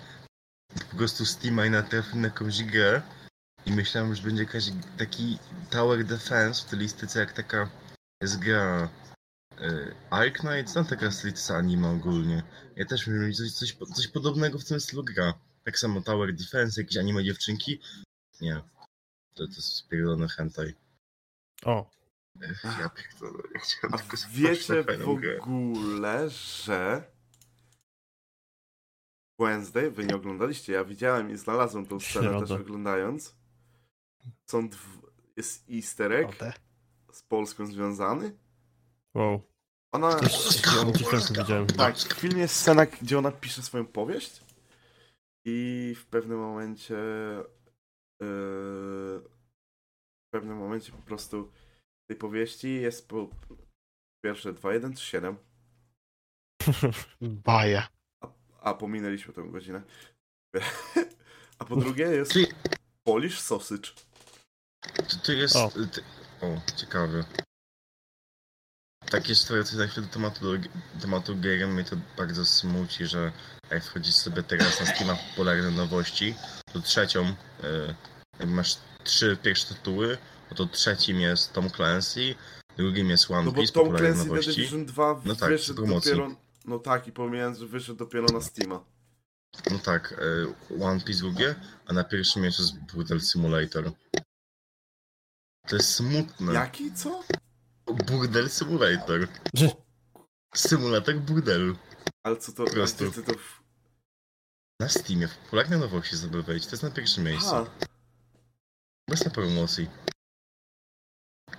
[0.91, 3.01] po prostu Steama i natrafię na jakąś grę
[3.65, 4.65] i myślałem, że będzie jakaś
[4.97, 7.69] taki Tower Defense w stylistyce jak taka
[8.21, 8.89] jest gra
[9.61, 12.43] y, Arknight, znam taka stylistyka anime ogólnie.
[12.75, 15.33] Ja też bym mieć coś, coś, coś podobnego w tym stylu gra.
[15.63, 17.79] Tak samo Tower Defense, jakieś anime dziewczynki.
[18.41, 18.55] Nie.
[19.33, 20.73] To, to jest pierdolony hentai.
[21.65, 21.89] O.
[22.41, 25.39] Ech, Ja pierdolę, ja chciałem A tylko wiecie w grę.
[25.41, 27.03] ogóle, że
[29.39, 32.39] Wednesday, wy nie oglądaliście, ja widziałem i znalazłem tą scenę Środa.
[32.47, 33.35] też oglądając.
[34.49, 34.69] Są
[35.37, 36.53] jest easter egg Odę.
[37.11, 38.37] z Polską związany.
[39.15, 39.41] Wow.
[39.91, 40.19] Ona...
[41.37, 41.67] Widziałem.
[41.67, 44.41] Tak, w filmie jest scena, gdzie ona pisze swoją powieść
[45.45, 46.93] i w pewnym momencie
[48.21, 49.21] yy,
[50.25, 51.51] w pewnym momencie po prostu
[52.03, 53.29] w tej powieści jest po
[54.25, 55.37] pierwsze 2, 1, 3, 7,
[57.21, 57.87] Baja.
[58.61, 59.81] a pominęliśmy tę godzinę.
[61.59, 62.33] A po drugie jest
[63.03, 63.89] Polish sausage.
[64.95, 65.55] To, to jest...
[65.55, 65.71] O.
[65.91, 66.01] Ty,
[66.41, 67.23] o, ciekawe.
[69.09, 70.39] Tak jeszcze wracając na chwilę do tematu,
[71.01, 73.31] tematu gier, mnie to bardzo smuci, że
[73.71, 76.35] jak wchodzisz sobie teraz na Steama w popularne nowości,
[76.73, 77.35] to trzecią,
[78.39, 80.17] jak masz trzy pierwsze tytuły,
[80.51, 82.35] no to trzecim jest Tom Clancy,
[82.77, 84.51] drugim jest One No bo Piece, Tom popularne Clancy The nowości.
[84.51, 86.11] Division 2 No tak, wyszedł promocji.
[86.11, 86.35] dopiero...
[86.65, 88.83] No tak, i pomijając, że wyszedł dopiero na Steama.
[89.71, 90.15] No tak,
[90.79, 91.55] e, One Piece drugie,
[91.87, 93.91] a na pierwszym miejscu jest Burdel Simulator.
[95.67, 96.53] To jest smutne.
[96.53, 96.93] Jaki?
[96.93, 97.23] Co?
[97.85, 99.27] Burdel Simulator.
[100.55, 101.75] Symulator burdelu.
[102.23, 102.65] Ale co to...
[102.65, 103.11] Po prostu.
[103.11, 103.63] Ty, ty to w...
[104.79, 107.55] Na Steamie, w popularne nowości wejść, to jest na pierwszym miejscu.
[107.55, 107.69] Aha,
[109.09, 109.89] Bez na promocji.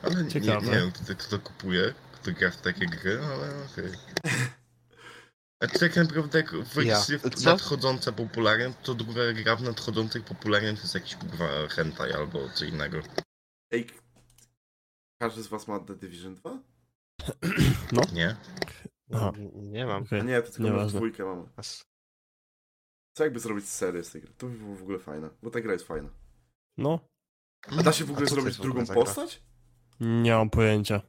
[0.02, 3.92] Ale nie, nie wiem, kto, kto to kupuje, kto gra w takie gry, ale okej.
[5.62, 7.30] A czy tak naprawdę jak wersja Ja.
[7.30, 7.50] Co?
[7.50, 12.64] nadchodząca popularnie, to druga gra w nadchodzących popularnie to jest jakiś kurwa hentai albo co
[12.64, 13.02] innego.
[13.74, 13.86] Ej...
[15.22, 16.58] Każdy z was ma The Division 2?
[18.12, 18.36] Nie?
[19.14, 19.32] Aha.
[19.54, 20.02] Nie mam.
[20.02, 20.24] A Okej.
[20.24, 20.98] nie, to tylko Nieważne.
[20.98, 21.48] dwójkę mamy.
[23.16, 24.32] Co jakby zrobić serię z tej gry?
[24.38, 26.08] To by było w ogóle fajne, bo ta gra jest fajna.
[26.76, 27.00] No,
[27.78, 29.42] A da się w ogóle zrobić w ogóle drugą postać?
[30.00, 31.00] nie mam pojęcia.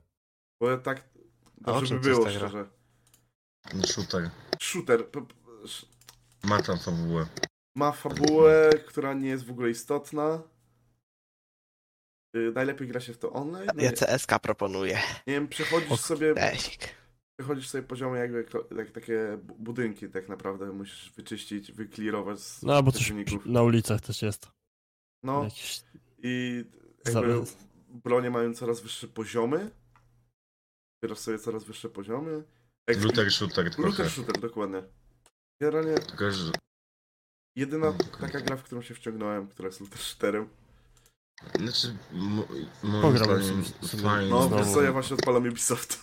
[0.62, 1.10] Bo ja tak...
[1.66, 2.70] A o Dobrze czym by to jest było, szczerze.
[3.74, 4.30] No, Shooter.
[4.62, 5.10] Shooter
[6.44, 7.26] Ma tam fabułę.
[7.76, 10.42] ma fabułę, która nie jest w ogóle istotna.
[12.36, 13.70] Y, najlepiej gra się w to online.
[13.76, 15.00] No Ja CSK proponuję.
[15.28, 16.00] nie wiem, przechodzisz Ok.
[16.00, 16.96] sobie, Esik.
[17.40, 18.46] przechodzisz sobie poziomy jakby
[18.78, 23.14] jak takie bu- budynki tak naprawdę musisz wyczyścić, wyklirować z No, bo coś
[23.46, 24.48] na ulicach też jest.
[25.24, 25.82] No Jakiś...
[26.24, 26.64] i
[27.06, 27.44] jakby
[27.90, 29.72] bronie mają coraz wyższe poziomy.
[31.04, 32.44] Zbierasz sobie coraz wyższe poziomy.
[32.90, 33.88] Jak- Looter shooter trochę.
[33.90, 34.84] Looter shooter, dokładnie.
[35.62, 36.52] Generalnie Tylko, że
[37.56, 40.50] jedyna taka gra, w którą się wciągnąłem, która jest looter shooterem.
[41.60, 42.48] Znaczy, mo-
[42.84, 44.30] moim zdaniem sobie- sobie fajnie.
[44.32, 44.74] No, Znowu.
[44.74, 46.00] co, ja właśnie odpalam Ubisoft.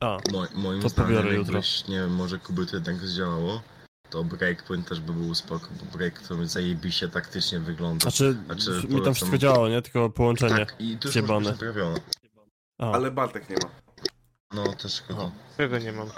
[0.00, 1.54] A, Mo, moim To zdaniem, pobiorę jutro.
[1.54, 3.62] jakbyś, nie wiem, może Kuby to jednak zdziałało,
[4.10, 8.02] to Breakpoint też by był spoko, bo Break to zajebiście taktycznie wygląda.
[8.02, 9.82] znaczy, Znaczy, mi tam wszystko działało, nie?
[9.82, 10.66] Tylko połączenie.
[10.66, 11.14] tak, i to już
[12.78, 13.70] Ale Bartek nie ma.
[14.54, 15.30] No, też szkoda.
[15.52, 16.08] Którego nie mam?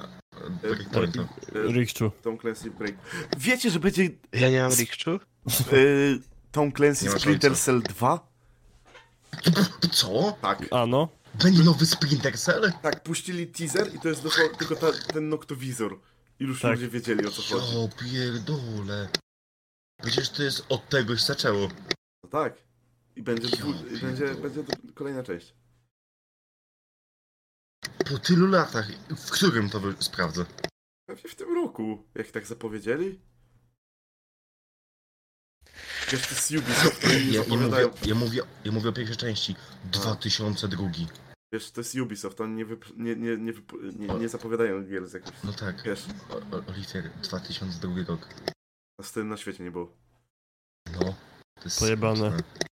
[0.62, 1.22] Breakpointa.
[1.22, 2.10] Y, Rikczu.
[2.22, 2.94] Tom Clancy Break.
[3.38, 5.20] Wiecie, że będzie Ja nie mam Rikczu?
[6.56, 7.54] Tom Clancy Splinter.
[7.56, 8.28] Cell 2?
[9.92, 10.36] Co?
[10.42, 10.64] Tak.
[10.70, 11.08] A, no.
[11.34, 12.72] Będzie nowy Splinter Cell?
[12.82, 16.00] Tak, puścili teaser i to jest dosłownie tylko ta, ten noktowizor.
[16.40, 16.70] I już Tak.
[16.70, 17.76] ludzie wiedzieli o co chodzi.
[17.76, 19.08] O pierdole.
[20.02, 21.68] Przecież to jest od tegoś zaczęło.
[22.24, 22.54] No tak.
[23.16, 24.62] I będzie, dwu, i będzie, będzie
[24.94, 25.54] kolejna część.
[28.10, 28.88] Po tylu latach.
[29.10, 30.44] W którym to sprawdzę?
[31.08, 33.20] Pewnie w tym roku, jak tak zapowiedzieli.
[36.12, 37.90] Wiesz, to jest Ubisoft, oni nie Ja, ja, mówię, zapowiadają.
[38.06, 39.56] ja, mówię, ja mówię o pierwszej części.
[39.84, 40.90] 2002.
[41.52, 45.08] Wiesz, to jest Ubisoft, oni nie, wyp- nie, nie, nie, wyp- nie, nie zapowiadają gier
[45.08, 45.42] z jakimś...
[45.44, 45.82] No tak.
[45.82, 48.28] Wiesz, O, o, Oliver, 2002 rok.
[49.00, 49.96] a z tym na świecie nie było.
[50.92, 51.00] No.
[51.54, 52.16] To jest Pojebane.
[52.30, 52.66] smutne.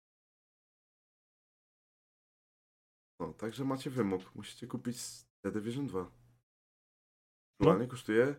[3.20, 4.36] No, także macie wymóg.
[4.36, 4.98] Musicie kupić
[5.46, 6.12] The Division 2.
[7.60, 8.36] Aktualnie kosztuje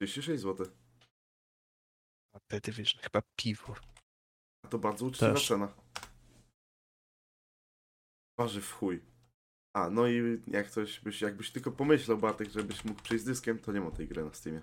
[0.00, 0.66] 36 zł.
[2.48, 3.74] The Division, chyba piwo.
[4.68, 5.48] A to bardzo uczciwa Też.
[5.48, 5.74] cena.
[8.38, 9.04] Waży w chuj.
[9.76, 13.58] A, no i jak coś byś, jakbyś tylko pomyślał, Bartek, żebyś mógł przejść z dyskiem,
[13.58, 14.62] to nie ma tej gry na Steamie.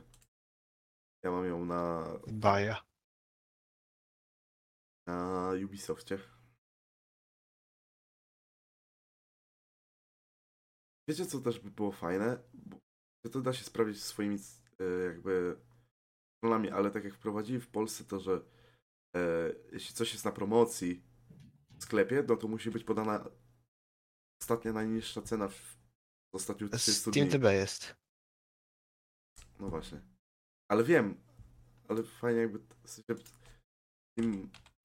[1.23, 2.86] Ja mam ją na, Baja.
[5.07, 6.19] na Ubisoftie.
[11.07, 12.44] Wiecie, co też by było fajne?
[12.53, 12.77] Bo
[13.26, 14.38] że to da się sprawdzić swoimi
[14.80, 15.61] e, jakby
[16.38, 18.41] stronami, ale tak jak wprowadzili w Polsce to, że
[19.71, 21.03] jeśli coś jest na promocji
[21.79, 23.29] w sklepie, no to musi być podana
[24.41, 25.77] ostatnia najniższa cena w
[26.33, 27.29] ostatnich 30 dni.
[27.29, 27.95] TB jest.
[29.59, 30.01] No właśnie.
[30.71, 31.23] Ale wiem,
[31.89, 33.23] ale fajnie jakby w sensie,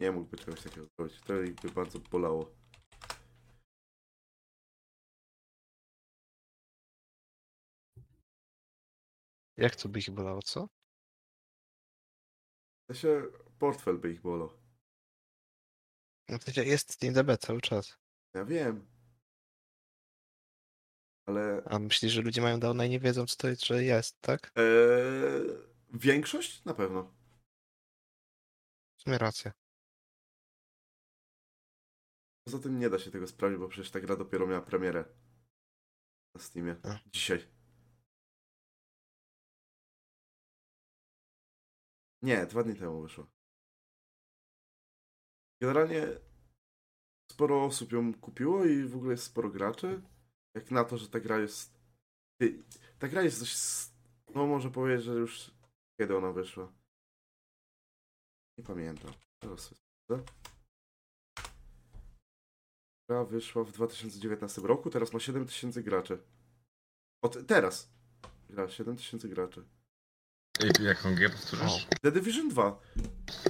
[0.00, 1.20] nie mógłby czegoś takiego zrobić.
[1.20, 2.54] To by bardzo bolało.
[9.56, 10.68] Jak to by ich bolało, co?
[12.88, 13.22] To się
[13.60, 14.50] portfel by ich bolał.
[16.28, 17.98] No to jest Steam TB cały czas.
[18.34, 18.86] Ja wiem.
[21.26, 24.20] Ale A myślisz, że ludzie mają downa i nie wiedzą, co to jest, że jest,
[24.20, 24.52] tak?
[24.56, 24.62] e,
[25.94, 27.14] większość na pewno.
[28.98, 29.52] W sumie racja.
[32.44, 35.04] Poza tym nie da się tego sprawdzić, bo przecież ta gra dopiero miała premierę
[36.34, 36.76] na Steamie.
[36.82, 36.98] A.
[37.06, 37.46] Dzisiaj.
[42.22, 43.26] Nie, dwa dni temu wyszło.
[45.62, 46.06] Generalnie
[47.32, 50.02] sporo osób ją kupiło i w ogóle jest sporo graczy.
[50.54, 51.80] Jak na to, że ta gra jest.
[52.98, 53.58] Ta gra jest dość.
[54.34, 55.50] No, może powiedzieć, że już.
[56.00, 56.72] Kiedy ona wyszła?
[58.58, 59.12] Nie pamiętam.
[59.42, 60.24] Teraz sobie.
[63.08, 66.22] Gra wyszła w 2019 roku, teraz ma 7000 graczy.
[67.22, 67.92] Od teraz.
[68.48, 69.64] Gra 7000 graczy.
[70.80, 71.86] Jaką grę powtórzysz?
[72.02, 72.80] The Division 2.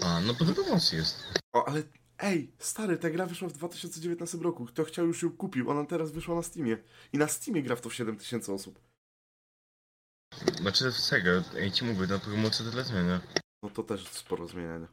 [0.03, 1.25] A, no to promocji jest.
[1.53, 1.83] O, ale
[2.23, 4.67] ej, stary, ta gra wyszła w 2019 roku.
[4.67, 6.79] Kto chciał już ją kupił, ona teraz wyszła na Steamie.
[7.13, 8.81] I na Steamie gra w to 7000 osób.
[10.61, 13.21] Znaczy, serio, ja ci mówię, na promocji tyle zmienia.
[13.63, 14.89] No to też sporo zmieniania.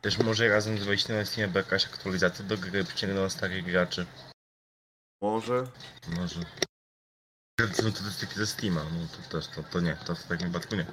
[0.00, 4.06] Też może razem z wejściem na Steamie jakaś aktualizacja do gry przyciągnęła starych graczy.
[5.22, 5.66] Może.
[6.16, 6.40] Może.
[7.60, 10.86] Są statystyki ze Steama, no to też, to, to nie, to w takim wypadku nie.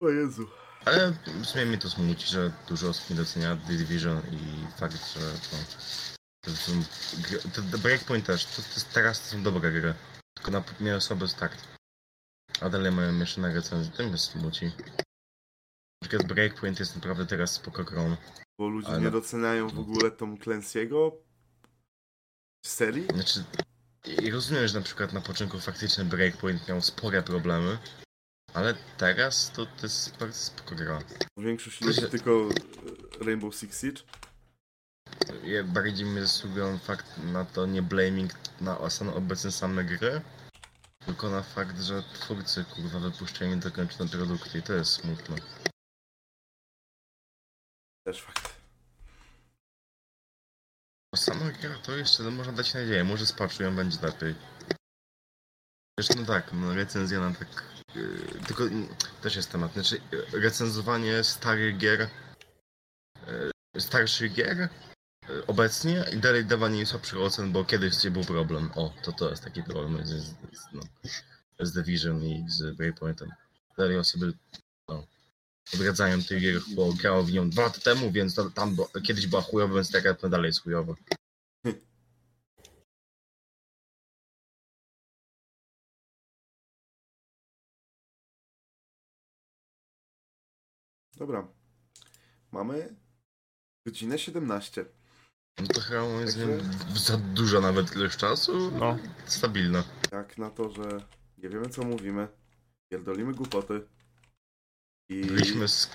[0.00, 0.48] O Jezu.
[0.84, 5.14] Ale w sumie mnie to smuci, że dużo osób nie docenia The Division i fakt,
[5.14, 5.56] że to...
[6.44, 6.72] To są...
[7.54, 9.94] To, to Breakpoint też, to, to teraz to są dobre gry.
[10.34, 11.68] Tylko na mnie osoby start.
[12.60, 14.66] A dalej mają jeszcze na recenzji, to mnie smuci.
[16.02, 18.16] Na przykład Breakpoint jest naprawdę teraz spoko grą.
[18.58, 21.12] Bo ludzie Ale- nie doceniają w ogóle Tom Clancy'ego
[22.66, 23.06] serii.
[23.14, 23.44] Znaczy,
[24.32, 27.78] rozumiem, że na przykład na początku faktycznie Breakpoint miał spore problemy,
[28.54, 30.98] ale teraz to, to jest bardzo spoko gra.
[31.36, 32.30] Większość ludzi się- tylko
[33.20, 34.02] e, Rainbow Six Siege.
[35.44, 40.20] Ja bardziej mnie zasługują fakt na to nie blaming na stan obecne same gry,
[41.06, 45.36] tylko na fakt, że twórcy kurwa wypuszczają niedokończone produkty i to jest smutne.
[48.06, 48.61] Też fakt.
[51.60, 54.34] Gra to jeszcze no, można dać nadzieję, może z patchu ją będzie lepiej.
[55.98, 57.64] Zresztą no tak, no recenzja na tak...
[57.94, 58.88] Yy, tylko mm,
[59.22, 62.08] też jest temat, znaczy yy, recenzowanie starych gier,
[63.74, 64.68] yy, starszych gier
[65.28, 68.70] yy, obecnie i dalej dawanie im słabszych ocen, bo kiedyś gdzie był problem.
[68.74, 70.34] O, to to jest taki problem z, z,
[70.72, 70.82] no,
[71.60, 73.30] z Division i z Breakpointem.
[73.78, 74.32] Dalej osoby
[75.74, 79.26] odradzają tych gier, bo grało w nią dwa lata temu, więc to, tam bo, kiedyś
[79.26, 80.94] była chujowa, więc taka dalej jest chujowa.
[91.16, 91.48] Dobra.
[92.52, 92.96] Mamy
[93.86, 94.84] godzinę 17.
[95.60, 96.58] No to chyba moim Także-
[96.96, 98.70] za dużo nawet ilość czasu.
[98.70, 98.98] No.
[99.26, 99.84] Stabilna.
[100.12, 100.82] Jak na to, że
[101.38, 102.28] nie wiemy co mówimy,
[102.88, 103.86] pierdolimy głupoty
[105.20, 105.90] i Byliśmy z,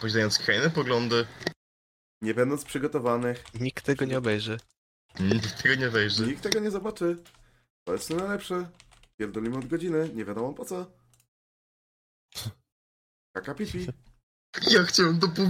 [0.00, 1.26] posiadając skrajne poglądy,
[2.22, 4.58] nie będąc przygotowanych, Nikt tego nie obejrzy.
[5.20, 6.26] nikt tego nie wejrzy.
[6.26, 7.16] nikt tego nie zobaczy.
[7.84, 8.68] To jest najlepsze.
[9.16, 10.86] Pierdolimy od godziny, nie wiadomo po co.
[13.34, 13.86] Kaka pipi.
[14.70, 15.48] Ja chciałem to powiedzieć.